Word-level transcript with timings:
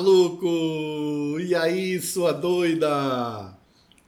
maluco! 0.00 1.38
E 1.40 1.54
aí, 1.54 2.00
sua 2.00 2.32
doida? 2.32 3.54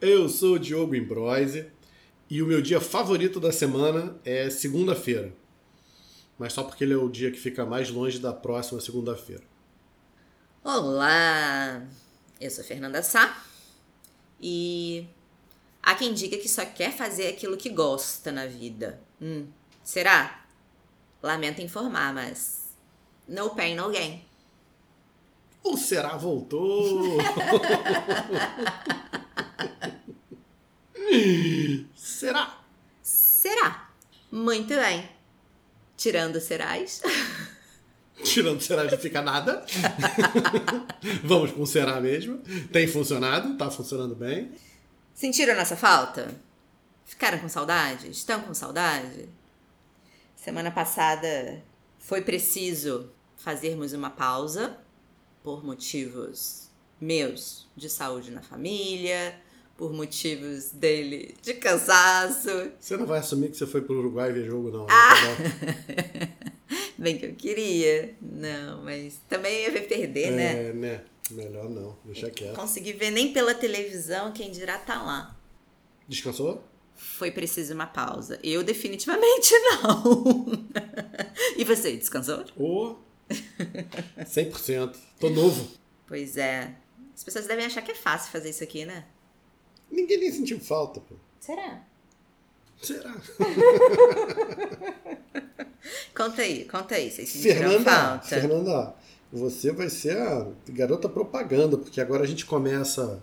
Eu 0.00 0.26
sou 0.26 0.54
o 0.54 0.58
Diogo 0.58 0.94
Imbroise 0.94 1.70
e 2.30 2.42
o 2.42 2.46
meu 2.46 2.62
dia 2.62 2.80
favorito 2.80 3.38
da 3.38 3.52
semana 3.52 4.18
é 4.24 4.48
segunda-feira. 4.48 5.34
Mas 6.38 6.54
só 6.54 6.64
porque 6.64 6.82
ele 6.82 6.94
é 6.94 6.96
o 6.96 7.10
dia 7.10 7.30
que 7.30 7.38
fica 7.38 7.66
mais 7.66 7.90
longe 7.90 8.18
da 8.18 8.32
próxima 8.32 8.80
segunda-feira. 8.80 9.42
Olá! 10.64 11.86
Eu 12.40 12.50
sou 12.50 12.64
Fernanda 12.64 13.02
Sá 13.02 13.44
e 14.40 15.06
há 15.82 15.94
quem 15.94 16.14
diga 16.14 16.38
que 16.38 16.48
só 16.48 16.64
quer 16.64 16.96
fazer 16.96 17.26
aquilo 17.26 17.58
que 17.58 17.68
gosta 17.68 18.32
na 18.32 18.46
vida. 18.46 18.98
Hum, 19.20 19.46
será? 19.84 20.42
Lamento 21.22 21.60
informar, 21.60 22.14
mas 22.14 22.74
no 23.28 23.50
pain, 23.50 23.74
no 23.74 23.90
gain. 23.90 24.31
O 25.62 25.76
Será 25.76 26.16
voltou! 26.16 27.18
Será? 31.94 32.58
Será? 33.02 33.90
Muito 34.30 34.74
bem. 34.74 35.08
Tirando 35.96 36.40
serás. 36.40 37.02
Tirando 38.24 38.60
será 38.60 38.84
não 38.84 38.98
fica 38.98 39.20
nada. 39.20 39.64
Vamos 41.22 41.52
com 41.52 41.66
será 41.66 42.00
mesmo. 42.00 42.38
Tem 42.72 42.86
funcionado, 42.86 43.56
tá 43.56 43.70
funcionando 43.70 44.14
bem. 44.14 44.52
Sentiram 45.14 45.54
nossa 45.54 45.76
falta? 45.76 46.34
Ficaram 47.04 47.38
com 47.38 47.48
saudade? 47.48 48.10
Estão 48.10 48.40
com 48.40 48.54
saudade? 48.54 49.28
Semana 50.34 50.70
passada 50.70 51.62
foi 51.98 52.22
preciso 52.22 53.10
fazermos 53.36 53.92
uma 53.92 54.10
pausa 54.10 54.78
por 55.42 55.64
motivos 55.64 56.68
meus 57.00 57.66
de 57.76 57.88
saúde 57.90 58.30
na 58.30 58.42
família, 58.42 59.34
por 59.76 59.92
motivos 59.92 60.70
dele 60.70 61.34
de 61.42 61.54
cansaço. 61.54 62.70
Você 62.78 62.96
não 62.96 63.06
vai 63.06 63.18
assumir 63.18 63.50
que 63.50 63.56
você 63.56 63.66
foi 63.66 63.80
pro 63.82 63.98
Uruguai 63.98 64.32
ver 64.32 64.46
jogo, 64.46 64.70
não. 64.70 64.86
né? 64.86 64.92
Ah! 64.92 65.14
Tá 66.26 66.52
Bem 66.98 67.18
que 67.18 67.26
eu 67.26 67.34
queria. 67.34 68.14
Não, 68.22 68.82
mas 68.84 69.20
também 69.28 69.62
ia 69.62 69.70
ver 69.72 69.88
perder, 69.88 70.30
bom. 70.30 70.36
né? 70.36 70.68
É, 70.68 70.72
né? 70.72 71.04
Melhor 71.32 71.68
não, 71.68 71.96
deixa 72.04 72.30
quieto. 72.30 72.54
Consegui 72.54 72.92
ver 72.92 73.10
nem 73.10 73.32
pela 73.32 73.54
televisão, 73.54 74.32
quem 74.32 74.50
dirá 74.50 74.78
tá 74.78 75.02
lá. 75.02 75.36
Descansou? 76.06 76.62
Foi 76.94 77.30
preciso 77.32 77.74
uma 77.74 77.86
pausa. 77.86 78.38
Eu 78.44 78.62
definitivamente 78.62 79.52
não. 79.82 80.68
e 81.56 81.64
você, 81.64 81.96
descansou? 81.96 82.44
Ô! 82.56 82.96
100%. 84.18 84.96
Tô 85.18 85.30
novo. 85.30 85.68
Pois 86.06 86.36
é. 86.36 86.74
As 87.14 87.24
pessoas 87.24 87.46
devem 87.46 87.66
achar 87.66 87.82
que 87.82 87.92
é 87.92 87.94
fácil 87.94 88.32
fazer 88.32 88.50
isso 88.50 88.64
aqui, 88.64 88.84
né? 88.84 89.04
Ninguém 89.90 90.18
nem 90.18 90.32
sentiu 90.32 90.58
falta, 90.58 91.00
pô. 91.00 91.14
Será? 91.40 91.84
Será? 92.82 93.14
Conta 96.14 96.42
aí, 96.42 96.64
conta 96.66 96.94
aí. 96.94 97.10
Vocês 97.10 97.28
sentiram 97.28 97.70
Fernanda, 97.70 97.90
falta? 97.90 98.26
Fernanda, 98.26 98.94
você 99.32 99.72
vai 99.72 99.88
ser 99.88 100.16
a 100.16 100.46
garota 100.68 101.08
propaganda, 101.08 101.76
porque 101.76 102.00
agora 102.00 102.22
a 102.22 102.26
gente 102.26 102.44
começa 102.44 103.20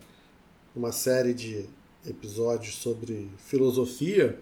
uma 0.75 0.91
série 0.91 1.33
de 1.33 1.65
episódios 2.05 2.75
sobre 2.75 3.29
filosofia 3.37 4.39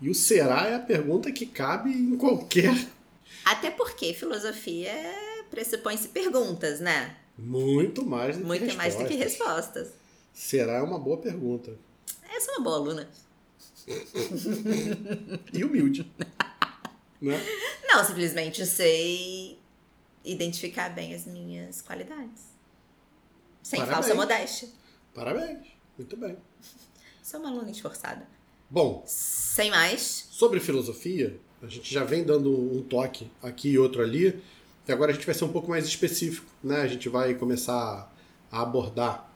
e 0.00 0.08
o 0.08 0.14
será 0.14 0.66
é 0.66 0.74
a 0.74 0.80
pergunta 0.80 1.30
que 1.30 1.46
cabe 1.46 1.90
em 1.90 2.16
qualquer. 2.16 2.74
Até 3.44 3.70
porque 3.70 4.14
filosofia 4.14 4.92
pressupõe-se 5.50 6.08
perguntas, 6.08 6.80
né? 6.80 7.16
Muito 7.36 8.04
mais 8.04 8.36
do 8.36 8.42
que 8.42 8.46
Muito 8.46 8.76
mais 8.76 8.94
do 8.94 9.04
que 9.06 9.14
respostas. 9.14 9.88
respostas. 9.88 9.92
Será 10.32 10.74
é 10.74 10.82
uma 10.82 10.98
boa 10.98 11.18
pergunta. 11.18 11.78
Eu 12.32 12.40
sou 12.40 12.54
uma 12.54 12.64
boa 12.64 12.76
aluna. 12.76 13.08
E 15.52 15.64
humilde. 15.64 16.10
né? 17.20 17.40
Não, 17.84 18.04
simplesmente 18.04 18.64
sei 18.66 19.58
identificar 20.24 20.88
bem 20.88 21.14
as 21.14 21.26
minhas 21.26 21.82
qualidades. 21.82 22.54
Sem 23.62 23.80
Parabéns. 23.80 24.06
falsa 24.06 24.14
modéstia. 24.14 24.68
Parabéns. 25.14 25.66
Muito 25.96 26.16
bem. 26.16 26.36
Sou 27.22 27.40
uma 27.40 27.50
aluna 27.50 27.70
esforçada. 27.70 28.26
Bom, 28.68 29.04
Sem 29.06 29.70
mais, 29.70 30.26
Sobre 30.30 30.58
filosofia, 30.58 31.38
a 31.64 31.68
gente 31.68 31.92
já 31.92 32.04
vem 32.04 32.24
dando 32.24 32.50
um 32.50 32.82
toque 32.82 33.30
aqui 33.42 33.70
e 33.70 33.78
outro 33.78 34.02
ali, 34.02 34.40
e 34.86 34.92
agora 34.92 35.10
a 35.10 35.14
gente 35.14 35.24
vai 35.24 35.34
ser 35.34 35.44
um 35.44 35.52
pouco 35.52 35.70
mais 35.70 35.86
específico, 35.86 36.46
né? 36.62 36.82
A 36.82 36.86
gente 36.86 37.08
vai 37.08 37.34
começar 37.34 38.12
a 38.50 38.62
abordar, 38.62 39.30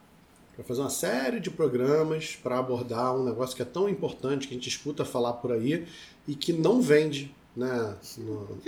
vai 0.57 0.67
fazer 0.67 0.81
uma 0.81 0.91
série 0.91 1.41
de 1.41 1.51
programas 1.51 2.37
para 2.37 2.59
abordar 2.59 3.17
um 3.17 3.25
negócio 3.25 3.57
que 3.57 3.63
é 3.63 3.65
tão 3.65 3.89
importante 3.89 4.47
que 4.47 4.55
a 4.55 4.57
gente 4.57 4.69
escuta 4.69 5.05
falar 5.05 5.35
por 5.35 5.53
aí 5.53 5.87
e 6.27 6.35
que 6.35 6.53
não 6.53 6.83
vende, 6.83 7.35
né? 7.57 7.97
No, 8.19 8.59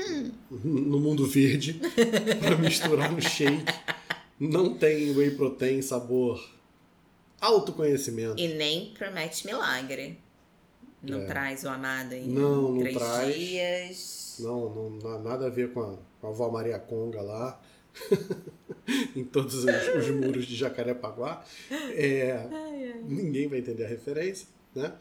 no 0.50 1.00
mundo 1.00 1.26
verde 1.26 1.80
para 2.40 2.56
misturar 2.56 3.12
no 3.12 3.20
shake. 3.20 3.64
Não 4.38 4.74
tem 4.74 5.14
whey 5.14 5.32
protein 5.32 5.82
sabor 5.82 6.42
autoconhecimento. 7.40 8.40
e 8.40 8.48
nem 8.48 8.92
promete 8.96 9.46
milagre. 9.46 10.18
Não 11.02 11.20
É. 11.22 11.24
traz 11.26 11.64
o 11.64 11.68
amado 11.68 12.12
em 12.12 12.28
Não, 12.28 12.72
não 12.72 12.78
três 12.80 12.96
traz. 12.96 13.34
dias. 13.34 14.36
Não, 14.40 14.68
não, 14.74 14.90
na- 15.02 15.18
nada 15.18 15.46
a 15.46 15.50
ver 15.50 15.72
com 15.72 15.80
a, 15.80 15.94
com 16.20 16.26
a 16.26 16.30
avó 16.30 16.50
Maria 16.50 16.78
Conga 16.78 17.20
lá, 17.22 17.60
em 19.16 19.24
todos 19.24 19.54
os, 19.54 19.64
os 19.64 20.10
muros 20.10 20.46
de 20.46 20.56
Jacarepaguá. 20.56 21.44
É, 21.70 22.46
ninguém 23.04 23.48
vai 23.48 23.58
entender 23.58 23.84
a 23.84 23.88
referência, 23.88 24.46
né? 24.74 24.92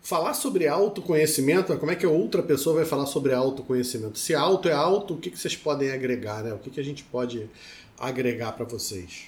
Falar 0.00 0.34
sobre 0.34 0.68
autoconhecimento, 0.68 1.76
como 1.78 1.90
é 1.90 1.96
que 1.96 2.06
outra 2.06 2.40
pessoa 2.42 2.76
vai 2.76 2.84
falar 2.84 3.06
sobre 3.06 3.32
autoconhecimento? 3.34 4.18
Se 4.18 4.34
auto 4.34 4.68
é 4.68 4.72
auto, 4.72 5.14
o 5.14 5.18
que, 5.18 5.30
que 5.30 5.38
vocês 5.38 5.56
podem 5.56 5.90
agregar, 5.90 6.44
né? 6.44 6.52
O 6.52 6.58
que, 6.58 6.70
que 6.70 6.78
a 6.78 6.84
gente 6.84 7.02
pode 7.02 7.50
agregar 7.98 8.52
para 8.52 8.64
vocês? 8.64 9.24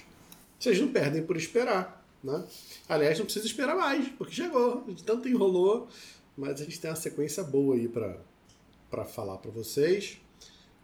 Vocês 0.57 0.79
não 0.79 0.87
perdem 0.87 1.21
por 1.21 1.35
esperar, 1.35 2.05
né? 2.23 2.43
Aliás, 2.87 3.17
não 3.19 3.25
precisa 3.25 3.45
esperar 3.45 3.75
mais, 3.75 4.07
porque 4.17 4.33
chegou. 4.33 4.85
Gente 4.87 5.03
tanto 5.03 5.27
enrolou, 5.27 5.89
mas 6.39 6.61
a 6.61 6.63
gente 6.63 6.79
tem 6.79 6.89
uma 6.89 6.95
sequência 6.95 7.43
boa 7.43 7.75
aí 7.75 7.89
para 7.89 9.05
falar 9.05 9.37
para 9.37 9.51
vocês, 9.51 10.17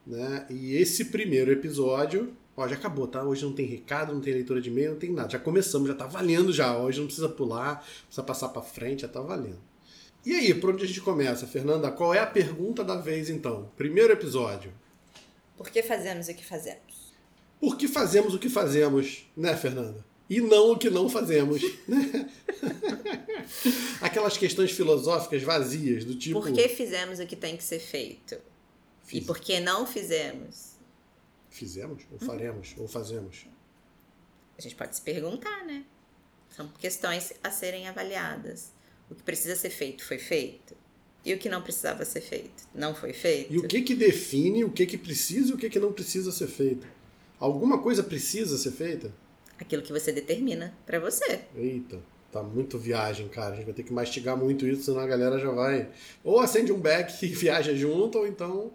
né? 0.05 0.45
E 0.49 0.75
esse 0.75 1.05
primeiro 1.05 1.49
episódio, 1.49 2.35
ó, 2.57 2.67
já 2.67 2.75
acabou, 2.75 3.07
tá? 3.07 3.23
Hoje 3.23 3.45
não 3.45 3.53
tem 3.53 3.65
recado, 3.65 4.13
não 4.13 4.19
tem 4.19 4.33
leitura 4.33 4.59
de 4.59 4.69
e-mail, 4.69 4.91
não 4.91 4.99
tem 4.99 5.11
nada. 5.11 5.29
Já 5.29 5.39
começamos, 5.39 5.87
já 5.87 5.95
tá 5.95 6.05
valendo 6.05 6.51
já. 6.51 6.77
Hoje 6.77 6.99
não 6.99 7.07
precisa 7.07 7.29
pular, 7.29 7.83
precisa 8.05 8.21
passar 8.21 8.49
para 8.49 8.61
frente, 8.61 9.03
já 9.03 9.07
tá 9.07 9.21
valendo. 9.21 9.61
E 10.25 10.35
aí, 10.35 10.53
por 10.53 10.71
onde 10.71 10.83
a 10.83 10.87
gente 10.87 11.01
começa, 11.01 11.47
Fernanda? 11.47 11.89
Qual 11.89 12.13
é 12.13 12.19
a 12.19 12.27
pergunta 12.27 12.83
da 12.83 12.97
vez 12.97 13.29
então? 13.29 13.71
Primeiro 13.77 14.11
episódio. 14.11 14.73
Por 15.55 15.69
que 15.69 15.81
fazemos 15.81 16.27
o 16.27 16.33
que 16.33 16.43
fazemos? 16.43 17.13
Por 17.61 17.77
que 17.77 17.87
fazemos 17.87 18.33
o 18.33 18.39
que 18.39 18.49
fazemos, 18.49 19.25
né, 19.37 19.55
Fernanda? 19.55 20.03
E 20.29 20.41
não 20.41 20.71
o 20.71 20.77
que 20.77 20.89
não 20.89 21.07
fazemos, 21.07 21.61
né? 21.87 22.29
Aquelas 24.01 24.37
questões 24.37 24.71
filosóficas 24.71 25.43
vazias, 25.43 26.03
do 26.03 26.15
tipo. 26.15 26.41
Por 26.41 26.51
que 26.51 26.67
fizemos 26.69 27.19
o 27.19 27.25
que 27.25 27.35
tem 27.35 27.55
que 27.55 27.63
ser 27.63 27.79
feito? 27.79 28.35
Fiz- 29.03 29.21
E 29.21 29.25
por 29.25 29.39
que 29.39 29.59
não 29.59 29.85
fizemos? 29.85 30.73
Fizemos? 31.49 32.03
Ou 32.11 32.19
faremos? 32.19 32.73
Ou 32.77 32.87
fazemos? 32.87 33.45
A 34.57 34.61
gente 34.61 34.75
pode 34.75 34.95
se 34.95 35.01
perguntar, 35.01 35.63
né? 35.65 35.83
São 36.55 36.67
questões 36.79 37.33
a 37.43 37.51
serem 37.51 37.87
avaliadas. 37.87 38.71
O 39.09 39.15
que 39.15 39.21
precisa 39.23 39.55
ser 39.55 39.69
feito 39.69 40.03
foi 40.03 40.17
feito? 40.17 40.75
E 41.23 41.33
o 41.33 41.37
que 41.37 41.49
não 41.49 41.61
precisava 41.61 42.05
ser 42.05 42.21
feito 42.21 42.63
não 42.73 42.95
foi 42.95 43.11
feito? 43.13 43.53
E 43.53 43.57
o 43.57 43.67
que 43.67 43.81
que 43.81 43.95
define 43.95 44.63
o 44.63 44.71
que 44.71 44.85
que 44.85 44.97
precisa 44.97 45.51
e 45.51 45.53
o 45.53 45.57
que 45.57 45.69
que 45.69 45.79
não 45.79 45.91
precisa 45.91 46.31
ser 46.31 46.47
feito? 46.47 46.87
Alguma 47.39 47.79
coisa 47.79 48.01
precisa 48.03 48.57
ser 48.57 48.71
feita? 48.71 49.11
Aquilo 49.59 49.81
que 49.81 49.91
você 49.91 50.11
determina 50.11 50.73
pra 50.85 50.99
você. 50.99 51.41
Eita, 51.55 51.99
tá 52.31 52.43
muito 52.43 52.77
viagem, 52.77 53.29
cara. 53.29 53.53
A 53.53 53.55
gente 53.55 53.65
vai 53.65 53.73
ter 53.73 53.83
que 53.83 53.93
mastigar 53.93 54.35
muito 54.35 54.67
isso, 54.67 54.83
senão 54.83 54.99
a 54.99 55.07
galera 55.07 55.39
já 55.39 55.49
vai. 55.49 55.89
Ou 56.23 56.39
acende 56.39 56.73
um 56.73 56.79
beck 56.79 57.23
e 57.23 57.27
viaja 57.27 57.73
junto, 57.73 58.19
ou 58.19 58.27
então 58.27 58.71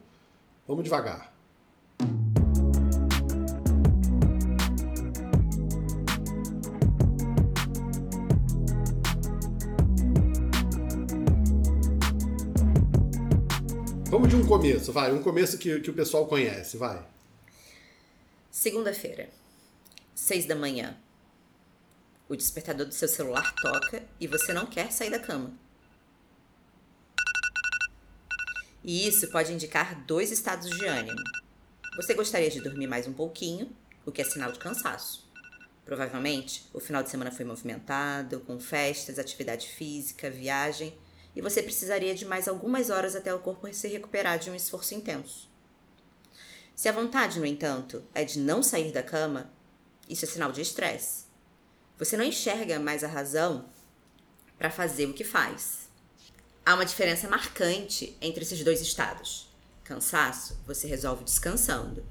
vamos 0.67 0.85
devagar. 0.85 1.31
Vamos 14.11 14.29
de 14.29 14.35
um 14.35 14.45
começo, 14.45 14.93
vai. 14.93 15.13
Um 15.13 15.23
começo 15.23 15.57
que, 15.57 15.79
que 15.81 15.91
o 15.91 15.95
pessoal 15.95 16.27
conhece, 16.27 16.77
vai. 16.77 17.01
Segunda-feira, 18.51 19.29
seis 20.31 20.47
da 20.47 20.55
manhã. 20.55 20.97
O 22.29 22.37
despertador 22.37 22.87
do 22.87 22.95
seu 22.95 23.09
celular 23.09 23.53
toca 23.57 24.05
e 24.21 24.29
você 24.29 24.53
não 24.53 24.65
quer 24.65 24.93
sair 24.93 25.11
da 25.11 25.19
cama. 25.19 25.53
E 28.85 29.09
isso 29.09 29.29
pode 29.33 29.53
indicar 29.53 30.05
dois 30.05 30.31
estados 30.31 30.71
de 30.71 30.87
ânimo. 30.87 31.19
Você 31.97 32.15
gostaria 32.15 32.49
de 32.49 32.61
dormir 32.61 32.87
mais 32.87 33.09
um 33.09 33.13
pouquinho 33.13 33.75
o 34.07 34.13
que 34.13 34.23
é 34.23 34.25
sinal 34.25 34.53
de 34.53 34.61
cansaço. 34.61 35.29
Provavelmente, 35.85 36.65
o 36.73 36.79
final 36.79 37.03
de 37.03 37.11
semana 37.11 37.33
foi 37.33 37.45
movimentado, 37.45 38.39
com 38.39 38.61
festas, 38.61 39.19
atividade 39.19 39.67
física, 39.67 40.31
viagem, 40.31 40.97
e 41.35 41.41
você 41.41 41.61
precisaria 41.61 42.15
de 42.15 42.25
mais 42.25 42.47
algumas 42.47 42.89
horas 42.89 43.17
até 43.17 43.35
o 43.35 43.41
corpo 43.41 43.67
se 43.75 43.89
recuperar 43.89 44.39
de 44.39 44.49
um 44.49 44.55
esforço 44.55 44.95
intenso. 44.95 45.51
Se 46.77 46.89
a 46.89 46.93
vontade, 46.93 47.41
no 47.41 47.47
entanto, 47.47 48.05
é 48.15 48.25
de 48.25 48.39
não 48.39 48.63
sair 48.63 48.93
da 48.93 49.03
cama, 49.03 49.51
isso 50.11 50.25
é 50.25 50.29
sinal 50.29 50.51
de 50.51 50.61
estresse. 50.61 51.25
Você 51.99 52.17
não 52.17 52.25
enxerga 52.25 52.81
mais 52.81 53.05
a 53.05 53.09
razão 53.09 53.65
para 54.59 54.71
fazer 54.71 55.07
o 55.07 55.15
que 55.15 55.25
faz. 55.25 55.89
Há 56.67 56.75
uma 56.75 56.85
diferença 56.85 57.29
marcante 57.29 58.17
entre 58.21 58.43
esses 58.43 58.63
dois 58.65 58.81
estados. 58.81 59.49
Cansaço, 59.85 60.59
você 60.67 60.87
resolve 60.87 61.25
descansando. 61.25 62.05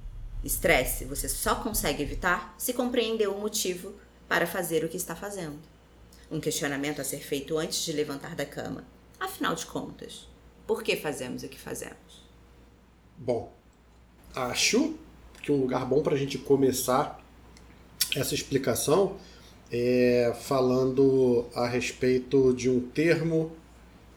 Estresse, 0.44 1.06
você 1.06 1.28
só 1.28 1.56
consegue 1.56 2.02
evitar 2.02 2.56
se 2.58 2.74
compreender 2.74 3.28
o 3.28 3.40
motivo 3.40 3.94
para 4.28 4.48
fazer 4.48 4.84
o 4.84 4.90
que 4.90 4.98
está 4.98 5.16
fazendo. 5.16 5.60
Um 6.32 6.40
questionamento 6.40 7.02
a 7.02 7.04
ser 7.04 7.20
feito 7.20 7.58
antes 7.58 7.84
de 7.84 7.92
levantar 7.92 8.36
da 8.36 8.46
cama. 8.46 8.86
Afinal 9.20 9.54
de 9.56 9.66
contas, 9.66 10.28
por 10.66 10.82
que 10.84 10.96
fazemos 10.96 11.44
o 11.44 11.50
que 11.50 11.60
fazemos? 11.60 12.24
Bom, 13.18 13.52
acho 14.34 14.98
que 15.42 15.52
um 15.52 15.60
lugar 15.60 15.86
bom 15.86 16.02
para 16.02 16.16
a 16.16 16.18
gente 16.18 16.38
começar 16.38 17.20
essa 18.16 18.34
explicação 18.34 19.16
é 19.72 20.34
falando 20.42 21.46
a 21.54 21.68
respeito 21.68 22.54
de 22.54 22.70
um 22.70 22.80
termo 22.80 23.52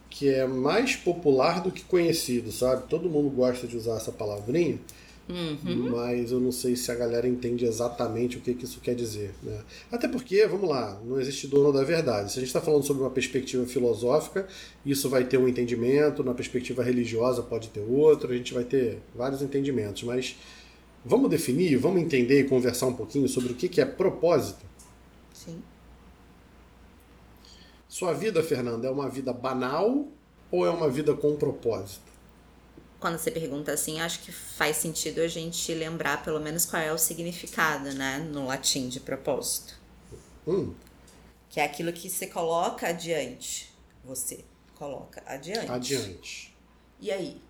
que 0.08 0.28
é 0.28 0.46
mais 0.46 0.94
popular 0.96 1.62
do 1.62 1.70
que 1.70 1.82
conhecido, 1.82 2.52
sabe? 2.52 2.88
Todo 2.88 3.08
mundo 3.08 3.30
gosta 3.30 3.66
de 3.66 3.76
usar 3.76 3.96
essa 3.96 4.12
palavrinha, 4.12 4.78
Uhum. 5.28 5.90
Mas 5.90 6.32
eu 6.32 6.40
não 6.40 6.50
sei 6.50 6.74
se 6.74 6.90
a 6.90 6.94
galera 6.94 7.28
entende 7.28 7.64
exatamente 7.64 8.36
o 8.36 8.40
que, 8.40 8.54
que 8.54 8.64
isso 8.64 8.80
quer 8.80 8.94
dizer. 8.94 9.32
Né? 9.42 9.60
Até 9.90 10.08
porque, 10.08 10.46
vamos 10.46 10.68
lá, 10.68 11.00
não 11.04 11.20
existe 11.20 11.46
dono 11.46 11.72
da 11.72 11.84
verdade. 11.84 12.32
Se 12.32 12.38
a 12.38 12.40
gente 12.40 12.48
está 12.48 12.60
falando 12.60 12.84
sobre 12.84 13.02
uma 13.02 13.10
perspectiva 13.10 13.64
filosófica, 13.66 14.46
isso 14.84 15.08
vai 15.08 15.24
ter 15.24 15.38
um 15.38 15.48
entendimento, 15.48 16.24
na 16.24 16.34
perspectiva 16.34 16.82
religiosa 16.82 17.42
pode 17.42 17.68
ter 17.68 17.80
outro, 17.80 18.32
a 18.32 18.36
gente 18.36 18.52
vai 18.52 18.64
ter 18.64 18.98
vários 19.14 19.42
entendimentos. 19.42 20.02
Mas 20.02 20.36
vamos 21.04 21.30
definir, 21.30 21.76
vamos 21.76 22.02
entender 22.02 22.40
e 22.40 22.48
conversar 22.48 22.86
um 22.86 22.94
pouquinho 22.94 23.28
sobre 23.28 23.52
o 23.52 23.56
que, 23.56 23.80
é 23.80 23.84
propósito? 23.84 24.64
Sim. 25.32 25.62
Sua 27.88 28.12
vida, 28.12 28.42
Fernanda, 28.42 28.88
é 28.88 28.90
uma 28.90 29.08
vida 29.08 29.32
banal 29.32 30.06
ou 30.50 30.66
é 30.66 30.70
uma 30.70 30.88
vida 30.88 31.14
com 31.14 31.36
propósito? 31.36 32.12
quando 33.02 33.18
você 33.18 33.32
pergunta 33.32 33.72
assim, 33.72 34.00
acho 34.00 34.20
que 34.20 34.30
faz 34.30 34.76
sentido 34.76 35.20
a 35.22 35.26
gente 35.26 35.74
lembrar 35.74 36.22
pelo 36.22 36.38
menos 36.38 36.64
qual 36.64 36.80
é 36.80 36.92
o 36.92 36.96
significado, 36.96 37.92
né, 37.92 38.18
no 38.18 38.46
latim 38.46 38.88
de 38.88 39.00
propósito. 39.00 39.76
Hum. 40.46 40.72
Que 41.50 41.58
é 41.58 41.64
aquilo 41.64 41.92
que 41.92 42.08
você 42.08 42.28
coloca 42.28 42.86
adiante. 42.86 43.74
Você 44.04 44.44
coloca 44.76 45.20
adiante. 45.26 45.68
Adiante. 45.68 46.56
E 47.00 47.10
aí? 47.10 47.42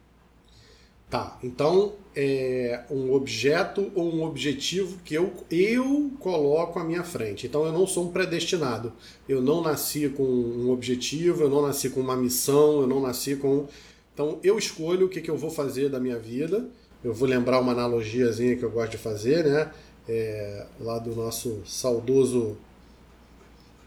Tá, 1.12 1.38
então 1.44 1.92
é 2.16 2.84
um 2.90 3.12
objeto 3.12 3.92
ou 3.94 4.10
um 4.14 4.22
objetivo 4.22 4.96
que 5.04 5.12
eu, 5.12 5.30
eu 5.50 6.10
coloco 6.18 6.78
à 6.78 6.84
minha 6.84 7.04
frente. 7.04 7.46
Então 7.46 7.66
eu 7.66 7.72
não 7.72 7.86
sou 7.86 8.08
um 8.08 8.10
predestinado. 8.10 8.94
Eu 9.28 9.42
não 9.42 9.60
nasci 9.60 10.08
com 10.08 10.22
um 10.22 10.70
objetivo, 10.70 11.42
eu 11.42 11.50
não 11.50 11.60
nasci 11.60 11.90
com 11.90 12.00
uma 12.00 12.16
missão, 12.16 12.80
eu 12.80 12.86
não 12.86 12.98
nasci 12.98 13.36
com 13.36 13.66
então 14.14 14.38
eu 14.42 14.56
escolho 14.56 15.04
o 15.04 15.08
que, 15.10 15.20
que 15.20 15.30
eu 15.30 15.36
vou 15.36 15.50
fazer 15.50 15.90
da 15.90 16.00
minha 16.00 16.18
vida. 16.18 16.66
Eu 17.04 17.12
vou 17.12 17.28
lembrar 17.28 17.60
uma 17.60 17.72
analogiazinha 17.72 18.56
que 18.56 18.62
eu 18.62 18.70
gosto 18.70 18.92
de 18.92 18.96
fazer, 18.98 19.44
né? 19.44 19.70
É, 20.08 20.64
lá 20.80 20.98
do 20.98 21.14
nosso 21.14 21.60
saudoso 21.66 22.56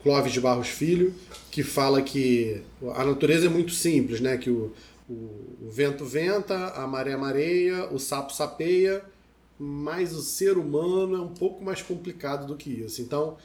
Clóvis 0.04 0.32
de 0.32 0.40
Barros 0.40 0.68
Filho, 0.68 1.12
que 1.50 1.64
fala 1.64 2.04
que 2.04 2.62
a 2.94 3.04
natureza 3.04 3.48
é 3.48 3.50
muito 3.50 3.72
simples, 3.72 4.22
né? 4.22 4.38
Que 4.38 4.52
o, 4.52 4.72
o, 5.10 5.14
o 5.62 5.70
vento 5.70 6.06
venta, 6.06 6.70
a 6.70 6.88
maré 6.88 7.16
mareia, 7.16 7.88
o 7.92 8.00
sapo 8.00 8.34
sapeia, 8.34 9.04
mas 9.58 10.14
o 10.14 10.22
ser 10.22 10.58
humano 10.58 11.16
é 11.16 11.22
um 11.22 11.34
pouco 11.34 11.64
mais 11.64 11.82
complicado 11.82 12.48
do 12.48 12.56
que 12.56 12.70
isso. 12.70 13.02
Então, 13.02 13.38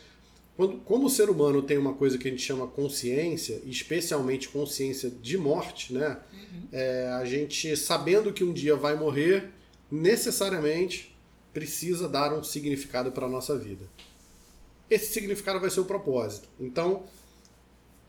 quando, 0.57 0.79
como 0.79 1.07
o 1.07 1.11
ser 1.11 1.31
humano 1.31 1.63
tem 1.63 1.79
uma 1.79 1.95
coisa 1.95 2.19
que 2.19 2.29
a 2.29 2.31
gente 2.31 2.43
chama 2.43 2.67
consciência, 2.67 3.61
especialmente 3.65 4.49
consciência 4.49 5.11
de 5.11 5.39
morte, 5.39 5.93
né? 5.93 6.19
Uhum. 6.33 6.63
É, 6.73 7.09
a 7.21 7.25
gente, 7.25 7.77
sabendo 7.77 8.33
que 8.33 8.45
um 8.45 8.53
dia 8.53 8.77
vai 8.77 8.97
morrer, 8.97 9.51
necessariamente 9.91 11.17
precisa 11.53 12.09
dar 12.09 12.33
um 12.33 12.43
significado 12.43 13.11
para 13.11 13.27
a 13.27 13.29
nossa 13.29 13.57
vida. 13.57 13.85
Esse 14.89 15.13
significado 15.13 15.61
vai 15.61 15.71
ser 15.71 15.81
o 15.81 15.85
propósito. 15.85 16.49
Então, 16.59 17.05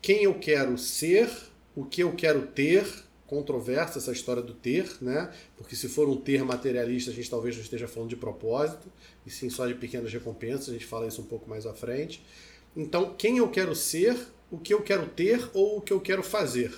quem 0.00 0.24
eu 0.24 0.34
quero 0.34 0.76
ser, 0.76 1.30
o 1.74 1.84
que 1.84 2.02
eu 2.02 2.12
quero 2.12 2.48
ter, 2.48 2.86
controversa 3.32 3.98
essa 3.98 4.12
história 4.12 4.42
do 4.42 4.52
ter, 4.52 4.86
né? 5.00 5.32
Porque 5.56 5.74
se 5.74 5.88
for 5.88 6.06
um 6.06 6.16
ter 6.16 6.44
materialista, 6.44 7.10
a 7.10 7.14
gente 7.14 7.30
talvez 7.30 7.56
não 7.56 7.62
esteja 7.62 7.88
falando 7.88 8.10
de 8.10 8.16
propósito, 8.16 8.92
e 9.24 9.30
sim 9.30 9.48
só 9.48 9.66
de 9.66 9.74
pequenas 9.74 10.12
recompensas, 10.12 10.68
a 10.68 10.72
gente 10.72 10.84
fala 10.84 11.06
isso 11.06 11.22
um 11.22 11.24
pouco 11.24 11.48
mais 11.48 11.64
à 11.64 11.72
frente. 11.72 12.22
Então, 12.76 13.14
quem 13.16 13.38
eu 13.38 13.48
quero 13.48 13.74
ser, 13.74 14.14
o 14.50 14.58
que 14.58 14.74
eu 14.74 14.82
quero 14.82 15.06
ter 15.06 15.48
ou 15.54 15.78
o 15.78 15.80
que 15.80 15.94
eu 15.94 15.98
quero 15.98 16.22
fazer. 16.22 16.74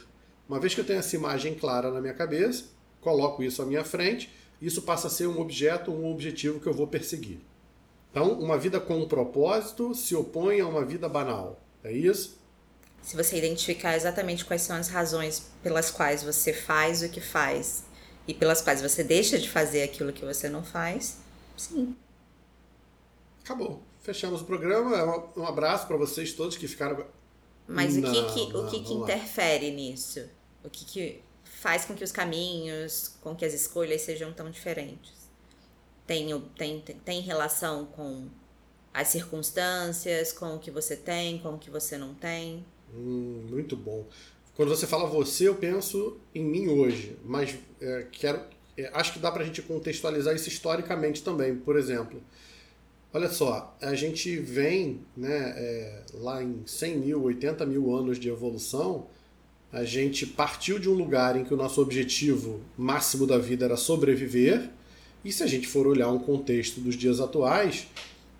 Uma 0.48 0.60
vez 0.60 0.72
que 0.72 0.80
eu 0.80 0.84
tenho 0.84 1.00
essa 1.00 1.16
imagem 1.16 1.56
clara 1.56 1.90
na 1.90 2.00
minha 2.00 2.14
cabeça, 2.14 2.66
coloco 3.00 3.42
isso 3.42 3.60
à 3.60 3.66
minha 3.66 3.82
frente, 3.82 4.30
isso 4.62 4.82
passa 4.82 5.08
a 5.08 5.10
ser 5.10 5.26
um 5.26 5.40
objeto, 5.40 5.90
um 5.90 6.08
objetivo 6.08 6.60
que 6.60 6.68
eu 6.68 6.72
vou 6.72 6.86
perseguir. 6.86 7.40
Então, 8.12 8.38
uma 8.38 8.56
vida 8.56 8.78
com 8.78 9.00
um 9.00 9.08
propósito 9.08 9.92
se 9.92 10.14
opõe 10.14 10.60
a 10.60 10.68
uma 10.68 10.84
vida 10.84 11.08
banal. 11.08 11.60
É 11.82 11.90
isso? 11.90 12.38
Se 13.04 13.16
você 13.16 13.36
identificar 13.36 13.94
exatamente 13.94 14.44
quais 14.44 14.62
são 14.62 14.74
as 14.74 14.88
razões 14.88 15.50
pelas 15.62 15.90
quais 15.90 16.22
você 16.22 16.54
faz 16.54 17.02
o 17.02 17.08
que 17.08 17.20
faz 17.20 17.84
e 18.26 18.32
pelas 18.32 18.62
quais 18.62 18.80
você 18.80 19.04
deixa 19.04 19.38
de 19.38 19.48
fazer 19.48 19.82
aquilo 19.82 20.12
que 20.12 20.24
você 20.24 20.48
não 20.48 20.64
faz, 20.64 21.18
sim. 21.56 21.94
Acabou. 23.44 23.82
Fechamos 24.00 24.40
o 24.40 24.44
programa. 24.44 25.30
Um 25.36 25.46
abraço 25.46 25.86
para 25.86 25.98
vocês 25.98 26.32
todos 26.32 26.56
que 26.56 26.66
ficaram. 26.66 27.06
Mas 27.68 27.94
não, 27.96 28.10
o 28.10 28.12
que, 28.12 28.32
que, 28.32 28.52
não, 28.52 28.66
o 28.66 28.70
que, 28.70 28.80
que 28.82 28.92
interfere 28.94 29.70
nisso? 29.70 30.26
O 30.62 30.70
que, 30.70 30.84
que 30.86 31.22
faz 31.44 31.84
com 31.84 31.94
que 31.94 32.04
os 32.04 32.12
caminhos, 32.12 33.16
com 33.20 33.36
que 33.36 33.44
as 33.44 33.52
escolhas 33.52 34.00
sejam 34.00 34.32
tão 34.32 34.50
diferentes? 34.50 35.12
Tem, 36.06 36.28
tem, 36.56 36.80
tem 36.80 37.20
relação 37.20 37.86
com 37.86 38.28
as 38.94 39.08
circunstâncias, 39.08 40.32
com 40.32 40.56
o 40.56 40.58
que 40.58 40.70
você 40.70 40.96
tem, 40.96 41.38
com 41.38 41.54
o 41.54 41.58
que 41.58 41.70
você 41.70 41.98
não 41.98 42.14
tem? 42.14 42.64
Hum, 42.94 43.46
muito 43.50 43.76
bom. 43.76 44.06
Quando 44.54 44.68
você 44.68 44.86
fala 44.86 45.06
você, 45.06 45.48
eu 45.48 45.54
penso 45.56 46.16
em 46.34 46.44
mim 46.44 46.68
hoje, 46.68 47.16
mas 47.24 47.56
é, 47.80 48.06
quero, 48.12 48.40
é, 48.76 48.88
acho 48.94 49.12
que 49.12 49.18
dá 49.18 49.30
para 49.30 49.42
a 49.42 49.46
gente 49.46 49.60
contextualizar 49.62 50.34
isso 50.34 50.48
historicamente 50.48 51.22
também. 51.24 51.56
Por 51.56 51.76
exemplo, 51.76 52.22
olha 53.12 53.28
só, 53.28 53.76
a 53.80 53.94
gente 53.94 54.36
vem 54.38 55.00
né, 55.16 55.54
é, 55.56 56.02
lá 56.14 56.42
em 56.42 56.62
100 56.64 56.98
mil, 56.98 57.22
80 57.24 57.66
mil 57.66 57.94
anos 57.94 58.18
de 58.18 58.28
evolução, 58.28 59.08
a 59.72 59.82
gente 59.82 60.24
partiu 60.24 60.78
de 60.78 60.88
um 60.88 60.94
lugar 60.94 61.36
em 61.36 61.42
que 61.42 61.52
o 61.52 61.56
nosso 61.56 61.82
objetivo 61.82 62.60
máximo 62.78 63.26
da 63.26 63.38
vida 63.38 63.64
era 63.64 63.76
sobreviver, 63.76 64.70
e 65.24 65.32
se 65.32 65.42
a 65.42 65.48
gente 65.48 65.66
for 65.66 65.84
olhar 65.86 66.10
um 66.10 66.18
contexto 66.18 66.80
dos 66.80 66.94
dias 66.94 67.18
atuais, 67.18 67.88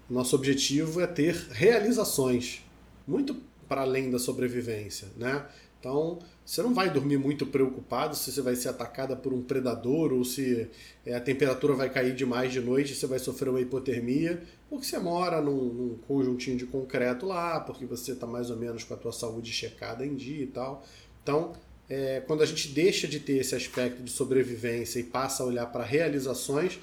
nosso 0.09 0.37
objetivo 0.37 1.01
é 1.01 1.09
ter 1.09 1.35
realizações. 1.51 2.63
Muito 3.07 3.37
para 3.65 3.83
além 3.83 4.11
da 4.11 4.19
sobrevivência, 4.19 5.09
né? 5.17 5.47
Então, 5.85 6.19
você 6.47 6.63
não 6.63 6.73
vai 6.73 6.89
dormir 6.89 7.19
muito 7.19 7.45
preocupado 7.45 8.17
se 8.17 8.33
você 8.33 8.41
vai 8.41 8.57
ser 8.57 8.71
atacada 8.71 9.15
por 9.15 9.35
um 9.35 9.43
predador 9.43 10.15
ou 10.15 10.25
se 10.25 10.67
é, 11.05 11.15
a 11.15 11.21
temperatura 11.21 11.75
vai 11.75 11.91
cair 11.91 12.15
demais 12.15 12.51
de 12.51 12.61
noite 12.61 12.93
e 12.93 12.95
você 12.95 13.07
vai 13.07 13.19
sofrer 13.19 13.51
uma 13.51 13.61
hipotermia, 13.61 14.43
porque 14.71 14.87
você 14.87 14.99
mora 14.99 15.43
num, 15.43 15.63
num 15.75 15.99
conjuntinho 16.09 16.57
de 16.57 16.65
concreto 16.65 17.27
lá, 17.27 17.61
porque 17.61 17.85
você 17.85 18.13
está 18.13 18.27
mais 18.27 18.49
ou 18.49 18.57
menos 18.57 18.83
com 18.83 18.95
a 18.95 18.97
tua 18.97 19.13
saúde 19.13 19.53
checada 19.53 20.07
em 20.07 20.15
dia 20.15 20.45
e 20.45 20.47
tal. 20.47 20.83
Então, 21.23 21.53
é, 21.87 22.23
quando 22.27 22.43
a 22.43 22.47
gente 22.47 22.69
deixa 22.69 23.07
de 23.07 23.21
ter 23.21 23.37
esse 23.37 23.55
aspecto 23.55 24.03
de 24.03 24.11
sobrevivência 24.11 24.99
e 24.99 25.03
passa 25.03 25.43
a 25.43 25.47
olhar 25.47 25.67
para 25.67 25.85
realizações, 25.85 26.79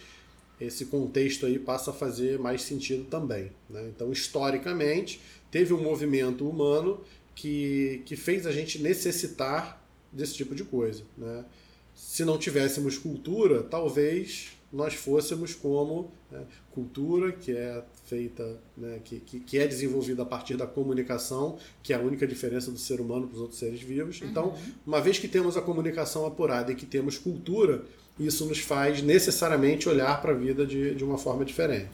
esse 0.60 0.86
contexto 0.86 1.48
aí 1.48 1.58
passa 1.58 1.90
a 1.90 1.94
fazer 1.94 2.38
mais 2.38 2.62
sentido 2.62 3.06
também. 3.06 3.52
Né? 3.68 3.92
Então, 3.96 4.12
historicamente, 4.12 5.20
teve 5.52 5.74
um 5.74 5.84
movimento 5.84 6.50
humano 6.50 7.02
que, 7.36 8.02
que 8.06 8.16
fez 8.16 8.48
a 8.48 8.52
gente 8.52 8.82
necessitar 8.82 9.86
desse 10.12 10.34
tipo 10.34 10.56
de 10.56 10.64
coisa. 10.64 11.04
Né? 11.18 11.46
Se 11.94 12.26
não 12.26 12.38
tivéssemos 12.38 12.98
cultura, 12.98 13.62
talvez 13.62 14.58
nós 14.72 14.94
fôssemos 14.94 15.54
como 15.54 16.10
né, 16.32 16.44
cultura 16.72 17.34
que 17.34 17.52
é 17.52 17.84
feita, 18.06 18.58
né, 18.78 19.00
que, 19.04 19.20
que, 19.20 19.40
que, 19.42 19.60
é 19.60 19.68
desenvolvida 19.68 20.24
a 20.24 20.26
partir 20.26 20.56
da 20.56 20.66
comunicação, 20.66 21.58
que 21.84 21.92
é 21.92 21.98
a 21.98 22.00
única 22.00 22.26
diferença 22.26 22.72
do 22.72 22.78
ser 22.78 23.02
humano 23.02 23.28
para 23.28 23.36
os 23.36 23.42
outros 23.42 23.60
seres 23.60 23.82
vivos. 23.82 24.22
Uhum. 24.22 24.28
Então, 24.30 24.58
uma 24.88 25.02
vez 25.02 25.20
que 25.20 25.28
temos 25.28 25.58
a 25.58 25.62
comunicação 25.62 26.26
apurada 26.26 26.72
e 26.72 26.76
que 26.76 26.86
temos 26.86 27.18
cultura, 27.18 27.84
isso 28.18 28.46
nos 28.46 28.60
faz 28.60 29.02
necessariamente 29.02 29.90
olhar 29.90 30.22
para 30.22 30.32
a 30.32 30.36
vida 30.36 30.66
de, 30.66 30.96
de 30.96 31.04
uma 31.04 31.18
forma 31.18 31.44
diferente. 31.44 31.90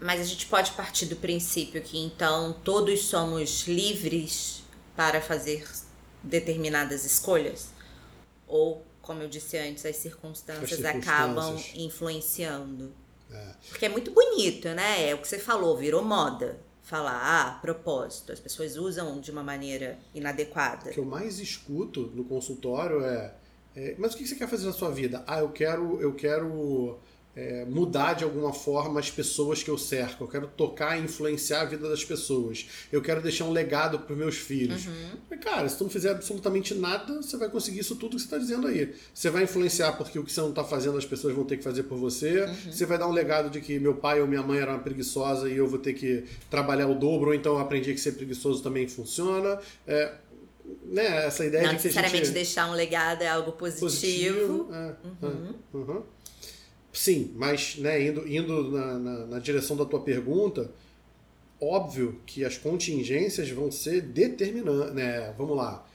Mas 0.00 0.20
a 0.20 0.24
gente 0.24 0.46
pode 0.46 0.72
partir 0.72 1.06
do 1.06 1.16
princípio 1.16 1.80
que 1.80 1.98
então 1.98 2.54
todos 2.64 3.04
somos 3.04 3.66
livres 3.66 4.62
para 4.94 5.20
fazer 5.20 5.66
determinadas 6.22 7.04
escolhas? 7.04 7.70
Ou, 8.46 8.84
como 9.00 9.22
eu 9.22 9.28
disse 9.28 9.56
antes, 9.56 9.84
as 9.86 9.96
circunstâncias, 9.96 10.64
as 10.64 10.78
circunstâncias. 10.78 11.08
acabam 11.08 11.62
influenciando? 11.74 12.92
É. 13.30 13.54
Porque 13.68 13.86
é 13.86 13.88
muito 13.88 14.10
bonito, 14.10 14.68
né? 14.68 15.08
É 15.08 15.14
o 15.14 15.18
que 15.18 15.28
você 15.28 15.38
falou, 15.38 15.76
virou 15.76 16.04
moda. 16.04 16.60
Falar, 16.82 17.20
ah, 17.20 17.58
propósito, 17.58 18.30
as 18.30 18.38
pessoas 18.38 18.76
usam 18.76 19.20
de 19.20 19.32
uma 19.32 19.42
maneira 19.42 19.98
inadequada. 20.14 20.90
O 20.90 20.92
que 20.92 21.00
eu 21.00 21.04
mais 21.04 21.40
escuto 21.40 22.12
no 22.14 22.24
consultório 22.24 23.04
é, 23.04 23.34
é 23.74 23.96
mas 23.98 24.14
o 24.14 24.16
que 24.16 24.24
você 24.24 24.36
quer 24.36 24.46
fazer 24.46 24.66
na 24.66 24.72
sua 24.72 24.92
vida? 24.92 25.24
Ah, 25.26 25.40
eu 25.40 25.48
quero, 25.48 26.00
eu 26.00 26.14
quero 26.14 26.96
é, 27.36 27.66
mudar 27.66 28.14
de 28.14 28.24
alguma 28.24 28.50
forma 28.50 28.98
as 28.98 29.10
pessoas 29.10 29.62
que 29.62 29.68
eu 29.68 29.76
cerco. 29.76 30.24
Eu 30.24 30.28
quero 30.28 30.46
tocar 30.46 30.98
e 30.98 31.04
influenciar 31.04 31.60
a 31.60 31.64
vida 31.66 31.86
das 31.86 32.02
pessoas. 32.02 32.66
Eu 32.90 33.02
quero 33.02 33.20
deixar 33.20 33.44
um 33.44 33.52
legado 33.52 33.98
para 33.98 34.16
meus 34.16 34.36
filhos. 34.36 34.86
Uhum. 34.86 35.38
cara, 35.38 35.68
se 35.68 35.76
tu 35.76 35.84
não 35.84 35.90
fizer 35.90 36.12
absolutamente 36.12 36.74
nada, 36.74 37.20
você 37.20 37.36
vai 37.36 37.50
conseguir 37.50 37.80
isso 37.80 37.94
tudo 37.94 38.16
que 38.16 38.22
você 38.22 38.26
está 38.26 38.38
dizendo 38.38 38.66
aí. 38.66 38.94
Você 39.12 39.28
vai 39.28 39.42
influenciar 39.42 39.92
porque 39.92 40.18
o 40.18 40.24
que 40.24 40.32
você 40.32 40.40
não 40.40 40.48
está 40.48 40.64
fazendo 40.64 40.96
as 40.96 41.04
pessoas 41.04 41.34
vão 41.34 41.44
ter 41.44 41.58
que 41.58 41.62
fazer 41.62 41.82
por 41.82 41.98
você. 41.98 42.44
Uhum. 42.44 42.72
Você 42.72 42.86
vai 42.86 42.96
dar 42.96 43.06
um 43.06 43.12
legado 43.12 43.50
de 43.50 43.60
que 43.60 43.78
meu 43.78 43.94
pai 43.94 44.22
ou 44.22 44.26
minha 44.26 44.42
mãe 44.42 44.58
era 44.58 44.72
uma 44.72 44.80
preguiçosa 44.80 45.50
e 45.50 45.56
eu 45.58 45.68
vou 45.68 45.78
ter 45.78 45.92
que 45.92 46.24
trabalhar 46.48 46.88
o 46.88 46.94
dobro, 46.94 47.28
ou 47.28 47.34
então 47.34 47.52
eu 47.52 47.58
aprendi 47.58 47.92
que 47.92 48.00
ser 48.00 48.12
preguiçoso 48.12 48.62
também 48.62 48.88
funciona. 48.88 49.58
É, 49.86 50.14
né, 50.86 51.26
essa 51.26 51.44
ideia 51.44 51.64
não 51.64 51.70
de 51.72 51.76
que 51.76 51.84
necessariamente 51.84 52.24
gente... 52.24 52.34
deixar 52.34 52.70
um 52.70 52.72
legado 52.72 53.22
é 53.22 53.28
algo 53.28 53.52
positivo. 53.52 53.84
positivo 53.84 54.70
é, 54.72 54.94
uhum. 55.22 56.02
Sim, 56.96 57.30
mas 57.36 57.76
né, 57.76 58.06
indo, 58.06 58.26
indo 58.26 58.70
na, 58.70 58.98
na, 58.98 59.26
na, 59.26 59.38
direção 59.38 59.76
da 59.76 59.84
tua 59.84 60.00
pergunta, 60.00 60.70
óbvio 61.60 62.22
que 62.24 62.42
as 62.42 62.56
contingências 62.56 63.50
vão 63.50 63.70
ser 63.70 64.00
determinantes. 64.00 64.94
Né, 64.94 65.34
vamos 65.36 65.58
lá. 65.58 65.86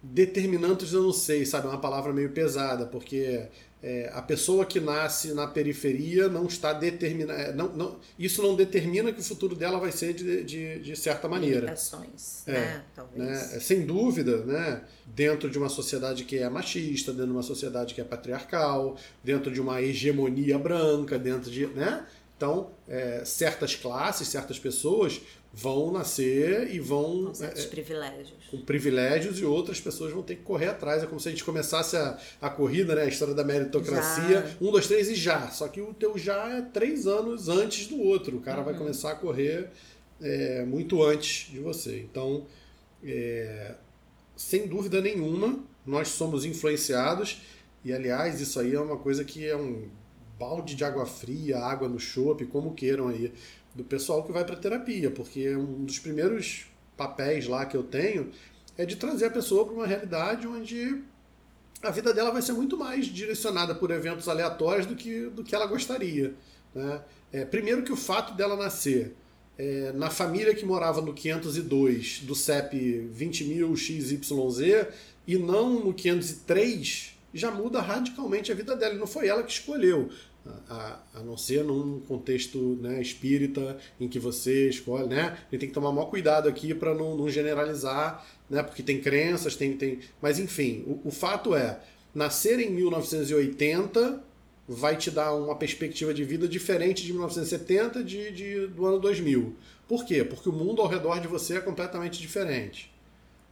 Determinantes 0.00 0.92
eu 0.92 1.02
não 1.02 1.12
sei, 1.12 1.44
sabe? 1.44 1.66
É 1.66 1.70
uma 1.70 1.80
palavra 1.80 2.12
meio 2.12 2.30
pesada, 2.30 2.86
porque 2.86 3.48
é, 3.82 4.10
a 4.12 4.22
pessoa 4.22 4.64
que 4.64 4.80
nasce 4.80 5.34
na 5.34 5.46
periferia 5.46 6.28
não 6.28 6.46
está 6.46 6.72
determinada. 6.72 7.40
É, 7.40 7.52
não, 7.52 7.68
não, 7.68 7.96
isso 8.18 8.42
não 8.42 8.56
determina 8.56 9.12
que 9.12 9.20
o 9.20 9.22
futuro 9.22 9.54
dela 9.54 9.78
vai 9.78 9.92
ser 9.92 10.14
de, 10.14 10.42
de, 10.44 10.78
de 10.80 10.96
certa 10.96 11.28
maneira. 11.28 11.60
Limitações, 11.60 12.42
é, 12.46 12.52
né? 12.52 12.84
Talvez. 12.94 13.22
Né? 13.22 13.60
Sem 13.60 13.84
dúvida, 13.84 14.38
né? 14.44 14.82
dentro 15.06 15.50
de 15.50 15.58
uma 15.58 15.68
sociedade 15.68 16.24
que 16.24 16.38
é 16.38 16.48
machista, 16.48 17.12
dentro 17.12 17.28
de 17.28 17.32
uma 17.32 17.42
sociedade 17.42 17.94
que 17.94 18.00
é 18.00 18.04
patriarcal, 18.04 18.96
dentro 19.22 19.52
de 19.52 19.60
uma 19.60 19.80
hegemonia 19.80 20.58
branca, 20.58 21.18
dentro 21.18 21.50
de. 21.50 21.66
Né? 21.66 22.04
Então, 22.36 22.70
é, 22.88 23.24
certas 23.24 23.74
classes, 23.74 24.28
certas 24.28 24.58
pessoas 24.58 25.20
vão 25.56 25.90
nascer 25.90 26.70
e 26.70 26.78
vão. 26.78 27.24
Com 27.24 27.34
certos 27.34 27.64
é, 27.64 27.68
privilégios. 27.68 28.34
Com 28.50 28.60
privilégios 28.60 29.38
e 29.38 29.44
outras 29.44 29.80
pessoas 29.80 30.12
vão 30.12 30.22
ter 30.22 30.36
que 30.36 30.42
correr 30.42 30.68
atrás. 30.68 31.02
É 31.02 31.06
como 31.06 31.18
se 31.18 31.28
a 31.28 31.30
gente 31.30 31.42
começasse 31.42 31.96
a, 31.96 32.18
a 32.42 32.50
corrida, 32.50 32.94
né? 32.94 33.02
A 33.02 33.06
história 33.06 33.32
da 33.32 33.42
meritocracia. 33.42 34.42
Já. 34.42 34.56
Um, 34.60 34.70
dois, 34.70 34.86
três 34.86 35.08
e 35.08 35.14
já. 35.14 35.48
Só 35.50 35.66
que 35.68 35.80
o 35.80 35.94
teu 35.94 36.18
já 36.18 36.58
é 36.58 36.60
três 36.60 37.06
anos 37.06 37.48
antes 37.48 37.86
do 37.86 37.98
outro. 37.98 38.36
O 38.36 38.40
cara 38.40 38.58
uhum. 38.58 38.64
vai 38.66 38.74
começar 38.74 39.12
a 39.12 39.14
correr 39.14 39.70
é, 40.20 40.62
muito 40.66 41.02
antes 41.02 41.50
de 41.50 41.58
você. 41.58 42.00
Então, 42.00 42.46
é, 43.02 43.76
sem 44.36 44.66
dúvida 44.66 45.00
nenhuma, 45.00 45.64
nós 45.86 46.08
somos 46.08 46.44
influenciados. 46.44 47.40
E 47.82 47.94
aliás, 47.94 48.42
isso 48.42 48.60
aí 48.60 48.74
é 48.74 48.80
uma 48.80 48.98
coisa 48.98 49.24
que 49.24 49.46
é 49.46 49.56
um 49.56 49.88
balde 50.38 50.74
de 50.74 50.84
água 50.84 51.06
fria, 51.06 51.58
água 51.58 51.88
no 51.88 51.98
chope, 51.98 52.46
como 52.46 52.74
queiram 52.74 53.08
aí 53.08 53.32
do 53.74 53.84
pessoal 53.84 54.22
que 54.24 54.32
vai 54.32 54.44
para 54.44 54.56
terapia, 54.56 55.10
porque 55.10 55.54
um 55.54 55.84
dos 55.84 55.98
primeiros 55.98 56.66
papéis 56.96 57.46
lá 57.46 57.66
que 57.66 57.76
eu 57.76 57.82
tenho 57.82 58.30
é 58.76 58.84
de 58.84 58.96
trazer 58.96 59.26
a 59.26 59.30
pessoa 59.30 59.64
para 59.64 59.74
uma 59.74 59.86
realidade 59.86 60.46
onde 60.46 61.02
a 61.82 61.90
vida 61.90 62.12
dela 62.12 62.30
vai 62.30 62.42
ser 62.42 62.52
muito 62.52 62.76
mais 62.76 63.06
direcionada 63.06 63.74
por 63.74 63.90
eventos 63.90 64.28
aleatórios 64.28 64.86
do 64.86 64.96
que, 64.96 65.26
do 65.26 65.44
que 65.44 65.54
ela 65.54 65.66
gostaria. 65.66 66.34
Né? 66.74 67.00
É, 67.32 67.44
primeiro 67.44 67.82
que 67.82 67.92
o 67.92 67.96
fato 67.96 68.34
dela 68.34 68.56
nascer 68.56 69.14
é, 69.58 69.92
na 69.92 70.10
família 70.10 70.54
que 70.54 70.64
morava 70.64 71.00
no 71.00 71.14
502 71.14 72.20
do 72.20 72.34
CEP 72.34 73.10
20.000 73.14 73.76
XYZ 73.76 74.86
e 75.26 75.36
não 75.36 75.84
no 75.84 75.94
503 75.94 77.15
já 77.36 77.50
muda 77.50 77.80
radicalmente 77.80 78.50
a 78.50 78.54
vida 78.54 78.74
dela. 78.74 78.94
E 78.94 78.98
não 78.98 79.06
foi 79.06 79.28
ela 79.28 79.42
que 79.42 79.52
escolheu 79.52 80.10
a, 80.68 80.98
a 81.14 81.20
não 81.20 81.36
ser 81.36 81.64
num 81.64 82.00
contexto 82.00 82.78
né, 82.80 83.00
espírita 83.00 83.76
em 84.00 84.08
que 84.08 84.18
você 84.18 84.68
escolhe, 84.68 85.08
né? 85.08 85.22
A 85.22 85.50
gente 85.50 85.60
tem 85.60 85.68
que 85.68 85.74
tomar 85.74 85.92
maior 85.92 86.06
cuidado 86.06 86.48
aqui 86.48 86.74
para 86.74 86.94
não, 86.94 87.16
não, 87.16 87.28
generalizar, 87.28 88.26
né? 88.48 88.62
Porque 88.62 88.82
tem 88.82 89.00
crenças, 89.00 89.56
tem, 89.56 89.76
tem... 89.76 90.00
Mas 90.20 90.38
enfim, 90.38 90.84
o, 90.86 91.08
o 91.08 91.10
fato 91.10 91.54
é, 91.54 91.80
nascer 92.14 92.60
em 92.60 92.70
1980 92.70 94.22
vai 94.68 94.96
te 94.96 95.10
dar 95.10 95.32
uma 95.34 95.54
perspectiva 95.54 96.12
de 96.12 96.24
vida 96.24 96.48
diferente 96.48 97.04
de 97.04 97.12
1970 97.12 98.02
de, 98.02 98.30
de, 98.32 98.66
do 98.66 98.86
ano 98.86 98.98
2000. 98.98 99.54
Por 99.86 100.04
quê? 100.04 100.24
Porque 100.24 100.48
o 100.48 100.52
mundo 100.52 100.82
ao 100.82 100.88
redor 100.88 101.20
de 101.20 101.28
você 101.28 101.56
é 101.56 101.60
completamente 101.60 102.20
diferente. 102.20 102.92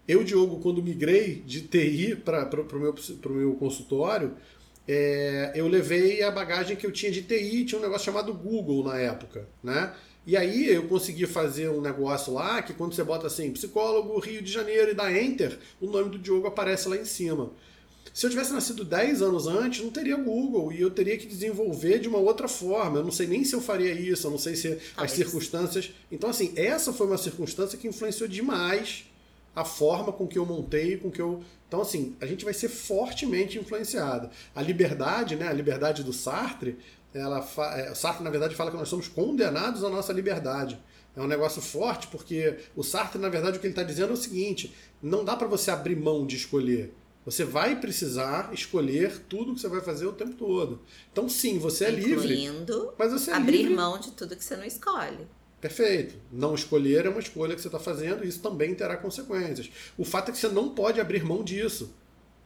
Eu, 0.07 0.23
Diogo, 0.23 0.61
quando 0.61 0.83
migrei 0.83 1.43
de 1.47 1.63
TI 1.63 2.15
para 2.17 2.49
o 2.61 2.79
meu, 2.79 2.95
meu 3.31 3.55
consultório, 3.55 4.35
é, 4.87 5.53
eu 5.55 5.67
levei 5.67 6.23
a 6.23 6.31
bagagem 6.31 6.77
que 6.77 6.87
eu 6.87 6.93
tinha 6.93 7.11
de 7.11 7.23
TI, 7.23 7.65
tinha 7.65 7.79
um 7.79 7.83
negócio 7.83 8.05
chamado 8.05 8.35
Google 8.35 8.85
na 8.85 8.99
época, 8.99 9.49
né? 9.63 9.95
E 10.27 10.37
aí 10.37 10.69
eu 10.69 10.87
consegui 10.89 11.27
fazer 11.27 11.69
um 11.69 11.81
negócio 11.81 12.33
lá 12.33 12.63
que 12.63 12.73
quando 12.73 12.95
você 12.95 13.05
bota 13.05 13.27
assim, 13.27 13.51
psicólogo 13.51 14.19
Rio 14.19 14.41
de 14.41 14.51
Janeiro 14.51 14.91
e 14.91 14.95
dá 14.95 15.13
Enter, 15.13 15.59
o 15.81 15.87
nome 15.87 16.11
do 16.11 16.19
Diogo 16.19 16.47
aparece 16.47 16.89
lá 16.89 16.97
em 16.97 17.05
cima. 17.05 17.51
Se 18.13 18.25
eu 18.25 18.31
tivesse 18.31 18.53
nascido 18.53 18.85
10 18.85 19.23
anos 19.23 19.47
antes, 19.47 19.83
não 19.83 19.91
teria 19.91 20.17
Google 20.17 20.73
e 20.73 20.81
eu 20.81 20.91
teria 20.91 21.19
que 21.19 21.27
desenvolver 21.27 21.99
de 21.99 22.09
uma 22.09 22.19
outra 22.19 22.47
forma. 22.47 22.99
Eu 22.99 23.05
não 23.05 23.11
sei 23.11 23.27
nem 23.27 23.45
se 23.45 23.55
eu 23.55 23.61
faria 23.61 23.93
isso, 23.93 24.27
eu 24.27 24.31
não 24.31 24.39
sei 24.39 24.55
se 24.55 24.79
as 24.97 25.11
circunstâncias. 25.13 25.93
Então, 26.13 26.31
assim, 26.31 26.53
essa 26.57 26.93
foi 26.93 27.07
uma 27.07 27.19
circunstância 27.19 27.77
que 27.77 27.89
influenciou 27.89 28.29
demais 28.29 29.07
a 29.55 29.65
forma 29.65 30.13
com 30.13 30.27
que 30.27 30.39
eu 30.39 30.45
montei, 30.45 30.97
com 30.97 31.11
que 31.11 31.21
eu. 31.21 31.43
Então, 31.69 31.81
assim, 31.81 32.17
a 32.21 32.27
gente 32.27 32.45
vai 32.45 32.55
ser 32.55 32.69
fortemente 32.69 33.59
influenciado. 33.59 34.31
A 34.55 34.63
liberdade, 34.63 35.37
né, 35.37 35.49
a 35.49 35.53
liberdade 35.53 36.03
do 36.03 36.13
Sartre, 36.13 36.79
ela 37.13 37.43
fa... 37.43 37.67
É, 37.79 37.95
Sartre, 37.95 38.25
na 38.25 38.31
verdade, 38.31 38.55
fala 38.55 38.71
que 38.71 38.77
nós 38.77 38.89
somos 38.89 39.09
condenados 39.09 39.85
à 39.85 39.89
nossa 39.89 40.13
liberdade. 40.13 40.79
É 41.17 41.21
um 41.21 41.27
negócio 41.27 41.63
forte, 41.63 42.09
porque 42.09 42.59
o 42.75 42.83
Sartre, 42.83 43.21
na 43.21 43.29
verdade, 43.29 43.57
o 43.57 43.61
que 43.61 43.67
ele 43.67 43.73
está 43.73 43.85
dizendo 43.85 44.11
é 44.11 44.15
o 44.15 44.17
seguinte: 44.17 44.75
não 45.01 45.25
dá 45.25 45.37
para 45.37 45.47
você 45.47 45.71
abrir 45.71 45.97
mão 45.97 46.27
de 46.27 46.37
escolher. 46.37 46.93
Você 47.25 47.45
vai 47.45 47.81
precisar 47.81 48.53
escolher 48.53 49.21
tudo 49.29 49.55
que 49.55 49.61
você 49.61 49.69
vai 49.69 49.81
fazer 49.81 50.07
o 50.07 50.13
tempo 50.13 50.35
todo. 50.35 50.83
Então, 51.11 51.29
sim, 51.29 51.59
você 51.59 51.87
é 51.87 51.91
Incluindo 51.93 52.21
livre. 52.27 52.91
Mas 52.99 53.13
você 53.13 53.31
é 53.31 53.35
abrir 53.35 53.59
livre. 53.59 53.75
mão 53.75 53.99
de 53.99 54.11
tudo 54.11 54.37
que 54.37 54.45
você 54.45 54.57
não 54.57 54.65
escolhe. 54.65 55.27
Perfeito. 55.65 56.17
Não 56.31 56.55
escolher 56.55 57.07
é 57.07 57.09
uma 57.09 57.21
escolha 57.21 57.55
que 57.55 57.63
você 57.63 57.69
está 57.69 57.79
fazendo 57.79 58.23
e 58.23 58.29
isso 58.29 58.43
também 58.43 58.75
terá 58.75 58.99
consequências. 58.99 59.71
O 59.97 60.05
fato 60.05 60.29
é 60.29 60.33
que 60.33 60.37
você 60.37 60.49
não 60.49 60.75
pode 60.75 61.01
abrir 61.01 61.25
mão 61.25 61.43
disso. 61.43 61.95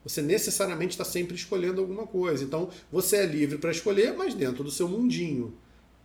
Você 0.04 0.22
necessariamente 0.22 0.92
está 0.92 1.02
sempre 1.02 1.34
escolhendo 1.34 1.80
alguma 1.80 2.06
coisa. 2.06 2.44
Então, 2.44 2.70
você 2.92 3.16
é 3.16 3.26
livre 3.26 3.58
para 3.58 3.72
escolher, 3.72 4.16
mas 4.16 4.34
dentro 4.34 4.62
do 4.62 4.70
seu 4.70 4.88
mundinho. 4.88 5.52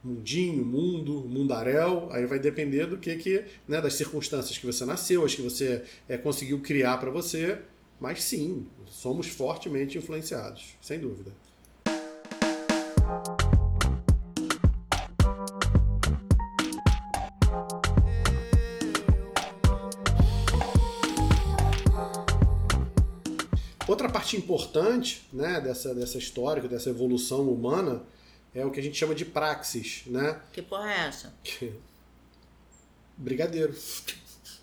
Mundinho, 0.04 0.66
mundo, 0.66 1.24
mundaréu, 1.30 2.08
aí 2.12 2.26
vai 2.26 2.40
depender 2.40 2.88
do 2.88 2.98
que, 2.98 3.16
que 3.18 3.46
né, 3.68 3.80
das 3.80 3.94
circunstâncias 3.94 4.58
que 4.58 4.66
você 4.66 4.84
nasceu, 4.84 5.24
as 5.24 5.36
que 5.36 5.42
você 5.44 5.84
é, 6.10 6.18
conseguiu 6.18 6.62
criar 6.62 6.98
para 6.98 7.12
você. 7.12 7.60
Mas 8.00 8.24
sim, 8.24 8.66
somos 8.88 9.28
fortemente 9.28 10.00
influenciados, 10.00 10.76
sem 10.82 10.98
dúvida. 11.00 11.32
Outra 24.04 24.20
parte 24.20 24.36
importante 24.36 25.26
né, 25.32 25.62
dessa, 25.62 25.96
dessa 25.96 26.18
história, 26.18 26.62
dessa 26.68 26.90
evolução 26.90 27.50
humana, 27.50 28.04
é 28.54 28.66
o 28.66 28.70
que 28.70 28.82
a 28.82 28.84
gente 28.84 28.98
chama 28.98 29.16
de 29.16 29.24
praxis, 29.24 30.04
né? 30.08 30.42
Que 30.52 30.62
porra 30.62 30.92
é 30.92 31.08
essa? 31.08 31.34
Brigadeiro. 33.16 33.74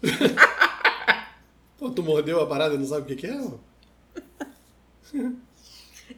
Pô, 1.79 1.91
tu 1.91 2.03
mordeu 2.03 2.39
a 2.39 2.47
parada 2.47 2.75
e 2.75 2.79
não 2.79 2.87
sabe 2.87 3.01
o 3.01 3.17
que, 3.17 3.17
que 3.17 3.27
é? 3.29 3.41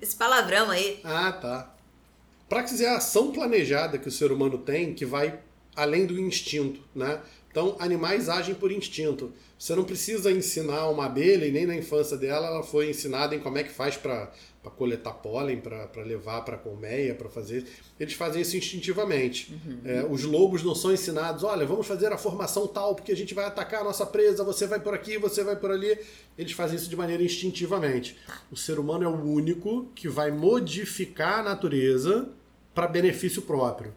Esse 0.02 0.16
palavrão 0.16 0.68
aí. 0.68 1.00
Ah, 1.04 1.30
tá. 1.30 1.72
Praxis 2.48 2.80
é 2.80 2.88
a 2.88 2.96
ação 2.96 3.30
planejada 3.30 3.98
que 3.98 4.08
o 4.08 4.12
ser 4.12 4.32
humano 4.32 4.58
tem 4.58 4.94
que 4.94 5.06
vai 5.06 5.38
além 5.76 6.06
do 6.06 6.18
instinto, 6.18 6.82
né? 6.92 7.22
Então, 7.52 7.76
animais 7.78 8.30
agem 8.30 8.54
por 8.54 8.72
instinto. 8.72 9.30
Você 9.58 9.76
não 9.76 9.84
precisa 9.84 10.32
ensinar 10.32 10.88
uma 10.88 11.04
abelha, 11.04 11.46
e 11.46 11.52
nem 11.52 11.66
na 11.66 11.76
infância 11.76 12.16
dela 12.16 12.46
ela 12.46 12.62
foi 12.62 12.88
ensinada 12.88 13.36
em 13.36 13.38
como 13.38 13.58
é 13.58 13.62
que 13.62 13.70
faz 13.70 13.94
para 13.94 14.32
coletar 14.74 15.12
pólen, 15.12 15.60
para 15.60 16.02
levar 16.02 16.40
para 16.46 16.56
colmeia, 16.56 17.14
para 17.14 17.28
fazer. 17.28 17.66
Eles 18.00 18.14
fazem 18.14 18.40
isso 18.40 18.56
instintivamente. 18.56 19.52
Uhum. 19.52 19.80
É, 19.84 20.02
os 20.02 20.24
lobos 20.24 20.62
não 20.62 20.74
são 20.74 20.92
ensinados, 20.92 21.44
olha, 21.44 21.66
vamos 21.66 21.86
fazer 21.86 22.10
a 22.10 22.16
formação 22.16 22.66
tal, 22.66 22.94
porque 22.94 23.12
a 23.12 23.16
gente 23.16 23.34
vai 23.34 23.44
atacar 23.44 23.82
a 23.82 23.84
nossa 23.84 24.06
presa, 24.06 24.42
você 24.42 24.66
vai 24.66 24.80
por 24.80 24.94
aqui, 24.94 25.18
você 25.18 25.44
vai 25.44 25.54
por 25.54 25.70
ali. 25.70 25.98
Eles 26.38 26.52
fazem 26.52 26.76
isso 26.76 26.88
de 26.88 26.96
maneira 26.96 27.22
instintivamente. 27.22 28.16
O 28.50 28.56
ser 28.56 28.78
humano 28.78 29.04
é 29.04 29.08
o 29.08 29.22
único 29.22 29.90
que 29.94 30.08
vai 30.08 30.30
modificar 30.30 31.40
a 31.40 31.42
natureza 31.42 32.30
para 32.74 32.86
benefício 32.86 33.42
próprio. 33.42 33.92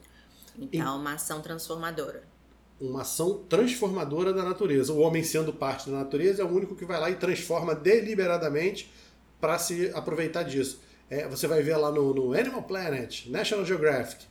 Então, 0.60 0.98
uma 0.98 1.14
ação 1.14 1.42
transformadora. 1.42 2.35
Uma 2.80 3.02
ação 3.02 3.44
transformadora 3.50 4.34
da 4.34 4.44
natureza. 4.44 4.92
O 4.92 5.00
homem, 5.00 5.24
sendo 5.24 5.54
parte 5.54 5.90
da 5.90 5.98
natureza, 5.98 6.42
é 6.42 6.46
o 6.46 6.50
único 6.50 6.76
que 6.76 6.86
vai 6.86 7.00
lá 7.00 7.10
e 7.10 7.16
transforma 7.16 7.74
deliberadamente 7.74 8.92
para 9.40 9.58
se 9.58 9.92
aproveitar 9.94 10.44
disso. 10.44 10.80
É, 11.10 11.28
você 11.28 11.48
vai 11.48 11.62
ver 11.62 11.78
lá 11.78 11.92
no, 11.92 12.14
no, 12.14 12.34
Animal 12.34 12.64
Planet, 12.64 13.28
National 13.28 13.64
Geographic, 13.64 14.26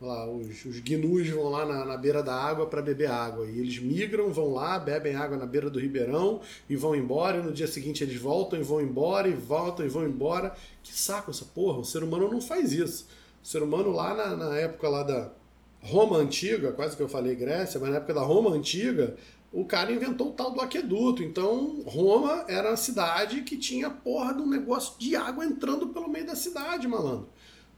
lá, 0.00 0.28
os, 0.28 0.64
os 0.66 0.78
gnus 0.80 1.28
vão 1.30 1.48
lá 1.48 1.64
na, 1.64 1.84
na 1.84 1.96
beira 1.96 2.22
da 2.22 2.34
água 2.34 2.66
para 2.66 2.82
beber 2.82 3.10
água. 3.10 3.46
E 3.46 3.58
eles 3.58 3.78
migram, 3.78 4.30
vão 4.30 4.52
lá, 4.52 4.78
bebem 4.78 5.16
água 5.16 5.36
na 5.36 5.46
beira 5.46 5.70
do 5.70 5.80
ribeirão 5.80 6.40
e 6.68 6.76
vão 6.76 6.94
embora. 6.94 7.38
E 7.38 7.42
no 7.42 7.52
dia 7.52 7.66
seguinte 7.66 8.04
eles 8.04 8.20
voltam 8.20 8.58
e 8.58 8.62
vão 8.62 8.80
embora, 8.80 9.26
e 9.26 9.32
voltam 9.32 9.86
e 9.86 9.88
vão 9.88 10.04
embora. 10.04 10.54
Que 10.82 10.92
saco 10.92 11.30
essa 11.30 11.46
porra! 11.46 11.78
O 11.78 11.84
ser 11.84 12.02
humano 12.02 12.30
não 12.30 12.40
faz 12.40 12.72
isso. 12.72 13.08
O 13.42 13.46
ser 13.46 13.62
humano 13.62 13.90
lá 13.90 14.14
na, 14.14 14.36
na 14.36 14.58
época 14.58 14.88
lá 14.88 15.02
da 15.02 15.32
Roma 15.80 16.18
Antiga, 16.18 16.72
quase 16.72 16.96
que 16.96 17.02
eu 17.02 17.08
falei 17.08 17.34
Grécia, 17.34 17.80
mas 17.80 17.90
na 17.90 17.96
época 17.96 18.14
da 18.14 18.22
Roma 18.22 18.50
Antiga, 18.50 19.16
o 19.52 19.64
cara 19.64 19.92
inventou 19.92 20.28
o 20.28 20.32
tal 20.32 20.50
do 20.50 20.60
aqueduto. 20.60 21.22
Então, 21.22 21.82
Roma 21.86 22.44
era 22.48 22.70
a 22.70 22.76
cidade 22.76 23.42
que 23.42 23.56
tinha 23.56 23.88
porra 23.88 24.34
de 24.34 24.42
um 24.42 24.48
negócio 24.48 24.98
de 24.98 25.16
água 25.16 25.44
entrando 25.44 25.88
pelo 25.88 26.08
meio 26.08 26.26
da 26.26 26.36
cidade, 26.36 26.86
malandro. 26.86 27.28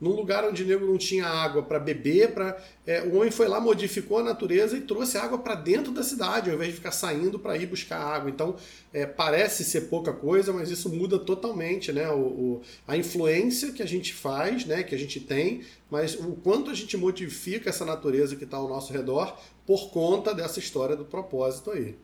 Num 0.01 0.11
lugar 0.11 0.45
onde 0.45 0.63
o 0.63 0.67
negro 0.67 0.87
não 0.87 0.97
tinha 0.97 1.27
água 1.27 1.63
para 1.63 1.79
beber, 1.79 2.33
para 2.33 2.59
é, 2.87 3.03
o 3.03 3.17
homem 3.17 3.31
foi 3.31 3.47
lá, 3.47 3.61
modificou 3.61 4.19
a 4.19 4.23
natureza 4.23 4.77
e 4.77 4.81
trouxe 4.81 5.19
água 5.19 5.39
para 5.39 5.55
dentro 5.55 5.93
da 5.93 6.03
cidade, 6.03 6.49
ao 6.49 6.57
invés 6.57 6.71
de 6.71 6.77
ficar 6.77 6.93
saindo 6.93 7.39
para 7.39 7.57
ir 7.57 7.67
buscar 7.67 7.99
água. 7.99 8.31
Então, 8.31 8.57
é, 8.93 9.05
parece 9.05 9.63
ser 9.65 9.83
pouca 9.83 10.13
coisa, 10.13 10.53
mas 10.53 10.71
isso 10.71 10.89
muda 10.89 11.19
totalmente 11.19 11.91
né? 11.93 12.09
O, 12.11 12.19
o, 12.19 12.63
a 12.87 12.97
influência 12.97 13.73
que 13.73 13.83
a 13.83 13.87
gente 13.87 14.13
faz, 14.13 14.65
né? 14.65 14.83
que 14.83 14.95
a 14.95 14.99
gente 14.99 15.21
tem, 15.21 15.65
mas 15.91 16.15
o 16.15 16.33
quanto 16.37 16.71
a 16.71 16.75
gente 16.75 16.97
modifica 16.97 17.71
essa 17.71 17.85
natureza 17.85 18.37
que 18.37 18.45
está 18.45 18.57
ao 18.57 18.69
nosso 18.69 18.93
redor 18.93 19.39
por 19.67 19.91
conta 19.91 20.35
dessa 20.35 20.59
história 20.59 20.97
do 20.97 21.05
propósito 21.05 21.71
aí. 21.71 21.97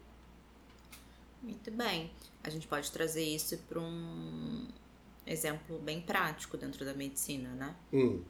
Muito 1.43 1.71
bem. 1.71 2.11
A 2.43 2.51
gente 2.51 2.67
pode 2.67 2.91
trazer 2.91 3.25
isso 3.25 3.59
para 3.69 3.81
um 3.81 4.67
exemplo 5.27 5.79
bem 5.79 6.01
prático 6.01 6.57
dentro 6.57 6.85
da 6.85 6.95
medicina, 6.95 7.51
né? 7.51 7.77
Hum. 7.93 8.23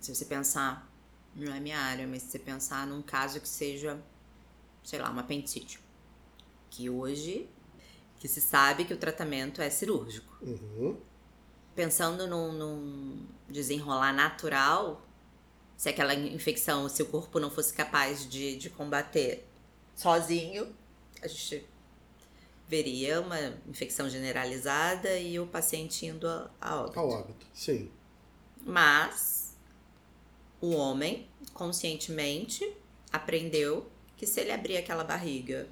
Se 0.00 0.14
você 0.14 0.24
pensar, 0.24 0.90
não 1.34 1.54
é 1.54 1.60
minha 1.60 1.78
área, 1.78 2.06
mas 2.06 2.22
se 2.22 2.30
você 2.30 2.38
pensar 2.38 2.86
num 2.86 3.02
caso 3.02 3.40
que 3.40 3.48
seja, 3.48 4.00
sei 4.82 4.98
lá, 4.98 5.10
uma 5.10 5.20
apendicite. 5.20 5.78
Que 6.70 6.88
hoje, 6.88 7.48
que 8.18 8.28
se 8.28 8.40
sabe 8.40 8.84
que 8.84 8.94
o 8.94 8.96
tratamento 8.96 9.60
é 9.60 9.68
cirúrgico. 9.70 10.36
Uhum. 10.42 10.98
Pensando 11.74 12.26
num, 12.26 12.52
num 12.52 13.26
desenrolar 13.48 14.12
natural, 14.12 15.06
se 15.76 15.88
aquela 15.88 16.14
infecção, 16.14 16.88
se 16.88 17.02
o 17.02 17.06
corpo 17.06 17.38
não 17.38 17.50
fosse 17.50 17.74
capaz 17.74 18.28
de, 18.28 18.56
de 18.56 18.70
combater 18.70 19.46
sozinho, 19.94 20.74
a 21.22 21.28
gente 21.28 21.66
veria 22.68 23.20
uma 23.20 23.38
infecção 23.66 24.08
generalizada 24.08 25.18
e 25.18 25.38
o 25.38 25.46
paciente 25.46 26.06
indo 26.06 26.28
a, 26.28 26.50
a 26.60 26.82
óbito. 26.82 26.98
A 26.98 27.02
óbito, 27.02 27.46
sim. 27.54 27.90
Mas 28.64 29.56
o 30.60 30.72
homem, 30.72 31.28
conscientemente, 31.54 32.76
aprendeu 33.12 33.88
que 34.16 34.26
se 34.26 34.40
ele 34.40 34.50
abrir 34.50 34.76
aquela 34.76 35.04
barriga, 35.04 35.68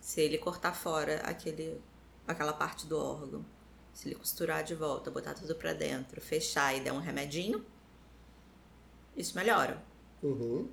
se 0.00 0.20
ele 0.20 0.38
cortar 0.38 0.72
fora 0.72 1.20
aquele, 1.20 1.80
aquela 2.26 2.52
parte 2.52 2.86
do 2.86 2.96
órgão, 2.96 3.44
se 3.92 4.08
ele 4.08 4.14
costurar 4.14 4.64
de 4.64 4.74
volta, 4.74 5.10
botar 5.10 5.34
tudo 5.34 5.54
para 5.54 5.72
dentro, 5.74 6.20
fechar 6.20 6.74
e 6.74 6.80
der 6.80 6.92
um 6.92 7.00
remedinho, 7.00 7.64
isso 9.16 9.36
melhora. 9.36 9.82
Uhum. 10.22 10.70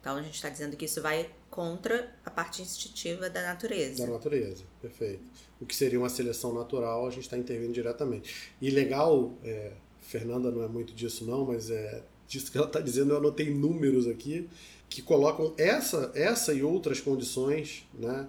Então 0.00 0.16
a 0.16 0.22
gente 0.22 0.34
está 0.34 0.48
dizendo 0.48 0.76
que 0.76 0.86
isso 0.86 1.00
vai 1.02 1.30
contra 1.50 2.14
a 2.24 2.30
parte 2.30 2.62
instintiva 2.62 3.28
da 3.28 3.42
natureza. 3.42 4.06
Da 4.06 4.12
natureza, 4.12 4.64
perfeito. 4.80 5.22
O 5.60 5.66
que 5.66 5.74
seria 5.74 5.98
uma 5.98 6.08
seleção 6.08 6.54
natural, 6.54 7.06
a 7.06 7.10
gente 7.10 7.22
está 7.22 7.36
intervindo 7.36 7.72
diretamente. 7.72 8.52
E 8.60 8.70
legal, 8.70 9.32
é, 9.42 9.72
Fernanda 10.00 10.50
não 10.50 10.62
é 10.62 10.68
muito 10.68 10.94
disso 10.94 11.24
não, 11.24 11.44
mas 11.46 11.70
é 11.70 12.02
disso 12.26 12.52
que 12.52 12.58
ela 12.58 12.66
está 12.66 12.80
dizendo, 12.80 13.12
eu 13.12 13.16
anotei 13.16 13.52
números 13.52 14.06
aqui 14.06 14.48
que 14.88 15.02
colocam 15.02 15.54
essa, 15.56 16.12
essa 16.14 16.52
e 16.52 16.62
outras 16.62 17.00
condições, 17.00 17.86
né? 17.94 18.28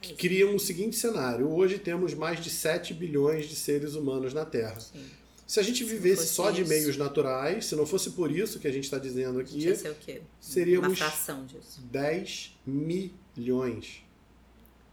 Que 0.00 0.14
criam 0.14 0.54
o 0.54 0.60
seguinte 0.60 0.96
cenário. 0.96 1.50
Hoje 1.50 1.78
temos 1.78 2.14
mais 2.14 2.42
de 2.42 2.50
7 2.50 2.92
bilhões 2.92 3.48
de 3.48 3.56
seres 3.56 3.94
humanos 3.94 4.34
na 4.34 4.44
Terra. 4.44 4.78
Sim. 4.78 5.04
Se 5.46 5.60
a 5.60 5.62
gente 5.62 5.84
vivesse 5.84 6.26
só 6.26 6.50
de 6.50 6.64
meios 6.64 6.96
naturais, 6.96 7.66
se 7.66 7.76
não 7.76 7.86
fosse 7.86 8.10
por 8.10 8.32
isso 8.32 8.58
que 8.58 8.66
a 8.66 8.72
gente 8.72 8.84
está 8.84 8.98
dizendo 8.98 9.38
aqui, 9.38 9.76
ser 9.76 9.90
o 9.90 9.94
quê? 9.94 10.20
seríamos 10.40 10.88
Uma 10.88 10.96
fração 10.96 11.46
disso. 11.46 11.80
10 11.82 12.58
milhões. 12.66 14.02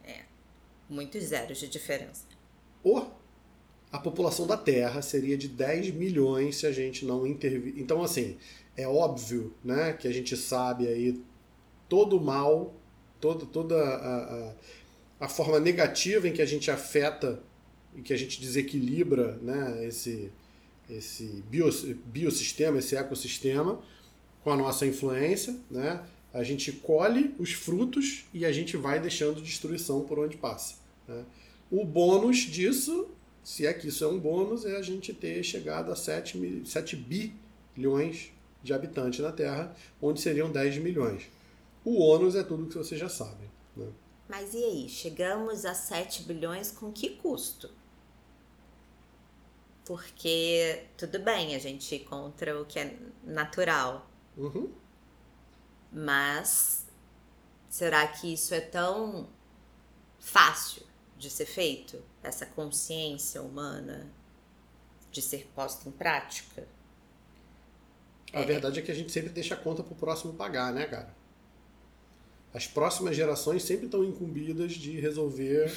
É, 0.04 0.22
muitos 0.88 1.24
zeros 1.24 1.58
de 1.58 1.66
diferença. 1.66 2.24
Ou 2.84 3.12
a 3.90 3.98
população 3.98 4.46
da 4.46 4.56
Terra 4.56 5.02
seria 5.02 5.36
de 5.36 5.48
10 5.48 5.92
milhões 5.94 6.56
se 6.56 6.66
a 6.66 6.72
gente 6.72 7.04
não 7.04 7.26
intervir. 7.26 7.74
Então, 7.76 8.02
assim, 8.02 8.36
é 8.76 8.86
óbvio 8.86 9.54
né, 9.64 9.92
que 9.92 10.06
a 10.06 10.12
gente 10.12 10.36
sabe 10.36 10.86
aí 10.86 11.20
todo 11.88 12.16
o 12.16 12.20
mal, 12.20 12.74
todo, 13.20 13.44
toda 13.46 13.76
a, 13.76 14.48
a, 14.48 14.54
a 15.20 15.28
forma 15.28 15.58
negativa 15.58 16.28
em 16.28 16.32
que 16.32 16.42
a 16.42 16.46
gente 16.46 16.70
afeta 16.70 17.42
e 17.94 18.02
que 18.02 18.12
a 18.12 18.16
gente 18.16 18.40
desequilibra 18.40 19.38
né, 19.40 19.86
esse, 19.86 20.32
esse 20.88 21.42
biosistema, 22.06 22.78
esse 22.78 22.96
ecossistema, 22.96 23.80
com 24.42 24.50
a 24.50 24.56
nossa 24.56 24.86
influência, 24.86 25.58
né? 25.70 26.04
A 26.32 26.42
gente 26.42 26.72
colhe 26.72 27.34
os 27.38 27.52
frutos 27.52 28.24
e 28.34 28.44
a 28.44 28.50
gente 28.50 28.76
vai 28.76 28.98
deixando 28.98 29.40
destruição 29.40 30.02
por 30.02 30.18
onde 30.18 30.36
passa. 30.36 30.74
Né? 31.06 31.24
O 31.70 31.84
bônus 31.84 32.38
disso, 32.38 33.08
se 33.42 33.64
é 33.64 33.72
que 33.72 33.86
isso 33.86 34.02
é 34.02 34.08
um 34.08 34.18
bônus, 34.18 34.66
é 34.66 34.76
a 34.76 34.82
gente 34.82 35.14
ter 35.14 35.44
chegado 35.44 35.92
a 35.92 35.96
7, 35.96 36.36
mil, 36.36 36.66
7 36.66 36.96
bilhões 37.76 38.32
de 38.64 38.74
habitantes 38.74 39.20
na 39.20 39.30
Terra, 39.30 39.76
onde 40.02 40.20
seriam 40.20 40.50
10 40.50 40.78
milhões. 40.78 41.30
O 41.84 42.00
ônus 42.00 42.34
é 42.34 42.42
tudo 42.42 42.66
que 42.66 42.76
vocês 42.76 43.00
já 43.00 43.08
sabem. 43.08 43.48
Né? 43.76 43.86
Mas 44.28 44.54
e 44.54 44.64
aí? 44.64 44.88
Chegamos 44.88 45.64
a 45.64 45.72
7 45.72 46.24
bilhões 46.24 46.72
com 46.72 46.90
que 46.90 47.10
custo? 47.10 47.70
Porque 49.84 50.86
tudo 50.96 51.18
bem 51.18 51.54
a 51.54 51.58
gente 51.58 51.94
ir 51.94 52.00
contra 52.00 52.60
o 52.60 52.64
que 52.64 52.78
é 52.78 52.96
natural. 53.22 54.08
Uhum. 54.36 54.72
Mas 55.92 56.86
será 57.68 58.06
que 58.08 58.32
isso 58.32 58.54
é 58.54 58.60
tão 58.60 59.28
fácil 60.18 60.82
de 61.18 61.28
ser 61.28 61.46
feito? 61.46 62.02
Essa 62.22 62.46
consciência 62.46 63.42
humana 63.42 64.10
de 65.12 65.20
ser 65.20 65.46
posta 65.54 65.88
em 65.88 65.92
prática? 65.92 66.66
A 68.32 68.40
é. 68.40 68.44
verdade 68.44 68.80
é 68.80 68.82
que 68.82 68.90
a 68.90 68.94
gente 68.94 69.12
sempre 69.12 69.30
deixa 69.30 69.54
a 69.54 69.56
conta 69.56 69.82
pro 69.82 69.94
próximo 69.94 70.32
pagar, 70.32 70.72
né, 70.72 70.86
cara? 70.86 71.14
As 72.52 72.66
próximas 72.66 73.14
gerações 73.16 73.62
sempre 73.62 73.86
estão 73.86 74.02
incumbidas 74.02 74.72
de 74.72 74.98
resolver 74.98 75.76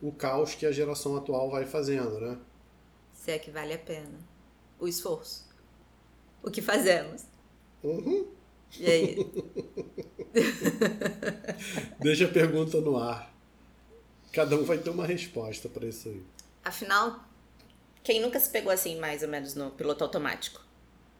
o 0.00 0.12
caos 0.12 0.54
que 0.54 0.64
a 0.64 0.72
geração 0.72 1.16
atual 1.16 1.50
vai 1.50 1.66
fazendo, 1.66 2.20
né? 2.20 2.38
Se 3.28 3.32
é 3.32 3.38
que 3.38 3.50
vale 3.50 3.74
a 3.74 3.78
pena 3.78 4.18
o 4.80 4.88
esforço. 4.88 5.46
O 6.42 6.50
que 6.50 6.62
fazemos. 6.62 7.26
Uhum. 7.82 8.26
E 8.78 8.86
aí? 8.86 9.16
Deixa 12.00 12.24
a 12.24 12.28
pergunta 12.28 12.80
no 12.80 12.96
ar. 12.96 13.30
Cada 14.32 14.56
um 14.56 14.64
vai 14.64 14.78
ter 14.78 14.88
uma 14.88 15.04
resposta 15.04 15.68
para 15.68 15.86
isso 15.86 16.08
aí. 16.08 16.22
Afinal, 16.64 17.22
quem 18.02 18.18
nunca 18.18 18.40
se 18.40 18.48
pegou 18.48 18.72
assim, 18.72 18.98
mais 18.98 19.22
ou 19.22 19.28
menos, 19.28 19.54
no 19.54 19.72
piloto 19.72 20.04
automático? 20.04 20.64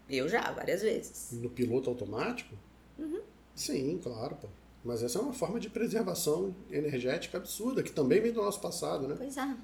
Eu 0.08 0.30
já, 0.30 0.50
várias 0.50 0.80
vezes. 0.80 1.32
No 1.32 1.50
piloto 1.50 1.90
automático? 1.90 2.56
Uhum. 2.98 3.20
Sim, 3.54 4.00
claro, 4.02 4.34
pô. 4.36 4.48
Mas 4.82 5.02
essa 5.02 5.18
é 5.18 5.20
uma 5.20 5.34
forma 5.34 5.60
de 5.60 5.68
preservação 5.68 6.56
energética 6.70 7.36
absurda, 7.36 7.82
que 7.82 7.92
também 7.92 8.18
vem 8.18 8.32
do 8.32 8.40
nosso 8.40 8.60
passado, 8.60 9.06
né? 9.06 9.14
Pois 9.18 9.36
é. 9.36 9.56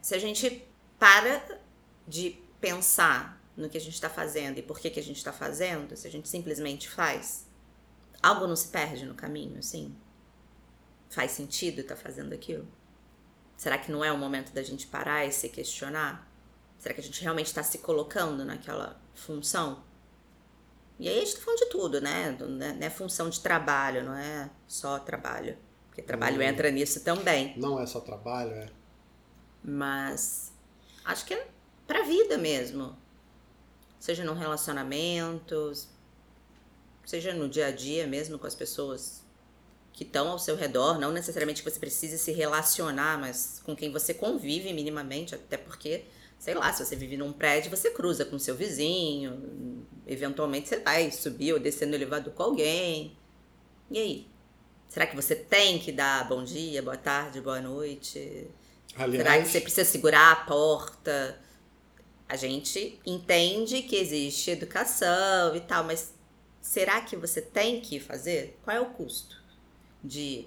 Se 0.00 0.14
a 0.14 0.18
gente 0.18 0.64
para 0.96 1.60
de 2.06 2.38
pensar 2.60 3.40
no 3.56 3.68
que 3.68 3.76
a 3.76 3.80
gente 3.80 3.94
está 3.94 4.08
fazendo 4.08 4.58
e 4.58 4.62
por 4.62 4.78
que, 4.78 4.90
que 4.90 5.00
a 5.00 5.02
gente 5.02 5.16
está 5.16 5.32
fazendo, 5.32 5.96
se 5.96 6.06
a 6.06 6.10
gente 6.10 6.28
simplesmente 6.28 6.88
faz, 6.88 7.46
algo 8.22 8.46
não 8.46 8.56
se 8.56 8.68
perde 8.68 9.04
no 9.04 9.14
caminho, 9.14 9.58
assim? 9.58 9.94
Faz 11.10 11.32
sentido 11.32 11.80
estar 11.80 11.96
tá 11.96 12.00
fazendo 12.00 12.32
aquilo? 12.32 12.66
Será 13.56 13.78
que 13.78 13.92
não 13.92 14.04
é 14.04 14.10
o 14.10 14.18
momento 14.18 14.52
da 14.52 14.62
gente 14.62 14.86
parar 14.86 15.26
e 15.26 15.32
se 15.32 15.48
questionar? 15.48 16.28
Será 16.78 16.94
que 16.94 17.00
a 17.00 17.04
gente 17.04 17.22
realmente 17.22 17.46
está 17.46 17.62
se 17.62 17.78
colocando 17.78 18.44
naquela 18.44 19.00
função? 19.14 19.84
E 20.98 21.08
aí 21.08 21.18
a 21.18 21.20
gente 21.20 21.36
tá 21.36 21.42
falando 21.42 21.58
de 21.60 21.66
tudo, 21.66 22.00
né? 22.00 22.36
Não 22.40 22.86
é 22.86 22.90
função 22.90 23.28
de 23.28 23.40
trabalho, 23.40 24.04
não 24.04 24.16
é 24.16 24.50
só 24.66 24.98
trabalho. 24.98 25.56
Porque 25.88 26.02
trabalho 26.02 26.38
hum. 26.38 26.42
entra 26.42 26.70
nisso 26.70 27.04
também. 27.04 27.56
Não 27.56 27.78
é 27.78 27.86
só 27.86 28.00
trabalho, 28.00 28.52
é. 28.52 28.68
Mas 29.62 30.52
acho 31.04 31.24
que 31.26 31.40
é 31.92 31.94
pra 31.94 32.02
vida 32.02 32.38
mesmo. 32.38 32.96
Seja 33.98 34.24
num 34.24 34.34
relacionamento, 34.34 35.72
seja 37.04 37.34
no 37.34 37.48
dia 37.48 37.66
a 37.66 37.70
dia 37.70 38.06
mesmo 38.06 38.38
com 38.38 38.46
as 38.46 38.54
pessoas 38.54 39.22
que 39.92 40.02
estão 40.02 40.28
ao 40.28 40.38
seu 40.38 40.56
redor, 40.56 40.98
não 40.98 41.12
necessariamente 41.12 41.62
que 41.62 41.70
você 41.70 41.78
precise 41.78 42.18
se 42.18 42.32
relacionar, 42.32 43.18
mas 43.20 43.60
com 43.62 43.76
quem 43.76 43.92
você 43.92 44.14
convive 44.14 44.72
minimamente, 44.72 45.34
até 45.34 45.58
porque, 45.58 46.04
sei 46.38 46.54
lá, 46.54 46.72
se 46.72 46.84
você 46.84 46.96
vive 46.96 47.16
num 47.16 47.30
prédio, 47.30 47.70
você 47.70 47.90
cruza 47.90 48.24
com 48.24 48.38
seu 48.38 48.54
vizinho, 48.54 49.86
eventualmente 50.06 50.68
você 50.68 50.78
vai 50.78 51.10
subir 51.10 51.52
ou 51.52 51.60
descer 51.60 51.86
no 51.86 51.94
elevador 51.94 52.32
com 52.32 52.42
alguém. 52.42 53.14
E 53.90 53.98
aí? 53.98 54.26
Será 54.88 55.06
que 55.06 55.14
você 55.14 55.36
tem 55.36 55.78
que 55.78 55.92
dar 55.92 56.26
bom 56.26 56.42
dia, 56.42 56.82
boa 56.82 56.96
tarde, 56.96 57.40
boa 57.40 57.60
noite? 57.60 58.48
Aliás, 58.96 59.22
Será 59.22 59.42
que 59.42 59.48
você 59.48 59.60
precisa 59.60 59.84
segurar 59.84 60.32
a 60.32 60.36
porta? 60.36 61.38
A 62.32 62.36
gente 62.36 62.98
entende 63.04 63.82
que 63.82 63.94
existe 63.94 64.52
educação 64.52 65.54
e 65.54 65.60
tal, 65.60 65.84
mas 65.84 66.14
será 66.62 67.02
que 67.02 67.14
você 67.14 67.42
tem 67.42 67.78
que 67.78 68.00
fazer? 68.00 68.58
Qual 68.64 68.74
é 68.74 68.80
o 68.80 68.86
custo 68.86 69.44
de 70.02 70.46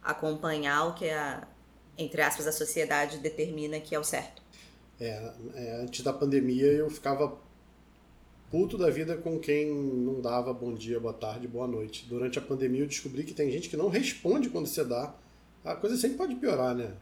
acompanhar 0.00 0.86
o 0.86 0.94
que 0.94 1.10
a, 1.10 1.48
entre 1.98 2.22
aspas, 2.22 2.46
a 2.46 2.52
sociedade 2.52 3.18
determina 3.18 3.80
que 3.80 3.92
é 3.92 3.98
o 3.98 4.04
certo? 4.04 4.40
É, 5.00 5.32
é, 5.56 5.80
antes 5.82 6.00
da 6.04 6.12
pandemia 6.12 6.66
eu 6.66 6.88
ficava 6.88 7.36
puto 8.48 8.78
da 8.78 8.88
vida 8.88 9.16
com 9.16 9.36
quem 9.36 9.68
não 9.68 10.20
dava 10.20 10.54
bom 10.54 10.72
dia, 10.72 11.00
boa 11.00 11.12
tarde, 11.12 11.48
boa 11.48 11.66
noite. 11.66 12.06
Durante 12.08 12.38
a 12.38 12.42
pandemia 12.42 12.82
eu 12.82 12.86
descobri 12.86 13.24
que 13.24 13.34
tem 13.34 13.50
gente 13.50 13.68
que 13.68 13.76
não 13.76 13.88
responde 13.88 14.48
quando 14.48 14.68
você 14.68 14.84
dá. 14.84 15.12
A 15.64 15.74
coisa 15.74 15.96
sempre 15.96 16.18
pode 16.18 16.36
piorar, 16.36 16.72
né? 16.72 16.94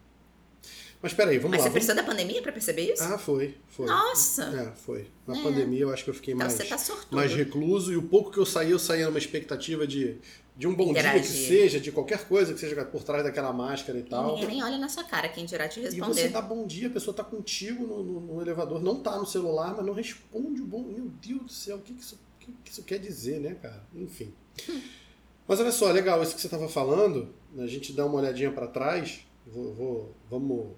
Mas 1.01 1.13
peraí, 1.13 1.37
vamos 1.37 1.51
Mas 1.51 1.59
lá. 1.59 1.65
Mas 1.65 1.71
você 1.71 1.71
precisou 1.71 1.95
da 1.95 2.03
pandemia 2.03 2.41
para 2.41 2.51
perceber 2.51 2.93
isso? 2.93 3.03
Ah, 3.03 3.17
foi, 3.17 3.55
foi. 3.69 3.85
Nossa! 3.85 4.43
É, 4.43 4.71
foi. 4.75 5.07
Na 5.25 5.37
é. 5.37 5.41
pandemia 5.41 5.81
eu 5.81 5.93
acho 5.93 6.03
que 6.03 6.09
eu 6.09 6.13
fiquei 6.13 6.33
então 6.33 6.45
mais, 6.45 6.53
você 6.53 6.65
tá 6.65 6.77
mais 7.11 7.33
recluso 7.33 7.93
e 7.93 7.97
o 7.97 8.03
pouco 8.03 8.31
que 8.31 8.37
eu 8.37 8.45
saí, 8.45 8.71
eu 8.71 8.79
saí 8.79 9.05
numa 9.05 9.17
expectativa 9.17 9.87
de, 9.87 10.17
de 10.57 10.67
um 10.67 10.75
bom 10.75 10.91
Interagir. 10.91 11.21
dia 11.21 11.31
que 11.31 11.47
seja, 11.47 11.79
de 11.79 11.89
qualquer 11.89 12.27
coisa 12.27 12.53
que 12.53 12.59
seja 12.59 12.83
por 12.83 13.01
trás 13.01 13.23
daquela 13.23 13.53
máscara 13.53 13.97
e 13.97 14.03
tal. 14.03 14.33
Ninguém 14.33 14.47
nem 14.47 14.63
olha 14.63 14.77
na 14.77 14.89
sua 14.89 15.05
cara, 15.05 15.29
quem 15.29 15.45
dirá 15.45 15.69
te 15.69 15.79
responder. 15.79 16.05
E 16.05 16.13
você 16.13 16.27
dá 16.27 16.41
bom 16.41 16.67
dia, 16.67 16.87
a 16.87 16.91
pessoa 16.91 17.15
tá 17.15 17.23
contigo 17.23 17.87
no, 17.87 18.03
no, 18.03 18.19
no 18.19 18.41
elevador, 18.41 18.81
não 18.81 18.99
tá 18.99 19.17
no 19.17 19.25
celular, 19.25 19.73
mas 19.77 19.85
não 19.85 19.93
responde 19.93 20.61
o 20.61 20.65
bom. 20.65 20.83
Meu 20.83 21.05
Deus 21.05 21.43
do 21.43 21.49
céu, 21.49 21.77
o 21.77 21.81
que, 21.81 21.93
que, 21.93 22.01
isso, 22.01 22.15
o 22.15 22.39
que, 22.45 22.51
que 22.61 22.71
isso 22.71 22.83
quer 22.83 22.99
dizer, 22.99 23.39
né, 23.39 23.55
cara? 23.61 23.87
Enfim. 23.95 24.33
mas 25.47 25.61
olha 25.61 25.71
só, 25.71 25.89
legal 25.93 26.21
isso 26.21 26.35
que 26.35 26.41
você 26.41 26.49
tava 26.49 26.67
falando, 26.67 27.33
a 27.57 27.67
gente 27.67 27.93
dá 27.93 28.05
uma 28.05 28.19
olhadinha 28.19 28.51
para 28.51 28.67
trás, 28.67 29.21
vou, 29.47 29.73
vou, 29.73 30.15
vamos 30.29 30.75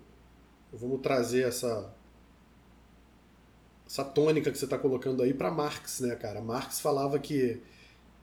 vamos 0.71 1.01
trazer 1.01 1.47
essa 1.47 1.93
essa 3.85 4.05
tônica 4.05 4.49
que 4.49 4.57
você 4.57 4.63
está 4.63 4.77
colocando 4.77 5.21
aí 5.21 5.33
para 5.33 5.51
Marx, 5.51 5.99
né, 5.99 6.15
cara? 6.15 6.39
Marx 6.39 6.79
falava 6.79 7.19
que 7.19 7.59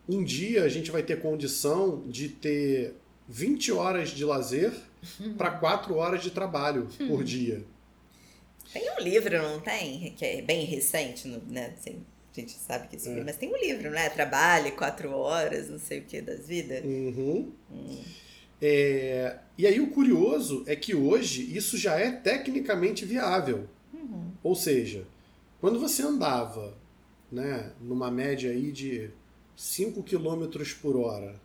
um 0.09 0.25
dia 0.25 0.65
a 0.65 0.69
gente 0.69 0.91
vai 0.91 1.03
ter 1.03 1.21
condição 1.21 2.09
de 2.09 2.31
ter 2.31 2.95
20 3.29 3.73
horas 3.73 4.09
de 4.09 4.25
lazer 4.25 4.73
para 5.37 5.51
4 5.51 5.95
horas 5.95 6.23
de 6.23 6.31
trabalho 6.31 6.89
por 7.07 7.23
dia. 7.23 7.63
Tem 8.73 8.91
um 8.93 9.01
livro, 9.01 9.43
não 9.43 9.61
tem? 9.61 10.15
Que 10.17 10.25
é 10.25 10.43
bem 10.43 10.65
recente, 10.65 11.29
né? 11.29 11.75
Assim, 11.79 12.03
a 12.35 12.41
gente 12.41 12.53
sabe 12.53 12.89
que 12.89 12.97
isso 12.97 13.09
é. 13.11 13.25
mas 13.25 13.37
tem 13.37 13.53
um 13.53 13.57
livro, 13.57 13.91
né? 13.91 14.09
Trabalhe 14.09 14.73
quatro 14.73 15.11
horas, 15.11 15.69
não 15.69 15.79
sei 15.79 16.01
o 16.01 16.05
que, 16.05 16.21
das 16.23 16.47
vidas. 16.47 16.83
Uhum. 16.85 17.53
Hum. 17.71 18.05
É, 18.61 19.39
e 19.57 19.67
aí 19.67 19.81
o 19.81 19.91
curioso 19.91 20.65
é 20.67 20.75
que 20.75 20.95
hoje 20.95 21.57
isso 21.57 21.77
já 21.77 21.97
é 21.99 22.11
tecnicamente 22.11 23.05
viável. 23.05 23.69
Uhum. 23.93 24.33
Ou 24.43 24.55
seja, 24.55 25.07
quando 25.61 25.79
você 25.79 26.03
andava 26.03 26.77
né, 27.31 27.73
numa 27.81 28.11
média 28.11 28.51
aí 28.51 28.73
de 28.73 29.11
5 29.57 30.03
km 30.03 30.47
por 30.81 30.97
hora, 30.97 31.41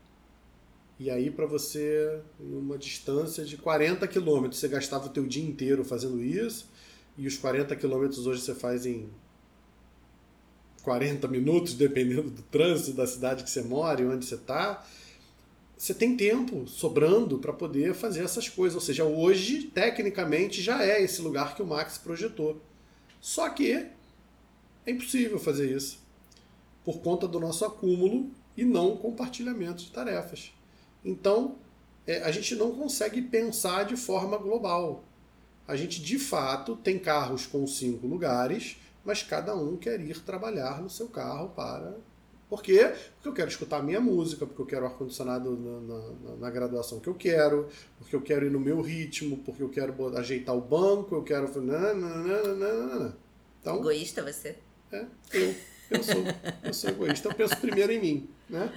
e 0.99 1.09
aí 1.09 1.29
para 1.29 1.45
você, 1.45 2.19
em 2.39 2.55
uma 2.55 2.77
distância 2.77 3.43
de 3.43 3.57
40 3.57 4.07
km, 4.07 4.47
você 4.51 4.67
gastava 4.67 5.07
o 5.07 5.09
teu 5.09 5.25
dia 5.25 5.43
inteiro 5.43 5.83
fazendo 5.83 6.23
isso, 6.23 6.69
e 7.17 7.27
os 7.27 7.37
40 7.37 7.75
km 7.75 8.05
hoje 8.25 8.41
você 8.41 8.55
faz 8.55 8.85
em 8.85 9.09
40 10.83 11.27
minutos, 11.27 11.73
dependendo 11.75 12.29
do 12.29 12.41
trânsito 12.43 12.93
da 12.93 13.07
cidade 13.07 13.43
que 13.43 13.49
você 13.49 13.61
mora 13.61 14.01
e 14.01 14.05
onde 14.05 14.25
você 14.25 14.35
está 14.35 14.85
você 15.83 15.93
tem 15.93 16.15
tempo 16.15 16.65
sobrando 16.65 17.37
para 17.39 17.51
poder 17.51 17.93
fazer 17.93 18.23
essas 18.23 18.47
coisas. 18.47 18.73
Ou 18.73 18.79
seja, 18.79 19.03
hoje, 19.03 19.63
tecnicamente, 19.63 20.61
já 20.61 20.81
é 20.81 21.03
esse 21.03 21.21
lugar 21.21 21.57
que 21.57 21.61
o 21.61 21.67
Max 21.67 21.97
projetou. 21.97 22.61
Só 23.19 23.49
que 23.49 23.73
é 23.73 23.91
impossível 24.87 25.37
fazer 25.37 25.75
isso 25.75 25.99
por 26.85 27.01
conta 27.01 27.27
do 27.27 27.37
nosso 27.37 27.65
acúmulo 27.65 28.31
e 28.55 28.63
não 28.63 28.95
compartilhamento 28.95 29.83
de 29.83 29.91
tarefas. 29.91 30.53
Então, 31.03 31.57
é, 32.07 32.23
a 32.23 32.31
gente 32.31 32.55
não 32.55 32.71
consegue 32.71 33.21
pensar 33.21 33.83
de 33.83 33.97
forma 33.97 34.37
global. 34.37 35.03
A 35.67 35.75
gente, 35.75 36.01
de 36.01 36.17
fato, 36.17 36.77
tem 36.77 36.97
carros 36.97 37.45
com 37.45 37.67
cinco 37.67 38.07
lugares, 38.07 38.77
mas 39.03 39.21
cada 39.21 39.53
um 39.53 39.75
quer 39.75 39.99
ir 39.99 40.21
trabalhar 40.21 40.81
no 40.81 40.89
seu 40.89 41.09
carro 41.09 41.49
para 41.49 41.97
por 42.53 42.61
quê? 42.61 42.93
Porque 43.15 43.27
eu 43.29 43.33
quero 43.33 43.49
escutar 43.49 43.77
a 43.77 43.81
minha 43.81 43.99
música, 43.99 44.45
porque 44.45 44.61
eu 44.61 44.65
quero 44.67 44.85
ar-condicionado 44.85 45.57
na, 45.57 45.79
na, 45.79 46.35
na, 46.35 46.49
graduação 46.51 46.99
que 46.99 47.07
eu 47.09 47.15
quero, 47.15 47.67
porque 47.97 48.15
eu 48.15 48.21
quero 48.21 48.45
ir 48.45 48.51
no 48.51 48.59
meu 48.59 48.79
ritmo, 48.79 49.37
porque 49.37 49.63
eu 49.63 49.69
quero 49.69 50.15
ajeitar 50.15 50.55
o 50.55 50.61
banco, 50.61 51.15
eu 51.15 51.23
quero. 51.23 51.47
Então, 53.59 53.77
egoísta 53.77 54.21
você? 54.21 54.55
É, 54.91 55.03
eu. 55.33 55.55
Eu 55.89 56.03
sou, 56.03 56.23
eu 56.63 56.73
sou 56.73 56.89
egoísta. 56.91 57.29
Eu 57.29 57.33
penso 57.33 57.57
primeiro 57.57 57.91
em 57.91 57.99
mim. 57.99 58.29
Né? 58.47 58.71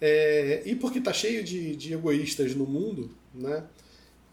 É, 0.00 0.62
e 0.64 0.74
porque 0.74 0.98
está 0.98 1.12
cheio 1.12 1.44
de, 1.44 1.76
de 1.76 1.92
egoístas 1.92 2.54
no 2.54 2.64
mundo, 2.64 3.10
né? 3.34 3.64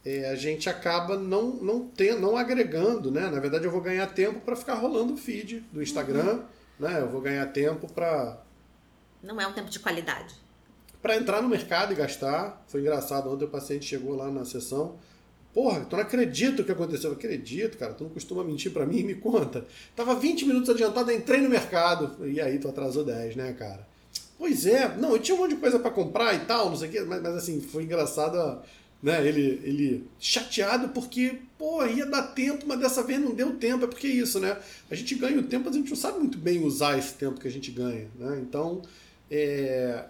É, 0.06 0.30
a 0.30 0.36
gente 0.36 0.70
acaba 0.70 1.18
não, 1.18 1.52
não, 1.56 1.86
tem, 1.86 2.18
não 2.18 2.38
agregando. 2.38 3.12
Né? 3.12 3.30
Na 3.30 3.42
verdade, 3.42 3.66
eu 3.66 3.72
vou 3.72 3.82
ganhar 3.82 4.08
tempo 4.08 4.40
para 4.40 4.56
ficar 4.56 4.76
rolando 4.76 5.16
o 5.16 5.18
feed 5.18 5.66
do 5.74 5.84
Instagram. 5.84 6.34
Uhum. 6.34 6.44
Né? 6.80 7.02
Eu 7.02 7.10
vou 7.10 7.20
ganhar 7.20 7.46
tempo 7.48 7.92
para 7.92 8.45
não 9.26 9.42
é 9.42 9.48
um 9.48 9.54
tempo 9.54 9.70
de 9.70 9.80
qualidade. 9.80 10.34
Para 11.02 11.18
entrar 11.18 11.42
no 11.42 11.50
mercado 11.50 11.94
e 11.94 11.96
gastar, 11.96 12.64
foi 12.68 12.82
engraçado. 12.82 13.30
Ontem 13.32 13.46
o 13.46 13.50
paciente 13.50 13.86
chegou 13.86 14.16
lá 14.16 14.32
na 14.32 14.46
sessão. 14.46 14.96
Porra, 15.54 15.86
tu 15.86 15.96
não 15.96 16.04
acredita 16.04 16.62
o 16.62 16.66
que 16.66 16.72
aconteceu. 16.72 17.12
Eu 17.12 17.16
acredito, 17.16 17.78
cara. 17.78 17.94
Tu 17.94 18.04
não 18.04 18.12
costuma 18.12 18.44
mentir 18.44 18.72
para 18.72 18.86
mim? 18.86 19.04
Me 19.04 19.16
conta. 19.16 19.66
Tava 19.96 20.16
20 20.16 20.46
minutos 20.46 20.70
adiantado, 20.70 21.12
entrei 21.12 21.42
no 21.42 21.50
mercado. 21.50 22.28
E 22.28 22.42
aí 22.42 22.60
tu 22.60 22.68
atrasou 22.68 23.04
10, 23.04 23.36
né, 23.36 23.54
cara? 23.54 23.88
Pois 24.38 24.66
é. 24.66 24.96
Não, 24.98 25.12
eu 25.12 25.20
tinha 25.20 25.36
um 25.36 25.42
monte 25.42 25.52
de 25.52 25.58
coisa 25.58 25.80
para 25.80 25.92
comprar 25.92 26.34
e 26.34 26.40
tal, 26.40 26.70
não 26.70 26.78
sei 26.78 26.90
o 26.90 26.92
quê. 26.92 27.02
Mas, 27.02 27.22
mas 27.22 27.36
assim, 27.36 27.62
foi 27.62 27.84
engraçado 27.84 28.62
né? 29.06 29.26
Ele, 29.28 29.62
ele 29.64 30.08
chateado 30.20 30.90
porque, 30.90 31.38
pô, 31.60 31.86
ia 31.86 32.08
dar 32.08 32.24
tempo, 32.24 32.66
mas 32.68 32.80
dessa 32.80 33.04
vez 33.04 33.22
não 33.22 33.36
deu 33.36 33.56
tempo. 33.56 33.86
É 33.86 33.88
porque 33.88 34.08
é 34.08 34.10
isso, 34.10 34.40
né? 34.40 34.58
A 34.90 34.96
gente 34.96 35.14
ganha 35.14 35.40
o 35.40 35.44
tempo, 35.44 35.66
mas 35.66 35.76
a 35.76 35.78
gente 35.78 35.90
não 35.90 35.96
sabe 35.96 36.18
muito 36.18 36.40
bem 36.40 36.64
usar 36.64 36.98
esse 36.98 37.14
tempo 37.14 37.40
que 37.40 37.48
a 37.48 37.52
gente 37.52 37.70
ganha, 37.70 38.08
né? 38.18 38.40
Então, 38.42 38.82
é, 39.30 40.06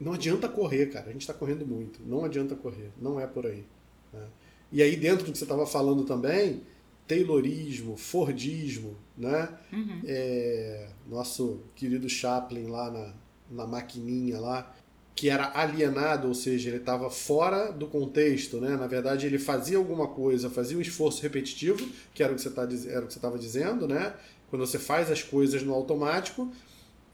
não 0.00 0.12
adianta 0.12 0.48
correr, 0.48 0.86
cara. 0.86 1.08
A 1.08 1.12
gente 1.12 1.22
está 1.22 1.34
correndo 1.34 1.66
muito. 1.66 2.00
Não 2.04 2.24
adianta 2.24 2.54
correr. 2.54 2.90
Não 3.00 3.20
é 3.20 3.26
por 3.26 3.46
aí. 3.46 3.64
Né? 4.12 4.26
E 4.72 4.82
aí, 4.82 4.96
dentro 4.96 5.24
do 5.24 5.32
que 5.32 5.38
você 5.38 5.44
estava 5.44 5.66
falando 5.66 6.04
também, 6.04 6.62
Taylorismo, 7.06 7.96
Fordismo, 7.96 8.96
né? 9.16 9.48
Uhum. 9.72 10.00
É, 10.04 10.88
nosso 11.08 11.60
querido 11.76 12.08
Chaplin 12.08 12.66
lá 12.66 12.90
na, 12.90 13.14
na 13.50 13.66
maquininha 13.66 14.40
lá, 14.40 14.74
que 15.14 15.28
era 15.28 15.52
alienado, 15.54 16.28
ou 16.28 16.34
seja, 16.34 16.70
ele 16.70 16.78
estava 16.78 17.10
fora 17.10 17.70
do 17.70 17.86
contexto, 17.86 18.60
né? 18.60 18.76
Na 18.76 18.86
verdade, 18.86 19.26
ele 19.26 19.38
fazia 19.38 19.76
alguma 19.76 20.08
coisa, 20.08 20.48
fazia 20.48 20.76
um 20.76 20.80
esforço 20.80 21.22
repetitivo, 21.22 21.86
que 22.14 22.22
era 22.22 22.32
o 22.32 22.36
que 22.36 22.42
você 22.42 22.50
tá, 22.50 22.64
estava 22.64 23.38
dizendo, 23.38 23.86
né? 23.86 24.14
Quando 24.48 24.66
você 24.66 24.78
faz 24.78 25.10
as 25.10 25.22
coisas 25.22 25.62
no 25.62 25.74
automático, 25.74 26.50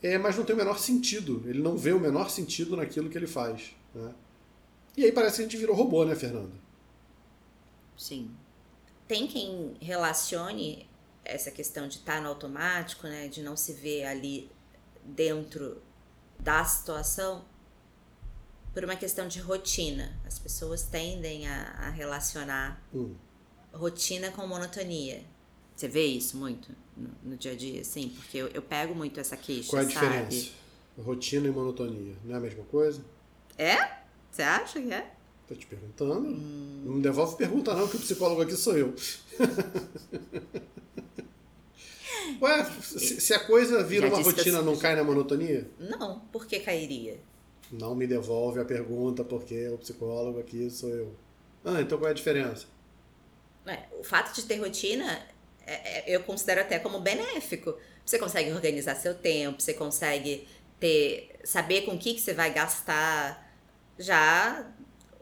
é, 0.03 0.17
mas 0.17 0.37
não 0.37 0.45
tem 0.45 0.55
o 0.55 0.59
menor 0.59 0.79
sentido. 0.79 1.43
Ele 1.47 1.61
não 1.61 1.77
vê 1.77 1.93
o 1.93 2.01
menor 2.01 2.31
sentido 2.31 2.77
naquilo 2.77 3.11
que 3.11 3.19
ele 3.19 3.27
faz. 3.27 3.75
Né? 3.95 4.15
E 4.97 5.05
aí 5.05 5.13
parece 5.13 5.37
que 5.37 5.43
a 5.43 5.45
gente 5.45 5.57
virou 5.57 5.75
robô, 5.75 6.05
né, 6.05 6.15
Fernanda? 6.15 6.53
Sim. 7.97 8.31
Tem 9.07 9.27
quem 9.27 9.77
relacione 9.81 10.89
essa 11.25 11.51
questão 11.51 11.89
de 11.89 11.97
estar 11.97 12.23
no 12.23 12.29
automático, 12.29 13.07
né, 13.07 13.29
de 13.29 13.43
não 13.43 13.57
se 13.57 13.73
ver 13.73 14.05
ali 14.05 14.51
dentro 15.05 15.83
da 16.39 16.65
situação, 16.65 17.45
por 18.73 18.85
uma 18.85 18.97
questão 18.97 19.27
de 19.27 19.41
rotina. 19.41 20.19
As 20.25 20.39
pessoas 20.39 20.85
tendem 20.85 21.49
a, 21.49 21.71
a 21.79 21.91
relacionar 21.91 22.81
hum. 22.95 23.15
rotina 23.73 24.31
com 24.31 24.47
monotonia. 24.47 25.23
Você 25.79 25.87
vê 25.87 26.07
isso 26.07 26.37
muito 26.37 26.73
no, 26.97 27.09
no 27.23 27.37
dia 27.37 27.53
a 27.53 27.55
dia, 27.55 27.85
sim? 27.85 28.09
Porque 28.09 28.37
eu, 28.37 28.49
eu, 28.49 28.61
pego 28.61 28.97
muito 28.97 29.21
essa 29.21 29.37
queixa, 29.37 29.71
Qual 29.71 29.81
é 29.81 29.87
a 29.87 29.88
sabe? 29.88 30.07
diferença? 30.07 30.51
Rotina 30.99 31.47
e 31.47 31.53
monotonia. 31.53 32.17
Não 32.25 32.35
é 32.35 32.38
a 32.38 32.41
mesma 32.41 32.64
coisa? 32.64 33.01
É? 33.57 33.77
Você 34.29 34.43
acha 34.43 34.83
que 34.83 34.93
é? 34.93 35.09
Tô 35.47 35.55
te 35.55 35.67
perguntando. 35.67 36.31
Hum. 36.31 36.83
Não 36.85 36.95
me 36.95 37.01
devolve 37.01 37.37
pergunta 37.37 37.73
não, 37.77 37.87
que 37.87 37.95
o 37.95 38.01
psicólogo 38.01 38.43
aqui 38.43 38.57
sou 38.57 38.77
eu. 38.77 38.93
Ué, 42.43 42.64
se, 42.83 43.21
se, 43.21 43.33
a 43.33 43.38
coisa 43.38 43.85
vira 43.85 44.09
Já 44.09 44.17
uma 44.17 44.25
rotina, 44.25 44.61
não 44.61 44.77
cai 44.77 44.97
na 44.97 45.05
monotonia? 45.05 45.71
Não, 45.79 46.19
por 46.33 46.45
que 46.45 46.59
cairia? 46.59 47.21
Não 47.71 47.95
me 47.95 48.09
devolve 48.09 48.59
a 48.59 48.64
pergunta, 48.64 49.23
porque 49.23 49.69
o 49.69 49.79
psicólogo 49.79 50.41
aqui 50.41 50.69
sou 50.71 50.88
eu. 50.88 51.14
Ah, 51.64 51.81
então 51.81 51.99
qual 51.99 52.09
é 52.09 52.11
a 52.11 52.14
diferença? 52.14 52.67
É, 53.64 53.85
o 53.97 54.03
fato 54.03 54.35
de 54.35 54.43
ter 54.43 54.57
rotina, 54.57 55.38
eu 56.07 56.22
considero 56.22 56.61
até 56.61 56.78
como 56.78 57.00
benéfico. 57.00 57.76
Você 58.04 58.18
consegue 58.18 58.50
organizar 58.52 58.94
seu 58.94 59.14
tempo, 59.14 59.61
você 59.62 59.74
consegue 59.74 60.48
ter 60.81 61.31
saber 61.44 61.83
com 61.83 61.92
o 61.92 61.98
que, 61.98 62.14
que 62.14 62.20
você 62.20 62.33
vai 62.33 62.52
gastar. 62.52 63.46
Já 63.98 64.70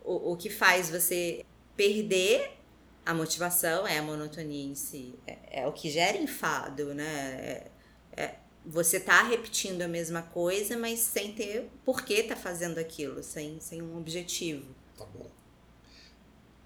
o, 0.05 0.33
o 0.33 0.37
que 0.37 0.51
faz 0.51 0.91
você 0.91 1.45
perder 1.77 2.57
a 3.05 3.15
motivação 3.15 3.87
é 3.87 3.99
a 3.99 4.03
monotonia 4.03 4.65
em 4.65 4.75
si. 4.75 5.15
É, 5.27 5.63
é 5.63 5.67
o 5.67 5.73
que 5.73 5.91
gera 5.91 6.19
enfado, 6.19 6.93
né? 6.93 7.69
É, 8.17 8.23
é, 8.23 8.35
você 8.65 8.99
tá 8.99 9.23
repetindo 9.23 9.83
a 9.83 9.89
mesma 9.89 10.23
coisa, 10.23 10.77
mas 10.77 10.99
sem 10.99 11.33
ter 11.33 11.71
por 11.85 12.03
que 12.03 12.25
tá 12.25 12.35
fazendo 12.35 12.79
aquilo, 12.79 13.23
sem, 13.23 13.61
sem 13.61 13.81
um 13.81 13.97
objetivo. 13.97 14.67
Tá 14.99 15.05
bom. 15.05 15.31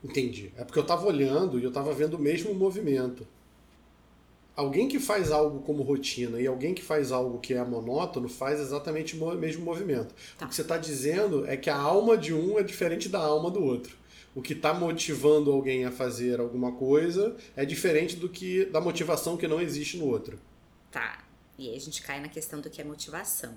Entendi. 0.02 0.50
É 0.56 0.64
porque 0.64 0.78
eu 0.78 0.86
tava 0.86 1.06
olhando 1.06 1.58
e 1.58 1.64
eu 1.64 1.70
tava 1.70 1.92
vendo 1.92 2.14
o 2.14 2.18
mesmo 2.18 2.54
movimento. 2.54 3.26
Alguém 4.60 4.88
que 4.88 4.98
faz 4.98 5.30
algo 5.30 5.60
como 5.60 5.82
rotina 5.82 6.40
e 6.40 6.46
alguém 6.46 6.74
que 6.74 6.82
faz 6.82 7.12
algo 7.12 7.38
que 7.38 7.54
é 7.54 7.64
monótono 7.64 8.28
faz 8.28 8.60
exatamente 8.60 9.16
o 9.16 9.34
mesmo 9.36 9.64
movimento. 9.64 10.14
Tá. 10.38 10.46
O 10.46 10.48
que 10.48 10.54
você 10.54 10.62
está 10.62 10.76
dizendo 10.76 11.46
é 11.46 11.56
que 11.56 11.70
a 11.70 11.76
alma 11.76 12.16
de 12.16 12.34
um 12.34 12.58
é 12.58 12.62
diferente 12.62 13.08
da 13.08 13.20
alma 13.20 13.50
do 13.50 13.62
outro 13.62 14.00
o 14.34 14.40
que 14.40 14.52
está 14.52 14.72
motivando 14.72 15.50
alguém 15.50 15.84
a 15.84 15.90
fazer 15.90 16.40
alguma 16.40 16.72
coisa 16.72 17.36
é 17.56 17.64
diferente 17.64 18.16
do 18.16 18.28
que 18.28 18.64
da 18.66 18.80
motivação 18.80 19.36
que 19.36 19.48
não 19.48 19.60
existe 19.60 19.96
no 19.96 20.06
outro. 20.06 20.38
Tá. 20.90 21.24
E 21.58 21.68
aí 21.68 21.76
a 21.76 21.80
gente 21.80 22.02
cai 22.02 22.20
na 22.20 22.28
questão 22.28 22.60
do 22.60 22.70
que 22.70 22.80
é 22.80 22.84
motivação. 22.84 23.54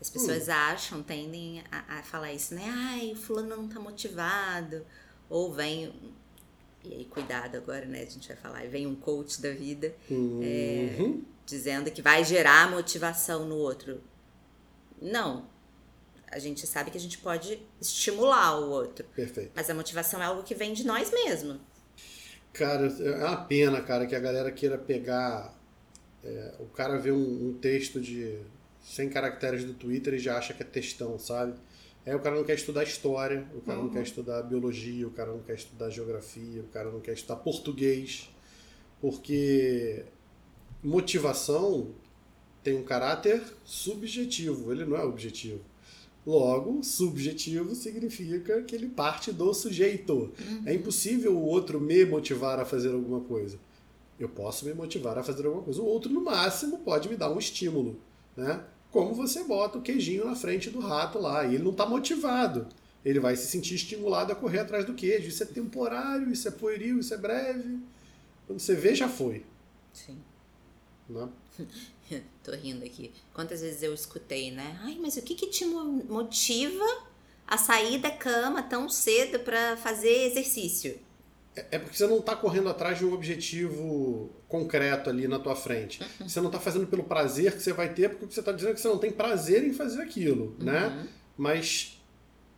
As 0.00 0.10
pessoas 0.10 0.48
hum. 0.48 0.52
acham, 0.52 1.02
tendem 1.02 1.62
a, 1.70 1.98
a, 1.98 2.02
falar 2.02 2.32
isso, 2.32 2.54
né? 2.54 2.64
Ai, 2.66 3.12
o 3.12 3.16
fulano 3.16 3.56
não 3.56 3.68
tá 3.68 3.78
motivado. 3.78 4.84
Ou 5.30 5.52
vem. 5.52 5.92
E 6.84 6.94
aí, 6.94 7.04
cuidado 7.06 7.56
agora, 7.56 7.86
né? 7.86 8.02
A 8.02 8.06
gente 8.06 8.28
vai 8.28 8.36
falar. 8.36 8.64
E 8.64 8.68
vem 8.68 8.86
um 8.86 8.94
coach 8.94 9.40
da 9.40 9.50
vida 9.50 9.94
uhum. 10.10 10.40
é, 10.42 11.14
dizendo 11.46 11.90
que 11.90 12.02
vai 12.02 12.22
gerar 12.24 12.70
motivação 12.70 13.46
no 13.46 13.56
outro. 13.56 14.02
Não, 15.00 15.48
a 16.30 16.38
gente 16.38 16.66
sabe 16.66 16.90
que 16.90 16.98
a 16.98 17.00
gente 17.00 17.18
pode 17.18 17.60
estimular 17.80 18.58
o 18.60 18.68
outro. 18.68 19.06
Perfeito. 19.14 19.52
Mas 19.54 19.70
a 19.70 19.74
motivação 19.74 20.20
é 20.20 20.26
algo 20.26 20.42
que 20.42 20.54
vem 20.54 20.72
de 20.72 20.84
nós 20.84 21.10
mesmos. 21.10 21.58
Cara, 22.52 22.86
é 22.86 23.24
uma 23.24 23.44
pena, 23.44 23.80
cara, 23.80 24.06
que 24.06 24.14
a 24.14 24.20
galera 24.20 24.50
queira 24.50 24.76
pegar. 24.76 25.56
É, 26.24 26.54
o 26.58 26.66
cara 26.66 26.98
vê 26.98 27.12
um, 27.12 27.48
um, 27.48 27.58
texto 27.60 28.00
de 28.00 28.38
100 28.82 29.10
caracteres 29.10 29.64
do 29.64 29.74
Twitter 29.74 30.14
e 30.14 30.18
já 30.18 30.36
acha 30.36 30.52
que 30.52 30.62
é 30.62 30.66
textão, 30.66 31.18
sabe? 31.18 31.54
É, 32.06 32.14
o 32.14 32.20
cara 32.20 32.36
não 32.36 32.44
quer 32.44 32.54
estudar 32.54 32.82
história, 32.82 33.46
o 33.54 33.60
cara 33.62 33.78
uhum. 33.78 33.86
não 33.86 33.92
quer 33.92 34.02
estudar 34.02 34.42
biologia, 34.42 35.06
o 35.06 35.10
cara 35.10 35.32
não 35.32 35.40
quer 35.40 35.54
estudar 35.54 35.88
geografia, 35.88 36.60
o 36.60 36.68
cara 36.68 36.90
não 36.90 37.00
quer 37.00 37.12
estudar 37.12 37.36
português, 37.36 38.28
porque 39.00 40.04
motivação 40.82 41.92
tem 42.62 42.76
um 42.76 42.82
caráter 42.82 43.42
subjetivo, 43.64 44.70
ele 44.70 44.84
não 44.84 44.96
é 44.96 45.04
objetivo. 45.04 45.60
Logo, 46.26 46.82
subjetivo 46.82 47.74
significa 47.74 48.62
que 48.62 48.74
ele 48.74 48.88
parte 48.88 49.30
do 49.30 49.52
sujeito. 49.52 50.14
Uhum. 50.14 50.62
É 50.64 50.74
impossível 50.74 51.36
o 51.36 51.44
outro 51.44 51.78
me 51.78 52.04
motivar 52.06 52.58
a 52.58 52.64
fazer 52.64 52.92
alguma 52.92 53.20
coisa. 53.20 53.58
Eu 54.18 54.28
posso 54.28 54.64
me 54.64 54.72
motivar 54.72 55.18
a 55.18 55.22
fazer 55.22 55.44
alguma 55.44 55.62
coisa. 55.62 55.82
O 55.82 55.86
outro, 55.86 56.10
no 56.10 56.22
máximo, 56.22 56.78
pode 56.78 57.08
me 57.10 57.16
dar 57.16 57.30
um 57.30 57.38
estímulo. 57.38 58.00
Né? 58.34 58.64
Como 58.94 59.12
você 59.12 59.42
bota 59.42 59.76
o 59.76 59.82
queijinho 59.82 60.24
na 60.24 60.36
frente 60.36 60.70
do 60.70 60.78
rato 60.78 61.18
lá 61.18 61.44
e 61.44 61.56
ele 61.56 61.64
não 61.64 61.72
está 61.72 61.84
motivado. 61.84 62.68
Ele 63.04 63.18
vai 63.18 63.34
se 63.34 63.48
sentir 63.48 63.74
estimulado 63.74 64.30
a 64.30 64.36
correr 64.36 64.60
atrás 64.60 64.84
do 64.84 64.94
queijo. 64.94 65.26
Isso 65.26 65.42
é 65.42 65.46
temporário, 65.46 66.30
isso 66.30 66.46
é 66.46 66.52
pueril, 66.52 67.00
isso 67.00 67.12
é 67.12 67.16
breve. 67.16 67.80
Quando 68.46 68.60
você 68.60 68.76
vê, 68.76 68.94
já 68.94 69.08
foi. 69.08 69.44
Sim. 69.92 70.22
Né? 71.08 71.28
Tô 72.44 72.52
rindo 72.52 72.84
aqui. 72.84 73.10
Quantas 73.32 73.62
vezes 73.62 73.82
eu 73.82 73.92
escutei, 73.92 74.52
né? 74.52 74.78
Ai, 74.84 74.96
mas 75.00 75.16
o 75.16 75.22
que 75.22 75.34
que 75.34 75.48
te 75.48 75.64
motiva 75.64 77.02
a 77.48 77.58
sair 77.58 77.98
da 77.98 78.12
cama 78.12 78.62
tão 78.62 78.88
cedo 78.88 79.40
para 79.40 79.76
fazer 79.76 80.30
exercício? 80.30 81.00
É, 81.56 81.66
é 81.72 81.78
porque 81.78 81.96
você 81.96 82.06
não 82.06 82.18
está 82.18 82.34
correndo 82.34 82.68
atrás 82.68 82.98
de 82.98 83.04
um 83.04 83.12
objetivo 83.12 84.30
concreto 84.48 85.10
ali 85.10 85.28
na 85.28 85.38
tua 85.38 85.54
frente. 85.54 86.00
Uhum. 86.02 86.28
Você 86.28 86.40
não 86.40 86.48
está 86.48 86.60
fazendo 86.60 86.86
pelo 86.86 87.04
prazer 87.04 87.52
que 87.52 87.62
você 87.62 87.72
vai 87.72 87.92
ter, 87.92 88.10
porque 88.10 88.26
você 88.26 88.40
está 88.40 88.52
dizendo 88.52 88.74
que 88.74 88.80
você 88.80 88.88
não 88.88 88.98
tem 88.98 89.10
prazer 89.10 89.64
em 89.64 89.72
fazer 89.72 90.02
aquilo, 90.02 90.56
né? 90.58 90.86
uhum. 90.86 90.96
né? 90.96 91.08
Mas 91.36 92.00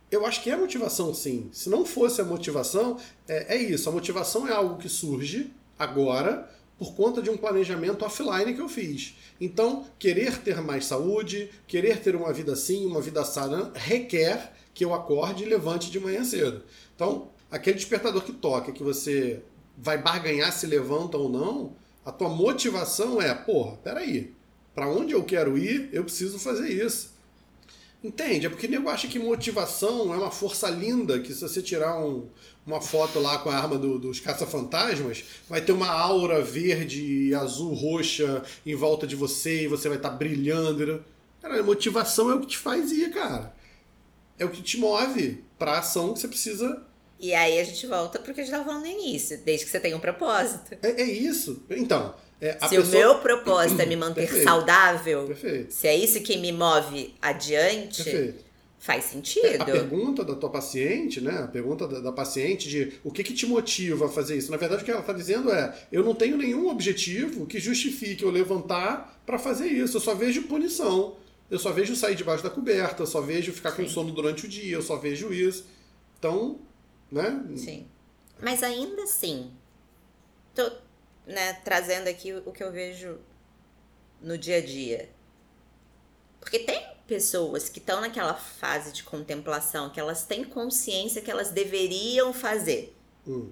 eu 0.09 0.25
acho 0.25 0.41
que 0.41 0.49
é 0.49 0.55
motivação, 0.55 1.13
sim. 1.13 1.49
Se 1.51 1.69
não 1.69 1.85
fosse 1.85 2.21
a 2.21 2.23
motivação, 2.23 2.97
é, 3.27 3.55
é 3.55 3.57
isso. 3.57 3.89
A 3.89 3.91
motivação 3.91 4.47
é 4.47 4.53
algo 4.53 4.77
que 4.77 4.87
surge 4.87 5.51
agora 5.77 6.49
por 6.77 6.93
conta 6.93 7.21
de 7.21 7.29
um 7.29 7.37
planejamento 7.37 8.05
offline 8.05 8.53
que 8.53 8.61
eu 8.61 8.69
fiz. 8.69 9.15
Então, 9.41 9.85
querer 9.97 10.37
ter 10.37 10.61
mais 10.61 10.85
saúde, 10.85 11.49
querer 11.67 11.99
ter 11.99 12.15
uma 12.15 12.31
vida 12.31 12.53
assim, 12.53 12.85
uma 12.85 13.01
vida 13.01 13.23
sana, 13.25 13.71
requer 13.73 14.53
que 14.73 14.85
eu 14.85 14.93
acorde 14.93 15.43
e 15.43 15.47
levante 15.47 15.89
de 15.89 15.99
manhã 15.99 16.23
cedo. 16.23 16.63
Então, 16.95 17.29
aquele 17.49 17.77
despertador 17.77 18.23
que 18.23 18.33
toca, 18.33 18.71
que 18.71 18.83
você 18.83 19.41
vai 19.77 19.97
barganhar 19.97 20.51
se 20.51 20.65
levanta 20.65 21.17
ou 21.17 21.29
não, 21.29 21.75
a 22.05 22.11
tua 22.11 22.29
motivação 22.29 23.21
é, 23.21 23.33
porra, 23.33 23.77
peraí, 23.77 24.33
para 24.73 24.87
onde 24.87 25.13
eu 25.13 25.23
quero 25.23 25.57
ir, 25.57 25.89
eu 25.91 26.03
preciso 26.03 26.39
fazer 26.39 26.69
isso. 26.69 27.17
Entende? 28.03 28.45
É 28.45 28.49
porque 28.49 28.67
o 28.67 28.69
nego 28.69 28.89
acha 28.89 29.07
que 29.07 29.17
motivação 29.17 30.13
é 30.13 30.17
uma 30.17 30.29
força 30.31 30.69
linda, 30.69 31.19
que 31.19 31.33
se 31.33 31.41
você 31.41 31.61
tirar 31.61 31.99
um, 31.99 32.27
uma 32.65 32.79
foto 32.79 33.19
lá 33.19 33.39
com 33.39 33.49
a 33.49 33.57
arma 33.57 33.77
do, 33.77 33.97
dos 33.97 34.19
caça-fantasmas, 34.19 35.23
vai 35.49 35.61
ter 35.61 35.71
uma 35.71 35.89
aura 35.89 36.41
verde, 36.41 37.33
azul, 37.33 37.73
roxa 37.73 38.43
em 38.65 38.75
volta 38.75 39.07
de 39.07 39.15
você 39.15 39.63
e 39.63 39.67
você 39.67 39.89
vai 39.89 39.97
estar 39.97 40.11
tá 40.11 40.15
brilhando. 40.15 41.03
Cara, 41.41 41.59
a 41.59 41.63
motivação 41.63 42.29
é 42.31 42.35
o 42.35 42.39
que 42.39 42.47
te 42.47 42.57
faz 42.57 42.91
ir, 42.91 43.11
cara. 43.11 43.53
É 44.37 44.45
o 44.45 44.49
que 44.49 44.61
te 44.61 44.77
move 44.77 45.43
pra 45.57 45.79
ação 45.79 46.13
que 46.13 46.19
você 46.19 46.27
precisa. 46.27 46.85
E 47.19 47.33
aí 47.33 47.59
a 47.59 47.63
gente 47.63 47.85
volta 47.87 48.19
pro 48.19 48.33
que 48.33 48.41
a 48.41 48.43
gente 48.43 48.53
estava 48.53 48.65
falando 48.65 48.83
no 48.83 48.91
início, 48.91 49.39
desde 49.43 49.65
que 49.65 49.71
você 49.71 49.79
tenha 49.79 49.97
um 49.97 49.99
propósito. 49.99 50.77
É, 50.83 51.01
é 51.01 51.05
isso. 51.05 51.63
Então, 51.69 52.13
é, 52.39 52.53
se 52.53 52.75
pessoa... 52.75 52.83
o 52.83 52.87
meu 52.87 53.15
propósito 53.19 53.81
é 53.81 53.85
me 53.85 53.95
manter 53.95 54.21
Perfeito. 54.21 54.43
saudável, 54.43 55.25
Perfeito. 55.25 55.73
se 55.73 55.87
é 55.87 55.95
isso 55.95 56.21
que 56.21 56.37
me 56.37 56.51
move 56.51 57.15
adiante, 57.19 58.03
Perfeito. 58.03 58.45
faz 58.77 59.05
sentido. 59.05 59.59
A 59.59 59.65
pergunta 59.65 60.23
da 60.23 60.35
tua 60.35 60.51
paciente, 60.51 61.19
né? 61.19 61.39
A 61.39 61.47
pergunta 61.47 61.87
da, 61.87 61.99
da, 61.99 62.11
paciente 62.11 62.69
de 62.69 62.93
o 63.03 63.11
que, 63.11 63.23
que 63.23 63.33
te 63.33 63.47
motiva 63.47 64.05
a 64.05 64.09
fazer 64.09 64.37
isso. 64.37 64.51
Na 64.51 64.57
verdade, 64.57 64.83
o 64.83 64.85
que 64.85 64.91
ela 64.91 64.99
está 64.99 65.13
dizendo 65.13 65.51
é: 65.51 65.75
eu 65.91 66.03
não 66.03 66.13
tenho 66.13 66.37
nenhum 66.37 66.69
objetivo 66.69 67.47
que 67.47 67.59
justifique 67.59 68.23
eu 68.23 68.29
levantar 68.29 69.19
para 69.25 69.39
fazer 69.39 69.67
isso. 69.67 69.97
Eu 69.97 70.01
só 70.01 70.13
vejo 70.13 70.43
punição. 70.43 71.15
Eu 71.49 71.57
só 71.57 71.71
vejo 71.71 71.95
sair 71.95 72.13
debaixo 72.13 72.43
da 72.43 72.49
coberta, 72.49 73.03
eu 73.03 73.07
só 73.07 73.21
vejo 73.21 73.53
ficar 73.53 73.71
Sim. 73.71 73.83
com 73.83 73.89
sono 73.89 74.11
durante 74.11 74.45
o 74.45 74.49
dia, 74.49 74.75
eu 74.75 74.81
só 74.81 74.97
vejo 74.97 75.33
isso. 75.33 75.65
Então, 76.19 76.59
né? 77.11 77.43
Sim. 77.55 77.87
Mas 78.41 78.61
ainda 78.63 79.03
assim, 79.03 79.51
tô 80.53 80.69
né, 81.25 81.53
trazendo 81.63 82.07
aqui 82.07 82.33
o 82.33 82.51
que 82.51 82.63
eu 82.63 82.71
vejo 82.71 83.19
no 84.21 84.37
dia 84.37 84.57
a 84.57 84.65
dia. 84.65 85.09
Porque 86.39 86.59
tem 86.59 86.85
pessoas 87.07 87.69
que 87.69 87.79
estão 87.79 88.01
naquela 88.01 88.33
fase 88.33 88.91
de 88.91 89.03
contemplação, 89.03 89.89
que 89.89 89.99
elas 89.99 90.25
têm 90.25 90.43
consciência 90.43 91.21
que 91.21 91.31
elas 91.31 91.49
deveriam 91.49 92.33
fazer. 92.33 92.95
Hum. 93.27 93.51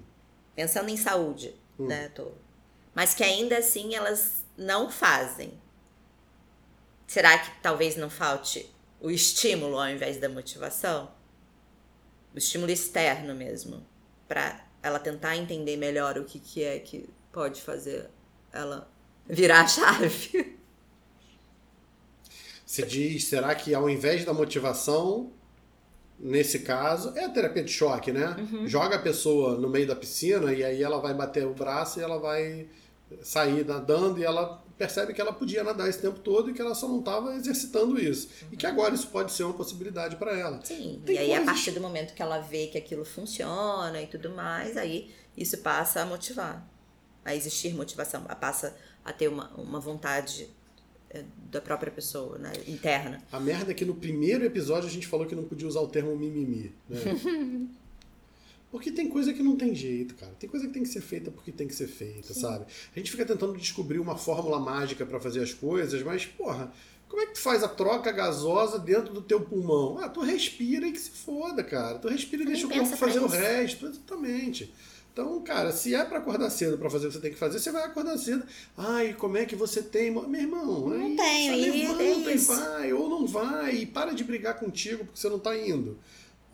Pensando 0.56 0.90
em 0.90 0.98
saúde, 0.98 1.56
hum. 1.80 1.88
né, 1.88 2.10
tô. 2.10 2.32
Mas 2.94 3.14
que 3.14 3.24
ainda 3.24 3.58
assim 3.58 3.96
elas 3.96 4.46
não 4.58 4.90
fazem. 4.90 5.60
Será 7.08 7.38
que 7.38 7.62
talvez 7.62 7.96
não 7.96 8.10
falte 8.10 8.70
o 9.00 9.12
estímulo 9.12 9.78
ao 9.78 9.90
invés 9.90 10.18
da 10.18 10.30
motivação? 10.30 11.12
O 12.36 12.38
estímulo 12.38 12.70
externo 12.70 13.34
mesmo, 13.34 13.82
para 14.28 14.68
ela 14.84 15.00
tentar 15.00 15.38
entender 15.38 15.78
melhor 15.78 16.18
o 16.18 16.26
que, 16.26 16.38
que 16.38 16.62
é 16.62 16.78
que 16.80 17.10
pode 17.32 17.62
fazer 17.62 18.10
ela 18.52 18.92
virar 19.26 19.62
a 19.62 19.68
chave. 19.68 20.58
Você 22.66 22.86
diz, 22.86 23.24
será 23.26 23.56
que 23.56 23.74
ao 23.74 23.90
invés 23.90 24.26
da 24.26 24.34
motivação, 24.34 25.32
nesse 26.20 26.60
caso, 26.60 27.14
é 27.16 27.24
a 27.24 27.30
terapia 27.30 27.64
de 27.64 27.72
choque, 27.72 28.12
né? 28.12 28.36
Uhum. 28.38 28.68
Joga 28.68 28.98
a 28.98 29.02
pessoa 29.02 29.56
no 29.58 29.70
meio 29.70 29.88
da 29.88 29.96
piscina 29.96 30.52
e 30.54 30.62
aí 30.62 30.84
ela 30.84 31.00
vai 31.00 31.14
bater 31.14 31.48
o 31.48 31.54
braço 31.54 32.00
e 32.00 32.04
ela 32.04 32.20
vai 32.20 32.68
sair 33.22 33.66
nadando 33.66 34.20
e 34.20 34.26
ela 34.26 34.62
percebe 34.78 35.14
que 35.14 35.22
ela 35.22 35.32
podia 35.32 35.64
nadar 35.64 35.90
esse 35.90 36.02
tempo 36.02 36.20
todo 36.20 36.50
e 36.50 36.54
que 36.54 36.62
ela 36.62 36.76
só 36.76 36.88
não 36.88 37.00
estava 37.00 37.36
exercitando 37.36 38.00
isso. 38.00 38.28
Uhum. 38.42 38.48
E 38.52 38.58
que 38.58 38.68
agora 38.68 38.94
isso 38.94 39.08
pode 39.08 39.32
ser 39.32 39.44
uma 39.44 39.54
possibilidade 39.54 40.16
para 40.18 40.38
ela. 40.38 40.60
Sim, 40.64 41.02
Tem 41.06 41.16
e 41.16 41.18
aí 41.18 41.28
coisas... 41.28 41.44
a 41.44 41.46
partir 41.46 41.72
do 41.72 41.82
momento 41.82 42.14
que 42.14 42.22
ela 42.22 42.40
vê 42.40 42.68
que 42.68 42.78
aquilo 42.78 43.06
funciona 43.06 44.02
e 44.02 44.08
tudo 44.08 44.30
mais, 44.32 44.76
aí 44.78 45.14
isso 45.38 45.58
passa 45.60 46.02
a 46.02 46.06
motivar, 46.06 46.68
a 47.24 47.36
existir 47.36 47.74
motivação, 47.74 48.24
passa 48.40 48.76
a 49.04 49.14
ter 49.14 49.28
uma, 49.28 49.50
uma 49.56 49.80
vontade 49.80 50.50
é, 51.10 51.24
da 51.50 51.62
própria 51.62 51.92
pessoa, 51.92 52.38
né, 52.38 52.52
interna. 52.68 53.22
A 53.32 53.40
merda 53.40 53.72
é 53.72 53.74
que 53.74 53.86
no 53.86 53.96
primeiro 53.96 54.44
episódio 54.44 54.90
a 54.90 54.92
gente 54.92 55.08
falou 55.08 55.26
que 55.26 55.36
não 55.36 55.44
podia 55.44 55.68
usar 55.68 55.80
o 55.80 55.88
termo 55.88 56.16
mimimi, 56.16 56.74
né? 56.90 57.00
Porque 58.76 58.92
tem 58.92 59.08
coisa 59.08 59.32
que 59.32 59.42
não 59.42 59.56
tem 59.56 59.74
jeito, 59.74 60.16
cara. 60.16 60.34
Tem 60.38 60.50
coisa 60.50 60.68
que 60.68 60.74
tem 60.74 60.84
que 60.84 60.90
ser 60.90 61.00
feita 61.00 61.32
porque 61.32 61.50
tem 61.50 61.66
que 61.66 61.74
ser 61.74 61.88
feita, 61.88 62.34
Sim. 62.34 62.42
sabe? 62.42 62.66
A 62.94 63.00
gente 63.00 63.10
fica 63.10 63.24
tentando 63.24 63.56
descobrir 63.56 64.00
uma 64.00 64.18
fórmula 64.18 64.60
mágica 64.60 65.06
para 65.06 65.18
fazer 65.18 65.42
as 65.42 65.54
coisas, 65.54 66.04
mas, 66.04 66.26
porra, 66.26 66.70
como 67.08 67.22
é 67.22 67.28
que 67.28 67.36
tu 67.36 67.40
faz 67.40 67.64
a 67.64 67.70
troca 67.70 68.12
gasosa 68.12 68.78
dentro 68.78 69.14
do 69.14 69.22
teu 69.22 69.40
pulmão? 69.40 69.98
Ah, 69.98 70.10
tu 70.10 70.20
respira 70.20 70.86
e 70.86 70.92
que 70.92 71.00
se 71.00 71.10
foda, 71.10 71.64
cara. 71.64 72.00
Tu 72.00 72.10
respira 72.10 72.44
e 72.44 72.48
deixa 72.48 72.68
o 72.68 72.70
corpo 72.70 72.98
fazer 72.98 73.20
o 73.20 73.28
resto. 73.28 73.86
Exatamente. 73.86 74.74
Então, 75.14 75.42
cara, 75.42 75.72
se 75.72 75.96
é 75.96 76.04
para 76.04 76.18
acordar 76.18 76.50
cedo 76.50 76.78
para 76.78 76.90
fazer 76.90 77.06
o 77.06 77.08
que 77.08 77.16
você 77.16 77.22
tem 77.22 77.32
que 77.32 77.38
fazer, 77.38 77.60
você 77.60 77.72
vai 77.72 77.86
acordar 77.86 78.18
cedo. 78.18 78.44
Ai, 78.76 79.14
como 79.14 79.38
é 79.38 79.46
que 79.46 79.56
você 79.56 79.82
tem. 79.82 80.12
Meu 80.12 80.26
irmão, 80.34 80.90
não 80.90 81.02
aí, 81.02 81.16
tenho, 81.16 81.96
levanta 81.96 82.30
é 82.30 82.36
e 82.36 82.38
vai, 82.38 82.92
ou 82.92 83.10
não 83.10 83.26
vai, 83.26 83.76
e 83.76 83.86
para 83.86 84.12
de 84.12 84.26
brigar 84.26 84.60
contigo 84.60 85.06
porque 85.06 85.18
você 85.18 85.30
não 85.30 85.40
tá 85.40 85.58
indo. 85.58 85.98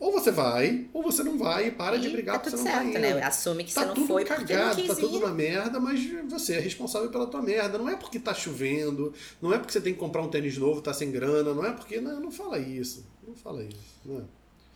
Ou 0.02 0.10
você 0.10 0.32
vai, 0.32 0.88
ou 0.92 1.00
você 1.00 1.22
não 1.22 1.38
vai 1.38 1.68
e 1.68 1.70
para 1.70 1.94
e 1.94 2.00
de 2.00 2.08
brigar 2.08 2.34
tá 2.34 2.40
porque 2.40 2.56
você 2.56 2.64
não 2.64 2.72
certo, 2.72 2.92
tá 2.92 2.98
indo. 2.98 2.98
Né? 2.98 3.22
Assume 3.22 3.62
que 3.62 3.72
tá 3.72 3.82
você 3.82 4.00
não 4.00 4.04
foi 4.08 4.24
cagado, 4.24 4.46
porque 4.46 4.56
não 4.56 4.74
quis 4.74 4.88
Tá 4.88 4.94
tudo 4.96 5.20
na 5.20 5.32
merda, 5.32 5.78
mas 5.78 6.00
você 6.28 6.54
é 6.54 6.58
responsável 6.58 7.08
pela 7.08 7.24
tua 7.28 7.40
merda. 7.40 7.78
Não 7.78 7.88
é 7.88 7.94
porque 7.94 8.18
tá 8.18 8.34
chovendo, 8.34 9.14
não 9.40 9.54
é 9.54 9.58
porque 9.58 9.72
você 9.72 9.80
tem 9.80 9.92
que 9.92 10.00
comprar 10.00 10.20
um 10.22 10.28
tênis 10.28 10.58
novo, 10.58 10.82
tá 10.82 10.92
sem 10.92 11.12
grana, 11.12 11.54
não 11.54 11.64
é 11.64 11.70
porque... 11.70 12.00
Não, 12.00 12.18
não 12.18 12.32
fala 12.32 12.58
isso, 12.58 13.06
não 13.24 13.32
fala 13.36 13.62
isso. 13.62 14.00
Não 14.04 14.18
é. 14.18 14.24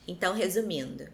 Então, 0.07 0.33
resumindo, 0.33 1.09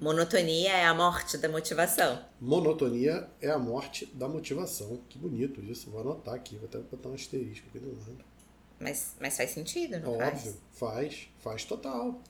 monotonia 0.00 0.72
é 0.72 0.86
a 0.86 0.92
morte 0.92 1.38
da 1.38 1.48
motivação. 1.48 2.18
Monotonia 2.40 3.28
é 3.40 3.50
a 3.52 3.58
morte 3.58 4.04
da 4.06 4.28
motivação. 4.28 4.98
Que 5.08 5.16
bonito 5.16 5.60
isso, 5.60 5.92
vou 5.92 6.00
anotar 6.00 6.34
aqui, 6.34 6.56
vou 6.56 6.66
até 6.66 6.78
botar 6.80 7.08
um 7.08 7.14
asterisco 7.14 7.68
aqui 7.68 7.78
do 7.78 7.90
lado. 7.96 8.16
Mas, 8.80 9.14
mas 9.20 9.36
faz 9.36 9.50
sentido, 9.50 10.00
não 10.00 10.14
Óbvio, 10.14 10.26
faz? 10.26 10.56
faz, 10.72 11.28
faz 11.38 11.64
total. 11.64 12.20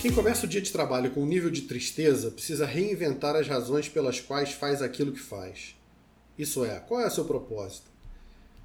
Quem 0.00 0.10
começa 0.10 0.46
o 0.46 0.48
dia 0.48 0.62
de 0.62 0.72
trabalho 0.72 1.10
com 1.10 1.22
um 1.22 1.26
nível 1.26 1.50
de 1.50 1.60
tristeza 1.60 2.30
precisa 2.30 2.64
reinventar 2.64 3.36
as 3.36 3.46
razões 3.46 3.86
pelas 3.86 4.18
quais 4.18 4.50
faz 4.50 4.80
aquilo 4.80 5.12
que 5.12 5.20
faz. 5.20 5.76
Isso 6.38 6.64
é, 6.64 6.80
qual 6.80 7.02
é 7.02 7.06
o 7.06 7.10
seu 7.10 7.26
propósito? 7.26 7.90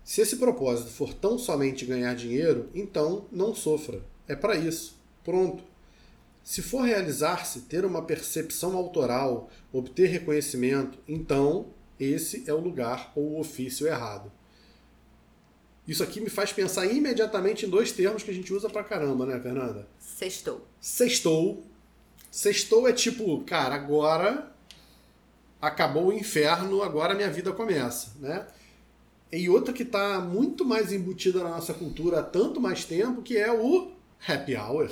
Se 0.01 0.21
esse 0.21 0.37
propósito 0.37 0.91
for 0.91 1.13
tão 1.13 1.37
somente 1.37 1.83
ganhar 1.83 2.15
dinheiro, 2.15 2.69
então 2.73 3.25
não 3.33 3.53
sofra. 3.53 3.99
É 4.29 4.33
para 4.33 4.55
isso. 4.55 4.97
Pronto. 5.25 5.61
Se 6.41 6.61
for 6.61 6.83
realizar-se, 6.83 7.61
ter 7.61 7.83
uma 7.83 8.03
percepção 8.03 8.77
autoral, 8.77 9.49
obter 9.73 10.07
reconhecimento, 10.07 10.97
então 11.05 11.65
esse 11.99 12.45
é 12.47 12.53
o 12.53 12.61
lugar 12.61 13.11
ou 13.13 13.31
o 13.31 13.39
ofício 13.41 13.85
errado. 13.85 14.31
Isso 15.87 16.01
aqui 16.01 16.19
me 16.19 16.29
faz 16.29 16.51
pensar 16.51 16.85
imediatamente 16.87 17.65
em 17.65 17.69
dois 17.69 17.91
termos 17.91 18.23
que 18.23 18.31
a 18.31 18.33
gente 18.33 18.51
usa 18.51 18.69
pra 18.69 18.83
caramba, 18.83 19.25
né, 19.25 19.39
Fernanda? 19.39 19.87
Sextou. 19.99 20.65
Sextou. 20.81 21.63
Sextou 22.31 22.87
é 22.87 22.93
tipo, 22.93 23.39
cara, 23.41 23.75
agora 23.75 24.51
acabou 25.61 26.07
o 26.07 26.13
inferno, 26.13 26.81
agora 26.81 27.13
minha 27.13 27.29
vida 27.29 27.51
começa, 27.51 28.11
né? 28.19 28.45
E 29.31 29.49
outra 29.49 29.73
que 29.73 29.83
está 29.83 30.19
muito 30.19 30.65
mais 30.65 30.91
embutida 30.91 31.43
na 31.43 31.49
nossa 31.49 31.73
cultura 31.73 32.19
há 32.19 32.23
tanto 32.23 32.59
mais 32.59 32.85
tempo, 32.85 33.21
que 33.21 33.37
é 33.37 33.51
o 33.51 33.91
happy 34.27 34.55
hour. 34.55 34.89